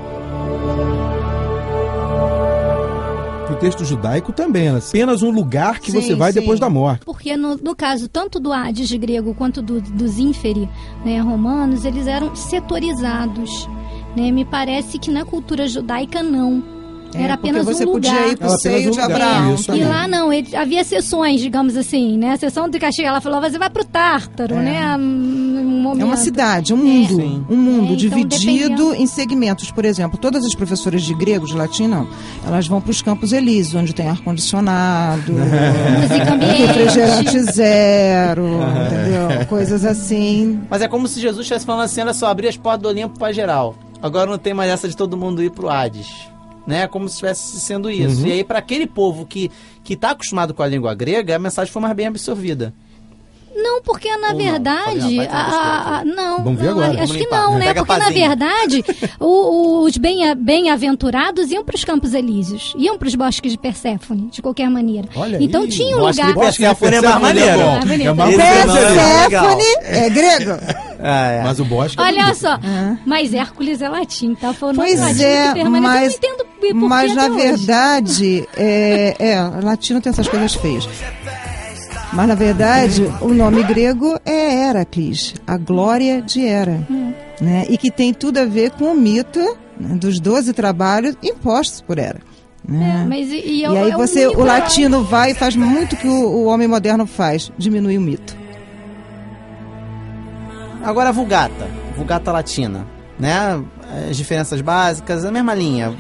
Pro 3.47 3.57
texto 3.57 3.85
judaico 3.85 4.33
também, 4.33 4.67
é 4.69 4.77
apenas 4.77 5.23
um 5.23 5.31
lugar 5.31 5.79
que 5.79 5.93
Sim, 5.93 6.01
você 6.03 6.15
vai 6.17 6.33
sim. 6.33 6.41
depois 6.41 6.59
da 6.59 6.69
morte. 6.69 7.05
Porque 7.05 7.37
no, 7.37 7.57
no 7.57 7.77
caso 7.77 8.09
tanto 8.09 8.41
do 8.41 8.53
Hades 8.53 8.93
grego 8.93 9.35
quanto 9.35 9.63
do- 9.63 9.81
dos 9.81 10.19
inferi 10.19 10.69
né, 11.05 11.21
romanos, 11.21 11.85
eles 11.85 12.07
eram 12.09 12.35
setorizados. 12.35 13.69
Né? 14.17 14.33
Me 14.33 14.45
parece 14.45 14.99
que 14.99 15.11
na 15.13 15.25
cultura 15.25 15.69
judaica 15.69 16.23
não. 16.25 16.63
É, 17.17 17.23
Era 17.25 17.37
porque 17.37 17.51
apenas 17.51 17.65
você 17.67 17.85
um 17.85 17.93
podia 17.93 18.11
lugar. 18.13 18.29
ir 18.33 18.37
pro 18.37 18.47
Era 18.47 18.55
apenas 18.57 18.61
seio 18.63 18.77
um 18.77 18.81
de 18.83 19.01
lugar, 19.01 19.11
Abraão. 19.11 19.57
E 19.75 19.85
lá 19.85 20.09
não, 20.09 20.33
ele- 20.33 20.55
havia 20.57 20.85
sessões, 20.85 21.41
digamos 21.41 21.77
assim, 21.77 22.17
né? 22.19 22.33
A 22.33 22.37
sessão 22.37 22.69
de 22.69 22.79
castigo, 22.79 23.09
ela 23.09 23.21
falou, 23.21 23.41
você 23.41 23.59
vai 23.59 23.71
pro 23.71 23.85
Tártaro, 23.85 24.57
né? 24.57 24.97
Um 24.97 25.95
É 26.01 26.05
uma 26.05 26.17
cidade, 26.17 26.75
um 26.75 26.77
mundo, 26.77 27.15
Sim. 27.17 27.47
um 27.49 27.57
mundo 27.57 27.81
É, 27.81 27.85
então, 27.85 27.97
dividido 27.97 28.69
dependendo- 28.69 28.95
em 28.95 29.07
segmentos. 29.07 29.71
Por 29.71 29.85
exemplo, 29.85 30.19
todas 30.19 30.45
as 30.45 30.55
professoras 30.55 31.03
de 31.03 31.15
grego, 31.15 31.47
de 31.47 31.55
latim, 31.57 31.87
não. 31.87 32.09
Elas 32.47 32.67
vão 32.67 32.81
para 32.81 32.91
os 32.91 33.01
campos 33.01 33.33
elíseos, 33.33 33.75
onde 33.81 33.95
tem 33.95 34.09
ar-condicionado, 34.09 35.33
refrigerante 36.59 37.41
zero, 37.53 38.47
entendeu? 38.47 39.47
Coisas 39.49 39.85
assim. 39.85 40.61
Mas 40.69 40.83
é 40.83 40.89
como 40.89 41.07
se 41.09 41.21
Jesus 41.21 41.41
estivesse 41.43 41.65
falando 41.67 41.85
assim, 41.85 42.01
olha 42.03 42.15
só, 42.15 42.27
abrir 42.27 42.49
as 42.49 42.57
portas 42.57 42.83
do 42.83 42.89
Olimpo 42.89 43.19
pra 43.19 43.33
geral. 43.33 43.75
Agora 44.03 44.31
não 44.31 44.39
tem 44.39 44.53
mais 44.55 44.71
essa 44.71 44.89
de 44.89 44.97
todo 44.97 45.17
mundo 45.17 45.43
ir 45.43 45.51
pro 45.51 45.69
Hades. 45.71 46.07
Né? 46.67 46.87
Como 46.89 47.09
se 47.09 47.15
estivesse 47.15 47.61
sendo 47.61 47.89
isso. 47.91 48.23
Uhum. 48.23 48.27
E 48.27 48.33
aí, 48.33 48.45
para 48.45 48.59
aquele 48.59 48.87
povo 48.87 49.25
que, 49.25 49.51
que 49.85 49.95
tá 49.97 50.11
acostumado 50.11 50.53
com 50.53 50.63
a 50.63 50.67
língua 50.67 50.95
grega, 50.95 51.37
a 51.37 51.39
mensagem 51.39 51.73
foi 51.73 51.81
mais 51.83 51.95
bem 51.95 52.07
absorvida. 52.09 52.75
Não, 53.59 53.81
porque 53.81 54.15
na 54.19 54.33
Ou 54.33 54.37
verdade. 54.37 55.19
Ah, 55.31 55.35
a- 55.35 55.99
a- 56.01 56.05
não, 56.05 56.45
Vamos 56.45 56.61
ver 56.61 56.67
não, 56.75 56.83
agora. 56.83 57.03
acho 57.03 57.13
que 57.15 57.19
limpar. 57.21 57.43
não, 57.45 57.59
né? 57.59 57.73
Porque 57.73 57.97
na 57.97 58.11
verdade, 58.11 58.85
o- 59.19 59.83
os 59.85 59.97
bem- 59.97 60.35
bem-aventurados 60.37 61.51
iam 61.51 61.65
para 61.65 61.75
os 61.75 61.83
campos 61.83 62.13
elíseos, 62.13 62.75
iam 62.77 62.99
para 62.99 63.09
os 63.09 63.15
bosques 63.15 63.53
de 63.53 63.59
Perséfone, 63.59 64.29
de 64.31 64.43
qualquer 64.43 64.69
maneira. 64.69 65.09
Olha 65.17 65.39
então 65.41 65.63
aí, 65.63 65.69
tinha 65.69 65.97
um 65.97 66.01
bosque 66.01 66.21
de 66.21 66.29
lugar. 66.29 66.45
Perséfone 66.45 66.97
é 66.97 67.01
mais 67.01 67.35
Perséfone 67.35 68.03
é 68.03 68.13
maneiro. 68.13 68.13
É 68.13 68.15
não 68.15 68.25
é 68.25 69.17
legal. 69.27 69.57
Perséfone 69.57 69.65
é 69.85 70.11
grego. 70.11 70.51
Ah, 71.09 71.27
é. 71.31 71.43
Mas 71.45 71.61
o 71.61 71.65
bosque 71.65 72.01
é 72.01 72.05
Olha 72.05 72.35
só, 72.35 72.59
mas 73.07 73.33
Hércules 73.33 73.81
é 73.81 73.89
latim, 73.89 74.35
tá 74.35 74.53
falando 74.53 74.77
Pois 74.77 74.99
latim 74.99 75.23
é, 75.23 75.49
que 75.49 75.55
permanece. 75.55 75.81
mas, 75.83 75.95
eu 75.95 76.01
não 76.01 76.35
entendo 76.35 76.47
por 76.59 76.61
que 76.69 76.75
mas 76.75 77.15
na 77.15 77.29
verdade, 77.29 78.49
é, 78.57 79.15
é, 79.19 79.41
latino 79.63 80.01
tem 80.01 80.11
essas 80.11 80.27
coisas 80.29 80.55
feias. 80.55 80.89
Mas 82.13 82.29
na 82.29 82.35
verdade, 82.35 83.03
o 83.21 83.29
nome 83.29 83.63
grego 83.65 84.19
é 84.25 84.69
Heracles, 84.69 85.35
a 85.47 85.57
glória 85.57 86.23
de 86.23 86.45
Hera. 86.47 86.81
Né? 87.41 87.67
E 87.69 87.77
que 87.77 87.91
tem 87.91 88.15
tudo 88.15 88.39
a 88.39 88.45
ver 88.47 88.71
com 88.71 88.87
o 88.87 88.95
mito 88.97 89.39
né, 89.79 89.95
dos 89.97 90.19
12 90.19 90.53
trabalhos 90.55 91.15
impostos 91.23 91.83
por 91.83 91.99
Hera. 91.99 92.21
né? 92.67 93.03
É, 93.03 93.07
mas 93.07 93.31
e, 93.31 93.37
e 93.37 93.61
E 93.61 93.65
é 93.65 93.71
o- 93.71 93.77
aí 93.85 93.91
é 93.91 93.97
você, 93.97 94.27
o 94.27 94.43
latino 94.45 95.05
vai 95.05 95.33
e 95.33 95.35
faz 95.35 95.55
muito 95.55 95.93
o 95.93 95.97
que 95.97 96.09
o, 96.09 96.13
o 96.13 96.45
homem 96.47 96.67
moderno 96.67 97.07
faz, 97.07 97.53
diminui 97.59 97.99
o 97.99 98.01
mito. 98.01 98.35
Agora 100.87 101.09
a 101.09 101.13
Vulgata, 101.13 101.69
Vulgata 101.97 102.31
Latina, 102.31 102.87
né? 103.19 103.61
As 104.09 104.17
diferenças 104.17 104.61
básicas, 104.61 105.25
a 105.25 105.33
mesma 105.33 105.53
linha. 105.53 105.93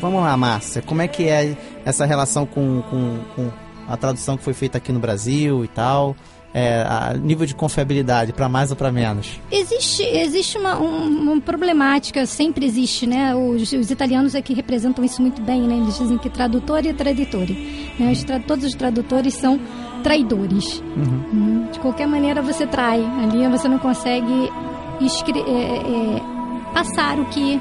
Vamos 0.00 0.22
lá, 0.22 0.36
Márcia, 0.36 0.80
como 0.82 1.02
é 1.02 1.08
que 1.08 1.24
é 1.28 1.56
essa 1.84 2.06
relação 2.06 2.46
com, 2.46 2.80
com, 2.88 3.18
com 3.34 3.50
a 3.88 3.96
tradução 3.96 4.36
que 4.36 4.44
foi 4.44 4.54
feita 4.54 4.78
aqui 4.78 4.92
no 4.92 5.00
Brasil 5.00 5.64
e 5.64 5.68
tal? 5.68 6.14
É, 6.52 6.84
nível 7.22 7.46
de 7.46 7.54
confiabilidade, 7.54 8.32
para 8.32 8.48
mais 8.48 8.70
ou 8.70 8.76
para 8.76 8.90
menos? 8.90 9.38
Existe, 9.52 10.02
existe 10.02 10.58
uma, 10.58 10.78
um- 10.80 11.06
uma 11.32 11.40
problemática, 11.40 12.26
sempre 12.26 12.66
existe, 12.66 13.06
né? 13.06 13.34
Os, 13.36 13.70
os 13.72 13.90
italianos 13.90 14.34
é 14.34 14.42
que 14.42 14.52
representam 14.54 15.04
isso 15.04 15.20
muito 15.22 15.40
bem, 15.42 15.62
né? 15.62 15.76
Eles 15.76 15.96
dizem 15.98 16.18
que 16.18 16.28
tradutor 16.30 16.84
e 16.84 16.92
traditore. 16.92 17.94
Né? 17.98 18.10
Os 18.10 18.24
todos 18.46 18.64
os 18.64 18.72
tradutores 18.74 19.34
são 19.34 19.60
traidores. 20.02 20.82
Hum, 20.96 21.66
De 21.72 21.78
qualquer 21.80 22.06
maneira 22.06 22.42
você 22.42 22.66
trai. 22.66 23.00
Ali 23.22 23.46
você 23.48 23.68
não 23.68 23.78
consegue 23.78 24.50
escre- 25.00 25.40
é, 25.46 25.52
é, 26.16 26.22
passar 26.74 27.18
o 27.18 27.24
que, 27.26 27.60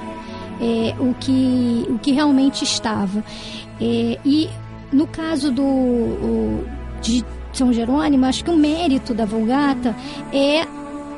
é, 0.61 0.95
o, 0.99 1.13
que, 1.19 1.85
o 1.89 1.97
que 1.99 2.11
realmente 2.11 2.63
estava. 2.63 3.23
É, 3.81 4.17
e 4.25 4.49
no 4.91 5.07
caso 5.07 5.51
do 5.51 5.63
o- 5.63 6.65
de 7.01 7.23
São 7.53 7.71
Jerônimo, 7.71 8.25
acho 8.25 8.43
que 8.43 8.51
o 8.51 8.57
mérito 8.57 9.13
da 9.13 9.25
Vulgata 9.25 9.95
é 10.33 10.65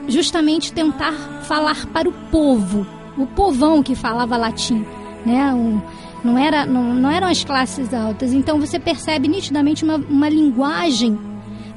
justamente 0.08 0.72
tentar 0.74 1.14
falar 1.44 1.86
para 1.88 2.08
o 2.10 2.12
povo, 2.32 2.86
o 3.18 3.26
povão 3.28 3.82
que 3.84 3.96
falava 3.96 4.38
latim, 4.38 4.86
né? 5.26 5.54
Um- 5.54 5.82
não, 6.24 6.38
era, 6.38 6.66
não, 6.66 6.94
não 6.94 7.10
eram 7.10 7.28
as 7.28 7.44
classes 7.44 7.94
altas. 7.94 8.34
Então 8.34 8.60
você 8.60 8.80
percebe 8.80 9.28
nitidamente 9.28 9.84
uma, 9.84 9.96
uma 9.96 10.30
linguagem 10.30 11.18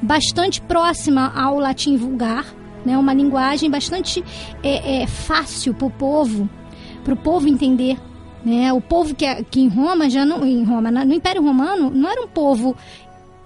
bastante 0.00 0.60
próxima 0.60 1.32
ao 1.34 1.58
latim 1.58 1.96
vulgar, 1.96 2.54
né? 2.84 2.96
Uma 2.98 3.14
linguagem 3.14 3.70
bastante 3.70 4.22
é, 4.62 5.02
é, 5.02 5.06
fácil 5.06 5.72
para 5.74 5.86
o 5.86 5.90
povo, 5.90 6.48
para 7.02 7.14
o 7.14 7.16
povo 7.16 7.48
entender. 7.48 7.98
Né? 8.44 8.70
O 8.74 8.80
povo 8.80 9.14
que, 9.14 9.24
que 9.44 9.60
em 9.60 9.68
Roma 9.68 10.10
já 10.10 10.26
não, 10.26 10.44
em 10.44 10.62
Roma, 10.64 10.90
no 10.90 11.14
Império 11.14 11.42
Romano, 11.42 11.88
não 11.88 12.10
era 12.10 12.22
um 12.22 12.28
povo 12.28 12.76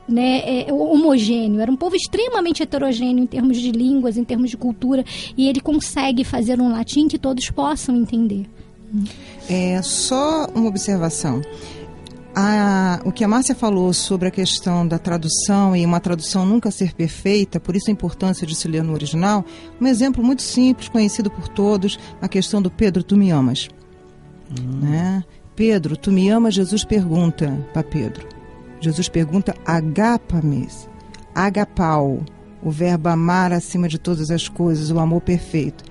né, 0.08 0.62
é, 0.62 0.72
homogêneo, 0.72 1.60
era 1.60 1.70
um 1.70 1.76
povo 1.76 1.94
extremamente 1.94 2.62
heterogêneo 2.62 3.22
em 3.22 3.26
termos 3.26 3.58
de 3.58 3.70
línguas, 3.70 4.16
em 4.16 4.24
termos 4.24 4.50
de 4.50 4.56
cultura, 4.56 5.04
e 5.36 5.48
ele 5.48 5.60
consegue 5.60 6.24
fazer 6.24 6.60
um 6.60 6.72
latim 6.72 7.06
que 7.06 7.18
todos 7.18 7.48
possam 7.50 7.94
entender. 7.94 8.46
É 9.48 9.80
só 9.82 10.46
uma 10.54 10.68
observação. 10.68 11.40
A- 12.34 13.00
o 13.04 13.10
que 13.10 13.24
a 13.24 13.28
Márcia 13.28 13.54
falou 13.54 13.92
sobre 13.92 14.28
a 14.28 14.30
questão 14.30 14.86
da 14.86 14.98
tradução 14.98 15.74
e 15.74 15.84
uma 15.84 15.98
tradução 15.98 16.46
nunca 16.46 16.70
ser 16.70 16.94
perfeita, 16.94 17.58
por 17.58 17.74
isso 17.74 17.90
a 17.90 17.92
importância 17.92 18.46
de 18.46 18.54
se 18.54 18.68
ler 18.68 18.84
no 18.84 18.92
original, 18.92 19.44
um 19.80 19.86
exemplo 19.86 20.22
muito 20.22 20.42
simples, 20.42 20.88
conhecido 20.88 21.30
por 21.30 21.48
todos, 21.48 21.98
a 22.20 22.28
questão 22.28 22.62
do 22.62 22.70
Pedro, 22.70 23.02
tu 23.02 23.16
me 23.16 23.30
amas. 23.30 23.68
Né? 24.80 25.24
Pedro, 25.56 25.96
tu 25.96 26.12
me 26.12 26.28
amas? 26.30 26.54
Jesus 26.54 26.84
pergunta 26.84 27.52
para 27.72 27.82
Pedro. 27.82 28.26
Jesus 28.80 29.08
pergunta 29.08 29.54
agapames, 29.66 30.88
agapau, 31.34 32.20
o 32.62 32.70
verbo 32.70 33.08
amar 33.08 33.52
acima 33.52 33.88
de 33.88 33.98
todas 33.98 34.30
as 34.30 34.48
coisas, 34.48 34.90
o 34.92 34.98
amor 35.00 35.22
perfeito. 35.22 35.82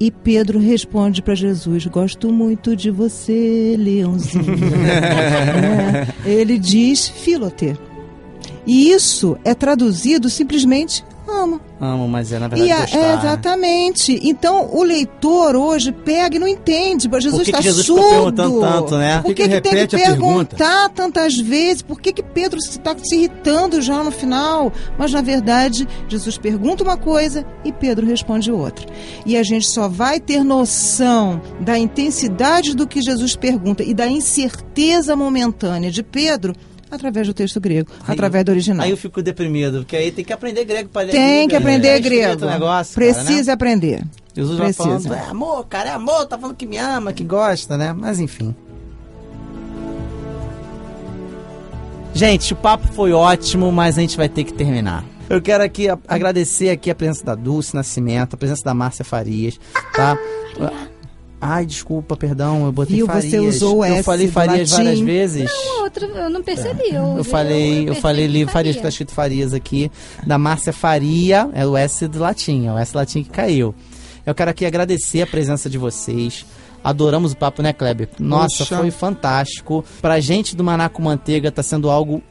E 0.00 0.10
Pedro 0.10 0.58
responde 0.58 1.22
para 1.22 1.34
Jesus: 1.34 1.86
Gosto 1.86 2.32
muito 2.32 2.74
de 2.74 2.90
você, 2.90 3.76
leãozinho. 3.78 4.56
Né? 4.56 6.08
Ele 6.26 6.58
diz 6.58 7.08
filote. 7.08 7.76
E 8.66 8.90
isso 8.90 9.36
é 9.44 9.54
traduzido 9.54 10.30
simplesmente 10.30 11.04
ama. 11.42 11.60
Amo, 11.80 12.06
mas 12.08 12.30
é 12.32 12.38
na 12.38 12.48
verdade 12.48 12.68
E 12.68 12.72
a- 12.72 12.80
gostar. 12.80 12.98
é, 12.98 13.14
exatamente. 13.14 14.20
Então 14.22 14.68
o 14.72 14.82
leitor 14.82 15.56
hoje 15.56 15.92
pega 15.92 16.36
e 16.36 16.38
não 16.38 16.46
entende. 16.48 17.08
Jesus 17.12 17.32
Por 17.38 17.44
que 17.44 17.50
está 17.50 17.62
que 17.62 17.72
surdo. 17.72 18.02
perguntando 18.08 18.60
tanto, 18.60 18.96
né? 18.96 19.20
Por 19.22 19.28
que, 19.28 19.34
que 19.34 19.48
que 19.48 19.54
ele 19.54 19.60
tem 19.60 19.86
que 19.86 19.96
perguntar 19.96 20.88
tantas 20.90 21.36
vezes? 21.38 21.82
Por 21.82 22.00
que, 22.00 22.12
que 22.12 22.22
Pedro 22.22 22.58
está 22.58 22.96
se 23.02 23.16
irritando 23.16 23.80
já 23.82 24.02
no 24.02 24.10
final? 24.10 24.72
Mas 24.98 25.12
na 25.12 25.20
verdade, 25.22 25.86
Jesus 26.08 26.38
pergunta 26.38 26.82
uma 26.84 26.96
coisa 26.96 27.44
e 27.64 27.72
Pedro 27.72 28.06
responde 28.06 28.50
outra. 28.52 28.86
E 29.26 29.36
a 29.36 29.42
gente 29.42 29.66
só 29.66 29.88
vai 29.88 30.20
ter 30.20 30.42
noção 30.44 31.40
da 31.60 31.78
intensidade 31.78 32.74
do 32.74 32.86
que 32.86 33.00
Jesus 33.02 33.36
pergunta 33.36 33.82
e 33.82 33.92
da 33.94 34.06
incerteza 34.06 35.14
momentânea 35.16 35.90
de 35.90 36.02
Pedro 36.02 36.54
através 36.94 37.26
do 37.26 37.34
texto 37.34 37.60
grego, 37.60 37.90
Aí 38.06 38.14
através 38.14 38.44
do 38.44 38.50
original. 38.52 38.84
Aí 38.84 38.90
eu 38.90 38.96
fico 38.96 39.22
deprimido, 39.22 39.78
porque 39.78 39.96
aí 39.96 40.12
tem 40.12 40.24
que 40.24 40.32
aprender 40.32 40.64
grego 40.64 40.88
para 40.88 41.06
ler 41.06 41.12
Tem 41.12 41.48
que 41.48 41.54
né? 41.54 41.58
aprender 41.58 41.94
escrito 42.00 42.10
grego. 42.38 42.46
negócio, 42.46 42.94
cara, 42.94 43.12
Precisa 43.14 43.46
né? 43.50 43.52
aprender. 43.54 44.02
Jesus 44.34 44.58
vai 44.58 44.72
Precisa. 44.72 45.08
falando, 45.08 45.14
é 45.14 45.30
amor, 45.30 45.66
cara, 45.66 45.90
é 45.90 45.92
amor, 45.92 46.26
tá 46.26 46.38
falando 46.38 46.56
que 46.56 46.66
me 46.66 46.78
ama, 46.78 47.12
que 47.12 47.24
gosta, 47.24 47.76
né? 47.76 47.92
Mas 47.92 48.20
enfim. 48.20 48.54
Gente, 52.14 52.52
o 52.52 52.56
papo 52.56 52.86
foi 52.88 53.12
ótimo, 53.12 53.72
mas 53.72 53.96
a 53.96 54.00
gente 54.02 54.16
vai 54.16 54.28
ter 54.28 54.44
que 54.44 54.52
terminar. 54.52 55.04
Eu 55.30 55.40
quero 55.40 55.64
aqui 55.64 55.88
a- 55.88 55.98
agradecer 56.06 56.68
aqui 56.68 56.90
a 56.90 56.94
presença 56.94 57.24
da 57.24 57.34
Dulce 57.34 57.74
Nascimento, 57.74 58.34
a 58.34 58.36
presença 58.36 58.62
da 58.64 58.74
Márcia 58.74 59.02
Farias, 59.04 59.58
tá? 59.94 60.18
Ai, 61.44 61.66
desculpa, 61.66 62.16
perdão, 62.16 62.66
eu 62.66 62.70
botei 62.72 62.94
Viu, 62.96 63.06
Farias. 63.06 63.24
você 63.32 63.38
usou 63.40 63.78
o 63.78 63.84
Eu 63.84 63.94
S 63.96 64.04
falei 64.04 64.26
do 64.28 64.32
Farias 64.32 64.70
latim. 64.70 64.84
várias 64.84 65.00
vezes. 65.00 65.50
Não, 65.52 65.82
outra, 65.82 66.06
eu 66.06 66.30
não 66.30 66.40
percebi. 66.40 66.90
Eu, 66.94 67.16
Eu 67.18 67.24
falei, 67.24 67.88
eu, 67.88 67.96
falei 67.96 68.28
livro 68.28 68.52
Farias, 68.52 68.76
que 68.76 68.82
tá 68.82 68.88
escrito 68.88 69.12
Farias 69.12 69.52
aqui. 69.52 69.90
Da 70.24 70.38
Márcia 70.38 70.72
Faria, 70.72 71.50
é 71.52 71.66
o 71.66 71.76
S 71.76 72.06
do 72.06 72.20
latim, 72.20 72.68
é 72.68 72.72
o 72.72 72.78
S 72.78 72.96
latim 72.96 73.24
que 73.24 73.30
caiu. 73.30 73.74
Eu 74.24 74.36
quero 74.36 74.52
aqui 74.52 74.64
agradecer 74.64 75.20
a 75.22 75.26
presença 75.26 75.68
de 75.68 75.76
vocês. 75.78 76.46
Adoramos 76.84 77.32
o 77.32 77.36
papo, 77.36 77.60
né, 77.60 77.72
Kleber? 77.72 78.08
Nossa, 78.20 78.58
Poxa. 78.58 78.76
foi 78.78 78.90
fantástico. 78.92 79.84
Pra 80.00 80.20
gente 80.20 80.54
do 80.54 80.62
Maná 80.62 80.88
com 80.88 81.02
Manteiga 81.02 81.50
tá 81.50 81.62
sendo 81.62 81.90
algo 81.90 82.22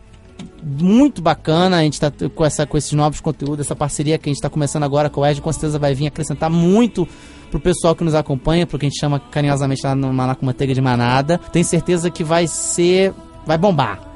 muito 0.63 1.21
bacana. 1.21 1.77
A 1.77 1.81
gente 1.83 1.99
tá 1.99 2.09
t- 2.11 2.29
com, 2.29 2.45
essa, 2.45 2.65
com 2.65 2.77
esses 2.77 2.91
novos 2.93 3.19
conteúdos, 3.19 3.65
essa 3.65 3.75
parceria 3.75 4.17
que 4.17 4.29
a 4.29 4.33
gente 4.33 4.41
tá 4.41 4.49
começando 4.49 4.83
agora 4.83 5.09
com 5.09 5.21
o 5.21 5.25
Ed, 5.25 5.41
com 5.41 5.51
certeza 5.51 5.77
vai 5.79 5.93
vir 5.93 6.07
acrescentar 6.07 6.49
muito 6.49 7.07
pro 7.49 7.59
pessoal 7.59 7.93
que 7.95 8.03
nos 8.03 8.15
acompanha, 8.15 8.65
pro 8.65 8.79
que 8.79 8.85
a 8.85 8.89
gente 8.89 8.99
chama 8.99 9.19
carinhosamente 9.19 9.85
lá 9.85 9.93
no 9.95 10.11
Maná 10.13 10.35
com 10.35 10.45
Manteiga 10.45 10.73
de 10.73 10.81
Manada. 10.81 11.37
Tenho 11.51 11.65
certeza 11.65 12.09
que 12.09 12.23
vai 12.23 12.47
ser. 12.47 13.13
vai 13.45 13.57
bombar. 13.57 14.07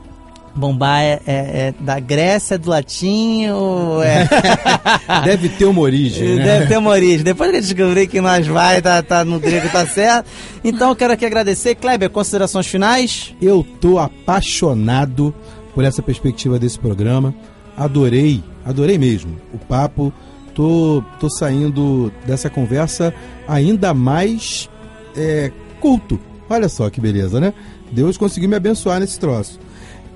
Bombar 0.57 1.01
é, 1.01 1.19
é- 1.27 1.27
é 1.27 1.73
da 1.81 1.99
Grécia, 1.99 2.57
do 2.57 2.69
latim, 2.69 3.49
ou 3.49 4.01
é. 4.01 4.25
Deve 5.25 5.49
ter 5.49 5.65
uma 5.65 5.81
origem, 5.81 6.35
né? 6.37 6.43
Deve 6.45 6.67
ter 6.67 6.77
uma 6.77 6.91
origem. 6.91 7.23
Depois 7.25 7.51
que 7.51 7.57
eu 7.57 7.61
descobri 7.61 8.07
que 8.07 8.21
nós 8.21 8.47
vai, 8.47 8.81
tá, 8.81 9.03
tá 9.03 9.25
no 9.25 9.37
grego, 9.37 9.67
tá 9.67 9.85
certo. 9.85 10.27
Então 10.63 10.87
eu 10.91 10.95
quero 10.95 11.11
aqui 11.11 11.25
agradecer. 11.25 11.75
Kleber, 11.75 12.09
considerações 12.09 12.67
finais? 12.67 13.35
Eu 13.41 13.67
tô 13.81 13.99
apaixonado 13.99 15.35
por 15.75 15.83
essa 15.83 16.01
perspectiva 16.01 16.57
desse 16.57 16.79
programa. 16.79 17.35
Adorei, 17.77 18.41
adorei 18.63 18.97
mesmo 18.97 19.35
o 19.53 19.59
papo. 19.59 20.11
Tô, 20.55 21.03
tô 21.19 21.29
saindo 21.29 22.11
dessa 22.25 22.49
conversa 22.49 23.13
ainda 23.45 23.93
mais 23.93 24.69
é, 25.15 25.51
culto. 25.81 26.17
Olha 26.49 26.69
só 26.69 26.89
que 26.89 27.01
beleza, 27.01 27.41
né? 27.41 27.53
Deus 27.91 28.17
conseguiu 28.17 28.47
me 28.47 28.55
abençoar 28.55 29.01
nesse 29.01 29.19
troço. 29.19 29.59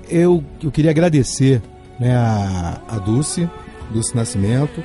Eu, 0.08 0.42
eu 0.62 0.70
queria 0.70 0.90
agradecer 0.90 1.62
né, 1.98 2.16
a, 2.16 2.80
a 2.88 2.98
Dulce, 2.98 3.48
Dulce 3.92 4.16
Nascimento. 4.16 4.82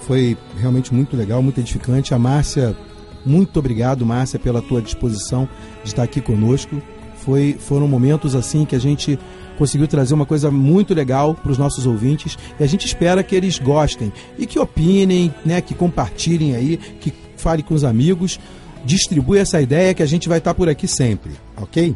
Foi 0.00 0.36
realmente 0.58 0.92
muito 0.92 1.16
legal, 1.16 1.42
muito 1.42 1.58
edificante. 1.58 2.12
A 2.12 2.18
Márcia, 2.18 2.76
muito 3.24 3.58
obrigado, 3.58 4.04
Márcia, 4.04 4.38
pela 4.38 4.60
tua 4.60 4.82
disposição 4.82 5.48
de 5.82 5.88
estar 5.88 6.02
aqui 6.02 6.20
conosco. 6.20 6.82
Foi, 7.16 7.56
foram 7.58 7.88
momentos 7.88 8.34
assim 8.34 8.66
que 8.66 8.76
a 8.76 8.80
gente 8.80 9.18
conseguiu 9.58 9.86
trazer 9.86 10.14
uma 10.14 10.26
coisa 10.26 10.50
muito 10.50 10.94
legal 10.94 11.34
para 11.34 11.52
os 11.52 11.58
nossos 11.58 11.86
ouvintes 11.86 12.38
e 12.58 12.64
a 12.64 12.66
gente 12.66 12.86
espera 12.86 13.22
que 13.22 13.34
eles 13.34 13.58
gostem 13.58 14.12
e 14.38 14.46
que 14.46 14.58
opinem, 14.58 15.34
né, 15.44 15.60
que 15.60 15.74
compartilhem 15.74 16.54
aí, 16.54 16.76
que 16.76 17.12
falem 17.36 17.64
com 17.64 17.74
os 17.74 17.84
amigos, 17.84 18.38
distribui 18.84 19.38
essa 19.38 19.60
ideia 19.60 19.94
que 19.94 20.02
a 20.02 20.06
gente 20.06 20.28
vai 20.28 20.38
estar 20.38 20.54
por 20.54 20.68
aqui 20.68 20.86
sempre, 20.88 21.32
ok? 21.56 21.94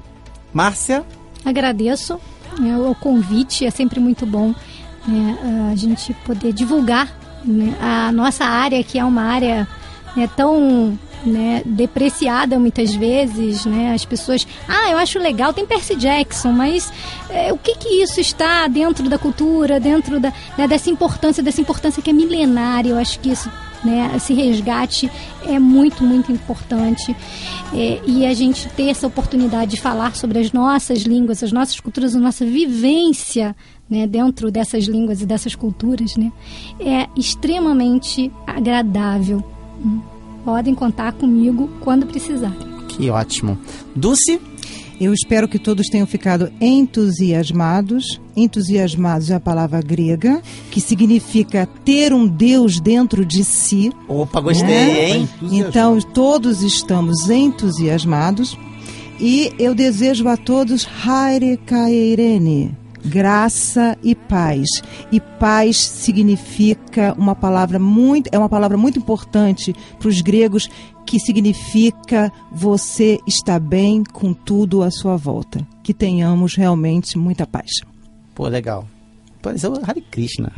Márcia? 0.52 1.04
Agradeço 1.44 2.18
né, 2.58 2.76
o 2.78 2.94
convite, 2.94 3.64
é 3.64 3.70
sempre 3.70 4.00
muito 4.00 4.26
bom 4.26 4.54
né, 5.06 5.70
a 5.72 5.76
gente 5.76 6.12
poder 6.24 6.52
divulgar 6.52 7.16
né, 7.44 7.76
a 7.80 8.10
nossa 8.12 8.44
área, 8.44 8.82
que 8.82 8.98
é 8.98 9.04
uma 9.04 9.22
área 9.22 9.66
né, 10.16 10.28
tão 10.36 10.98
né, 11.26 11.62
depreciada 11.66 12.58
muitas 12.58 12.94
vezes, 12.94 13.66
né? 13.66 13.92
As 13.92 14.04
pessoas, 14.04 14.46
ah, 14.68 14.90
eu 14.90 14.98
acho 14.98 15.18
legal, 15.18 15.52
tem 15.52 15.66
Percy 15.66 15.96
Jackson, 15.96 16.52
mas 16.52 16.92
é, 17.28 17.52
o 17.52 17.58
que 17.58 17.76
que 17.76 17.88
isso 18.02 18.20
está 18.20 18.66
dentro 18.68 19.08
da 19.08 19.18
cultura, 19.18 19.80
dentro 19.80 20.20
da, 20.20 20.32
né, 20.56 20.68
dessa 20.68 20.88
importância, 20.88 21.42
dessa 21.42 21.60
importância 21.60 22.02
que 22.02 22.10
é 22.10 22.12
milenária? 22.12 22.90
Eu 22.90 22.98
acho 22.98 23.18
que 23.18 23.30
isso, 23.30 23.50
né, 23.84 24.12
esse 24.16 24.32
resgate 24.32 25.10
é 25.44 25.58
muito, 25.58 26.04
muito 26.04 26.30
importante. 26.30 27.14
É, 27.74 28.00
e 28.06 28.24
a 28.24 28.32
gente 28.32 28.68
ter 28.70 28.88
essa 28.88 29.06
oportunidade 29.06 29.72
de 29.72 29.80
falar 29.80 30.14
sobre 30.14 30.38
as 30.38 30.52
nossas 30.52 31.00
línguas, 31.00 31.42
as 31.42 31.52
nossas 31.52 31.80
culturas, 31.80 32.14
a 32.14 32.20
nossa 32.20 32.44
vivência 32.44 33.54
né, 33.90 34.06
dentro 34.06 34.50
dessas 34.50 34.84
línguas 34.84 35.20
e 35.20 35.26
dessas 35.26 35.54
culturas, 35.54 36.16
né, 36.16 36.32
é 36.80 37.08
extremamente 37.16 38.30
agradável. 38.46 39.44
Podem 40.46 40.76
contar 40.76 41.12
comigo 41.14 41.68
quando 41.80 42.06
precisar. 42.06 42.56
Que 42.86 43.10
ótimo. 43.10 43.58
Dulce? 43.96 44.40
Eu 45.00 45.12
espero 45.12 45.48
que 45.48 45.58
todos 45.58 45.88
tenham 45.88 46.06
ficado 46.06 46.52
entusiasmados. 46.60 48.20
Entusiasmados 48.36 49.28
é 49.28 49.34
a 49.34 49.40
palavra 49.40 49.82
grega, 49.82 50.40
que 50.70 50.80
significa 50.80 51.68
ter 51.84 52.12
um 52.14 52.28
Deus 52.28 52.78
dentro 52.78 53.24
de 53.24 53.42
si. 53.42 53.92
Opa, 54.06 54.40
gostei, 54.40 54.68
né? 54.68 55.10
hein? 55.10 55.28
Então, 55.50 55.98
todos 56.00 56.62
estamos 56.62 57.28
entusiasmados. 57.28 58.56
E 59.18 59.52
eu 59.58 59.74
desejo 59.74 60.28
a 60.28 60.36
todos 60.36 60.86
Haire 61.04 61.56
Kairene, 61.56 62.76
graça 63.06 63.96
e 64.02 64.14
paz. 64.14 64.68
E 65.10 65.20
paz 65.20 65.76
significa 65.78 67.14
uma 67.16 67.34
palavra 67.34 67.78
muito, 67.78 68.28
é 68.32 68.38
uma 68.38 68.48
palavra 68.48 68.76
muito 68.76 68.98
importante 68.98 69.74
para 69.98 70.08
os 70.08 70.20
gregos 70.20 70.68
que 71.06 71.20
significa 71.20 72.32
você 72.50 73.18
está 73.26 73.58
bem 73.58 74.02
com 74.02 74.34
tudo 74.34 74.82
à 74.82 74.90
sua 74.90 75.16
volta. 75.16 75.66
Que 75.82 75.94
tenhamos 75.94 76.56
realmente 76.56 77.16
muita 77.16 77.46
paz. 77.46 77.70
Pô, 78.34 78.48
legal. 78.48 78.86
Pareceu 79.40 79.72
o 79.72 79.80
Hare 79.88 80.00
Krishna. 80.10 80.50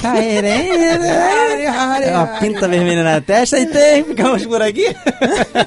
Kairene, 0.00 1.08
Hare 1.08 1.66
Hare. 1.66 2.10
Uma 2.10 2.26
pinta 2.38 2.68
vermelha 2.68 3.02
na 3.02 3.20
testa 3.20 3.58
e 3.58 3.66
tem. 3.66 4.04
Ficamos 4.04 4.46
por 4.46 4.62
aqui. 4.62 4.86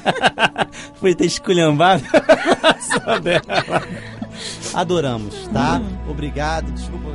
Foi 0.98 1.14
ter 1.14 1.26
esculhambado 1.26 2.02
só 2.80 3.18
dela. 3.18 3.42
Adoramos, 4.74 5.48
tá? 5.48 5.80
Obrigado. 6.08 6.70
Desculpa. 6.72 7.08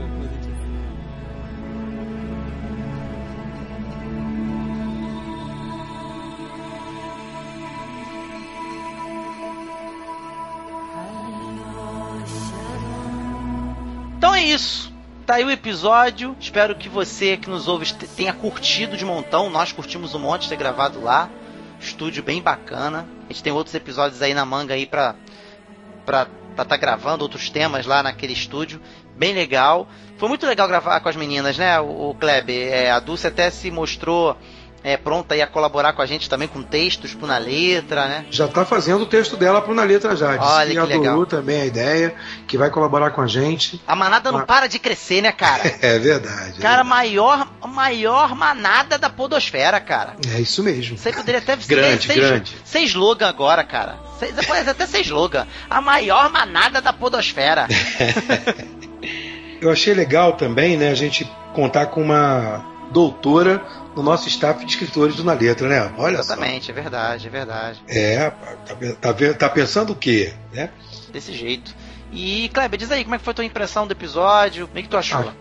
Então 14.18 14.34
é 14.34 14.44
isso. 14.44 14.94
Tá 15.26 15.36
aí 15.36 15.44
o 15.44 15.50
episódio. 15.52 16.36
Espero 16.40 16.76
que 16.76 16.88
você 16.88 17.38
que 17.38 17.50
nos 17.50 17.68
ouve 17.68 17.86
te- 17.86 18.08
tenha 18.08 18.34
curtido 18.34 18.96
de 18.96 19.06
montão. 19.06 19.50
Nós 19.50 19.72
curtimos 19.72 20.14
um 20.14 20.20
monte 20.20 20.44
de 20.44 20.50
ter 20.50 20.56
gravado 20.56 21.02
lá. 21.02 21.30
Estúdio 21.80 22.24
bem 22.24 22.42
bacana. 22.42 23.08
A 23.30 23.34
gente 23.34 23.44
tem 23.44 23.52
outros 23.54 23.76
episódios 23.76 24.22
aí 24.22 24.34
na 24.34 24.46
manga 24.46 24.74
aí 24.74 24.86
pra 24.86 25.16
pra 26.06 26.28
tá, 26.56 26.66
tá 26.66 26.78
gravando 26.78 27.24
outros 27.24 27.50
temas 27.50 27.86
lá 27.86 28.02
naquele 28.02 28.34
estúdio. 28.34 28.82
Bem 29.16 29.34
legal. 29.34 29.88
Foi 30.18 30.30
muito 30.30 30.46
legal 30.46 30.68
gravar 30.68 31.00
com 31.00 31.10
as 31.10 31.16
meninas, 31.16 31.58
né, 31.58 31.80
o, 31.80 32.10
o 32.10 32.16
Kleber? 32.16 32.74
É, 32.74 32.92
a 32.92 33.00
Dulce 33.00 33.28
até 33.28 33.50
se 33.50 33.70
mostrou 33.70 34.38
é, 34.86 34.96
pronta 34.98 35.34
aí 35.34 35.42
a 35.42 35.48
colaborar 35.48 35.94
com 35.94 36.02
a 36.04 36.06
gente 36.06 36.30
também 36.30 36.48
com 36.48 36.62
textos, 36.62 37.16
pro 37.16 37.26
na 37.26 37.40
letra, 37.40 38.08
né? 38.08 38.26
Já 38.30 38.48
tá 38.48 38.64
fazendo 38.64 39.02
o 39.02 39.06
texto 39.08 39.36
dela 39.36 39.60
pro 39.60 39.74
Na 39.74 39.84
Letra 39.84 40.16
já. 40.16 40.38
Disse 40.38 40.48
Olha 40.48 40.72
que 40.72 40.78
adorou 40.78 41.00
legal. 41.00 41.26
também 41.26 41.62
a 41.62 41.66
ideia, 41.66 42.14
que 42.46 42.56
vai 42.56 42.70
colaborar 42.70 43.10
com 43.10 43.20
a 43.20 43.26
gente. 43.26 43.82
A 43.88 43.96
manada 43.96 44.32
não 44.32 44.46
para 44.46 44.68
de 44.68 44.78
crescer, 44.78 45.24
né, 45.24 45.32
cara? 45.32 45.64
É 45.82 45.98
verdade. 45.98 46.60
Cara, 46.60 46.84
maior, 46.84 47.48
maior 47.68 48.36
manada 48.36 48.98
da 48.98 49.10
podosfera, 49.10 49.80
cara. 49.80 50.16
É 50.36 50.40
isso 50.40 50.62
mesmo. 50.62 50.98
Você 50.98 51.12
poderia 51.12 51.40
até 51.40 51.56
Grande, 51.56 52.06
ser, 52.06 52.14
grande. 52.16 52.58
ser 52.64 52.80
slogan 52.82 53.28
agora, 53.28 53.64
cara. 53.64 53.98
Você 54.20 54.32
pode 54.46 54.70
até 54.70 54.86
ser 54.86 55.02
slogan. 55.02 55.48
A 55.68 55.82
maior 55.82 56.32
manada 56.32 56.80
da 56.80 56.94
podosfera. 56.94 57.68
Eu 59.60 59.72
achei 59.72 59.96
legal 59.96 60.34
também, 60.34 60.78
né, 60.78 60.90
a 60.90 60.96
gente 60.96 61.26
contar 61.54 61.88
com 61.88 62.02
uma 62.02 62.64
doutora 62.92 63.66
no 63.96 64.04
nosso 64.04 64.28
staff 64.28 64.64
de 64.66 64.72
escritores 64.72 65.16
do 65.16 65.24
Na 65.24 65.34
Letra, 65.34 65.68
né? 65.68 65.94
Olha 65.98 66.20
Exatamente, 66.20 66.70
é 66.70 66.74
verdade, 66.74 67.28
é 67.28 67.30
verdade. 67.30 67.78
só. 67.78 67.84
É, 67.88 68.30
tá, 69.02 69.14
tá, 69.14 69.34
tá 69.34 69.50
pensando 69.50 69.94
o 69.94 69.96
quê, 69.96 70.34
né? 70.54 70.70
Desse 71.12 71.34
jeito. 71.34 71.74
E, 72.12 72.50
Kleber, 72.54 72.80
diz 72.80 72.92
aí, 72.92 73.04
como 73.04 73.16
é 73.16 73.18
que 73.18 73.24
foi 73.24 73.32
a 73.32 73.36
tua 73.36 73.46
impressão 73.46 73.88
do 73.88 73.92
episódio? 73.92 74.66
O 74.66 74.68
que 74.68 74.88
tu 74.88 74.98
achou? 74.98 75.32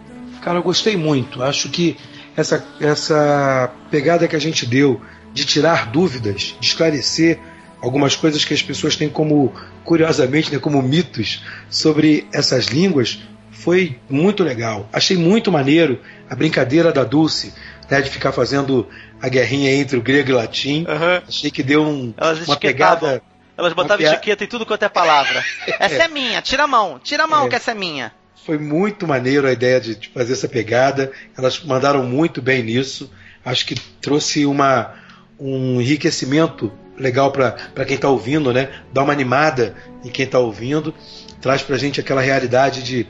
Cara, 0.41 0.59
eu 0.59 0.63
gostei 0.63 0.97
muito. 0.97 1.43
Acho 1.43 1.69
que 1.69 1.97
essa, 2.37 2.65
essa 2.81 3.71
pegada 3.91 4.27
que 4.29 4.37
a 4.37 4.41
gente 4.41 4.67
deu 4.67 5.01
de 5.33 5.45
tirar 5.45 5.91
dúvidas, 5.91 6.57
de 6.61 6.67
esclarecer 6.67 7.39
algumas 7.81 8.17
coisas 8.17 8.45
que 8.45 8.55
as 8.55 8.63
pessoas 8.63 8.97
têm 8.97 9.09
como, 9.09 9.53
curiosamente, 9.85 10.53
né, 10.53 10.59
como 10.59 10.81
mitos 10.83 11.43
sobre 11.69 12.27
essas 12.33 12.67
línguas, 12.67 13.21
foi 13.51 13.99
muito 14.09 14.43
legal. 14.43 14.89
Achei 14.93 15.17
muito 15.17 15.51
maneiro 15.51 16.01
a 16.29 16.35
brincadeira 16.35 16.93
da 16.93 17.05
Dulce, 17.05 17.53
né, 17.91 18.01
de 18.01 18.11
ficar 18.11 18.33
fazendo 18.33 18.89
a 19.21 19.29
guerrinha 19.29 19.73
entre 19.75 19.97
o 19.97 20.03
grego 20.03 20.31
e 20.31 20.33
o 20.33 20.37
latim. 20.37 20.85
Achei 21.27 21.51
que 21.51 21.63
deu 21.63 21.83
um, 21.85 22.13
Elas 22.17 22.47
uma 22.47 22.57
pegada. 22.57 23.23
Elas 23.57 23.73
botavam 23.73 23.99
pia- 23.99 24.13
etiqueta 24.15 24.43
em 24.45 24.49
tudo 24.49 24.67
quanto 24.67 24.83
é 24.85 24.89
palavra. 24.89 25.43
Essa 25.79 26.05
é 26.05 26.09
minha, 26.09 26.43
tira 26.43 26.65
a 26.65 26.67
mão, 26.67 26.99
tira 27.03 27.25
a 27.25 27.27
mão 27.27 27.47
É. 27.47 27.49
que 27.49 27.55
essa 27.55 27.71
é 27.71 27.75
minha. 27.75 28.13
Foi 28.45 28.59
muito 28.59 29.07
maneiro 29.07 29.47
a 29.47 29.53
ideia 29.53 29.81
de, 29.81 29.95
de 29.95 30.09
fazer 30.09 30.33
essa 30.33 30.49
pegada. 30.49 31.13
Elas 31.39 31.63
mandaram 31.65 32.03
muito 32.03 32.43
bem 32.43 32.63
nisso. 32.63 33.11
Acho 33.45 33.65
que 33.65 33.75
trouxe 34.01 34.45
uma, 34.45 34.93
um 35.39 35.81
enriquecimento 35.81 36.73
legal 36.99 37.31
para 37.33 37.85
quem 37.87 37.95
está 37.97 38.09
ouvindo, 38.09 38.53
né? 38.53 38.71
Dá 38.93 39.03
uma 39.03 39.13
animada 39.13 39.75
em 40.05 40.11
quem 40.11 40.27
está 40.27 40.39
ouvindo, 40.39 40.93
traz 41.41 41.63
para 41.63 41.77
a 41.77 41.79
gente 41.79 42.01
aquela 42.01 42.21
realidade 42.21 42.83
de, 42.83 43.07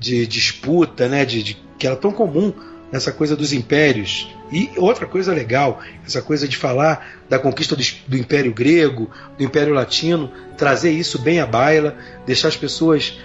de 0.00 0.26
disputa, 0.26 1.06
né? 1.08 1.24
De, 1.24 1.42
de, 1.42 1.54
que 1.78 1.86
era 1.86 1.96
tão 1.96 2.10
comum 2.12 2.52
nessa 2.92 3.10
coisa 3.10 3.34
dos 3.34 3.54
impérios. 3.54 4.28
E 4.52 4.70
outra 4.76 5.06
coisa 5.06 5.32
legal, 5.32 5.80
essa 6.06 6.20
coisa 6.20 6.46
de 6.46 6.58
falar 6.58 7.24
da 7.28 7.38
conquista 7.38 7.74
do, 7.74 8.16
Império 8.16 8.52
Grego, 8.52 9.10
do 9.38 9.42
Império 9.42 9.72
Latino, 9.72 10.30
trazer 10.58 10.90
isso 10.90 11.18
bem 11.18 11.40
à 11.40 11.46
baila, 11.46 11.96
deixar 12.26 12.48
as 12.48 12.56
pessoas 12.56 13.18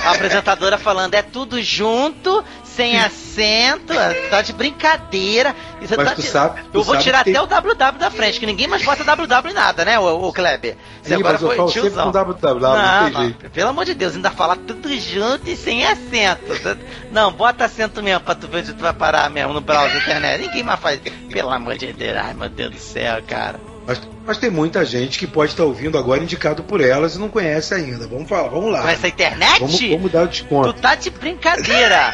A 0.03 0.11
apresentadora 0.11 0.78
falando, 0.78 1.15
é 1.15 1.22
tudo 1.22 1.61
junto, 1.61 2.43
sem 2.80 2.97
acento, 2.97 3.93
tá 4.30 4.41
de 4.41 4.53
brincadeira. 4.53 5.53
Mas 5.82 5.89
tá 5.89 6.15
tu 6.15 6.21
de... 6.21 6.27
sabe. 6.27 6.61
Tu 6.71 6.77
eu 6.77 6.84
vou 6.84 6.97
tirar 6.97 7.21
até 7.21 7.41
o 7.41 7.45
WW 7.45 7.99
da 7.99 8.09
frente, 8.09 8.39
que 8.39 8.45
ninguém 8.45 8.67
mais 8.67 8.84
bota 8.84 9.03
WW 9.03 9.49
em 9.49 9.53
nada, 9.53 9.84
né, 9.84 9.99
o, 9.99 10.27
o 10.27 10.32
Kleber? 10.32 10.77
Você 11.01 11.09
Sim, 11.09 11.15
agora 11.15 11.38
foi 11.38 11.59
eu 11.59 11.65
tiozão. 11.67 12.09
WW, 12.09 12.59
não, 12.59 13.09
não, 13.09 13.32
pelo 13.51 13.69
amor 13.69 13.84
de 13.84 13.93
Deus, 13.93 14.15
ainda 14.15 14.32
falar 14.32 14.55
tudo 14.55 14.89
junto 14.97 15.49
e 15.49 15.57
sem 15.57 15.86
acento. 15.86 16.80
Não, 17.11 17.34
bota 17.34 17.65
acento 17.65 18.01
mesmo 18.01 18.21
pra 18.21 18.36
tu 18.36 18.47
ver 18.47 18.65
se 18.65 18.73
tu 18.73 18.82
vai 18.82 18.93
parar 18.93 19.30
mesmo 19.30 19.51
no 19.51 19.61
browser 19.61 19.91
da 19.93 19.99
internet. 19.99 20.41
Ninguém 20.41 20.63
mais 20.63 20.80
faz. 20.80 21.01
Pelo 21.30 21.49
amor 21.49 21.77
de 21.77 21.91
Deus, 21.91 22.17
ai 22.17 22.34
meu 22.34 22.47
Deus 22.47 22.71
do 22.71 22.80
céu, 22.80 23.21
cara. 23.27 23.59
Mas, 23.86 24.01
mas, 24.25 24.38
tem 24.38 24.51
muita 24.51 24.86
gente 24.86 25.17
que 25.17 25.25
pode 25.25 25.51
estar 25.51 25.63
ouvindo 25.63 25.97
agora 25.97 26.21
indicado 26.21 26.61
por 26.61 26.80
elas 26.80 27.15
e 27.15 27.19
não 27.19 27.27
conhece 27.27 27.73
ainda. 27.73 28.07
Vamos 28.07 28.30
falar, 28.30 28.47
vamos 28.47 28.71
lá. 28.71 28.84
Com 28.84 28.88
essa 28.88 29.07
internet? 29.07 29.59
Vamos, 29.59 29.82
vamos 29.82 30.11
dar 30.11 30.23
o 30.23 30.27
desconto. 30.27 30.73
Tu 30.73 30.80
tá 30.80 30.93
de 30.93 31.09
brincadeira. 31.09 32.13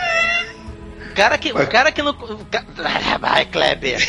O 1.16 1.18
cara 1.18 1.38
que, 1.38 1.51
o 1.53 1.68
cara 1.68 1.91
que 1.93 2.01
não. 2.01 2.13
Vai, 3.22 3.45
Kleber. 3.45 4.05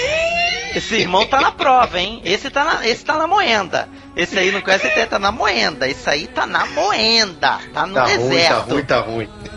Esse 0.75 0.97
irmão 0.97 1.25
tá 1.25 1.41
na 1.41 1.53
prova, 1.53 2.01
hein? 2.01 2.21
Esse 2.25 2.51
tá 2.51 2.65
na, 2.65 2.87
esse 2.87 3.05
tá 3.05 3.17
na 3.17 3.29
moenda. 3.29 3.89
Esse 4.17 4.37
aí 4.37 4.51
não 4.51 4.61
conhece, 4.61 4.89
ele 4.89 5.07
tá 5.07 5.17
na 5.17 5.31
moenda. 5.31 5.89
Esse 5.89 6.11
aí 6.11 6.27
tá 6.27 6.47
na 6.47 6.67
moenda. 6.67 7.61
Tá 7.73 7.87
no 7.87 7.95
tá 7.95 8.07
deserto. 8.07 8.73
Ruim, 8.73 8.85
tá 8.85 8.99
ruim, 8.99 9.27
tá 9.29 9.31
ruim. 9.31 9.57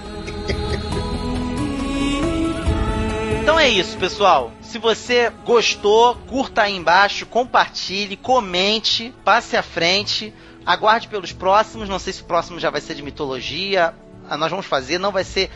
Então 3.42 3.60
é 3.60 3.68
isso, 3.68 3.98
pessoal. 3.98 4.52
Se 4.62 4.78
você 4.78 5.32
gostou, 5.44 6.16
curta 6.28 6.62
aí 6.62 6.76
embaixo, 6.76 7.26
compartilhe, 7.26 8.16
comente, 8.16 9.12
passe 9.26 9.58
à 9.58 9.64
frente. 9.64 10.32
Aguarde 10.64 11.08
pelos 11.08 11.34
próximos. 11.34 11.90
Não 11.90 11.98
sei 11.98 12.14
se 12.14 12.22
o 12.22 12.26
próximo 12.26 12.60
já 12.60 12.70
vai 12.70 12.80
ser 12.80 12.94
de 12.94 13.02
mitologia. 13.02 13.96
Ah, 14.30 14.38
nós 14.38 14.52
vamos 14.52 14.68
fazer, 14.68 15.00
não 15.00 15.12
vai 15.12 15.24
ser 15.24 15.50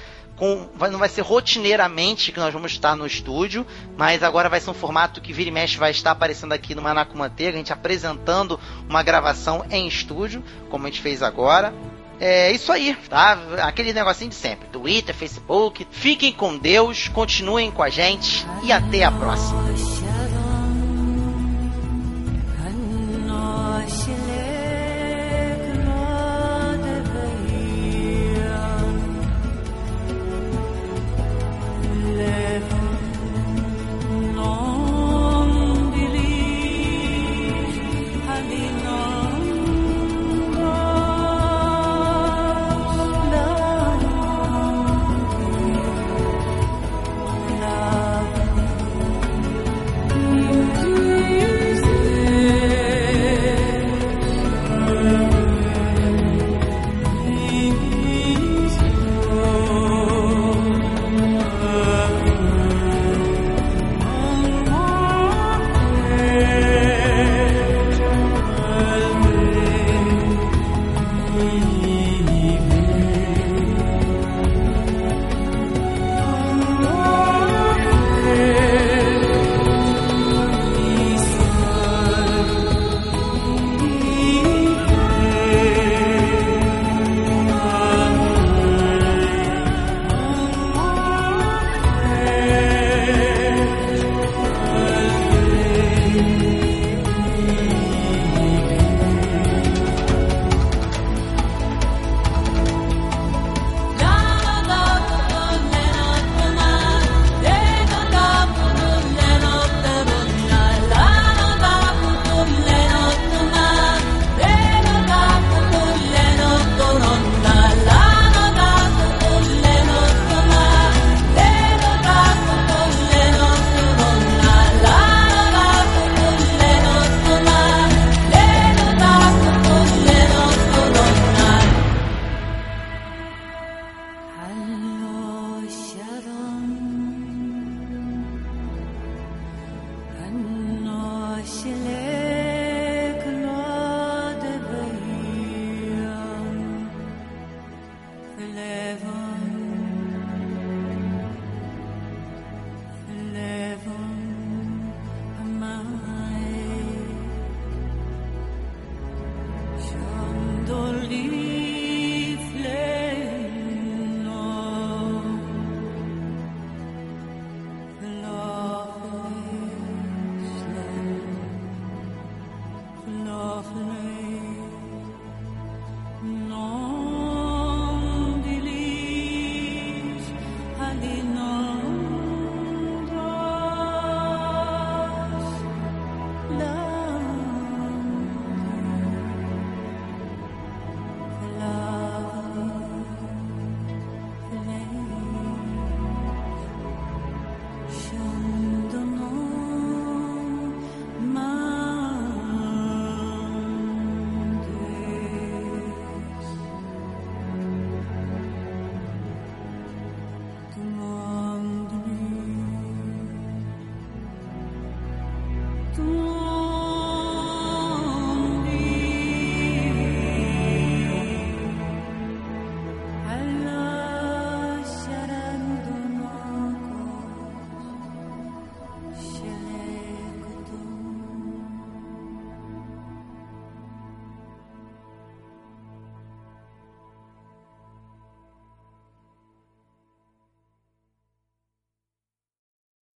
com, 0.43 0.67
não 0.89 0.99
vai 0.99 1.07
ser 1.07 1.21
rotineiramente 1.21 2.33
que 2.33 2.39
nós 2.39 2.53
vamos 2.53 2.73
estar 2.73 2.97
no 2.97 3.07
estúdio, 3.07 3.65
mas 3.97 4.21
agora 4.21 4.49
vai 4.49 4.59
ser 4.59 4.71
um 4.71 4.73
formato 4.73 5.21
que 5.21 5.31
vira 5.31 5.49
e 5.49 5.53
mexe 5.53 5.77
vai 5.77 5.91
estar 5.91 6.11
aparecendo 6.11 6.51
aqui 6.51 6.75
no 6.75 6.81
Manaco 6.81 7.17
Manteiga, 7.17 7.53
a 7.53 7.57
gente 7.57 7.71
apresentando 7.71 8.59
uma 8.89 9.01
gravação 9.01 9.65
em 9.71 9.87
estúdio, 9.87 10.43
como 10.69 10.85
a 10.85 10.89
gente 10.89 11.01
fez 11.01 11.23
agora. 11.23 11.73
É 12.19 12.51
isso 12.51 12.73
aí, 12.73 12.93
tá? 13.09 13.39
Aquele 13.61 13.93
negocinho 13.93 14.31
de 14.31 14.35
sempre. 14.35 14.67
Twitter, 14.67 15.15
Facebook. 15.15 15.87
Fiquem 15.89 16.33
com 16.33 16.57
Deus, 16.57 17.07
continuem 17.07 17.71
com 17.71 17.81
a 17.81 17.89
gente 17.89 18.45
e 18.63 18.71
até 18.73 19.05
a 19.05 19.11
próxima. 19.11 19.63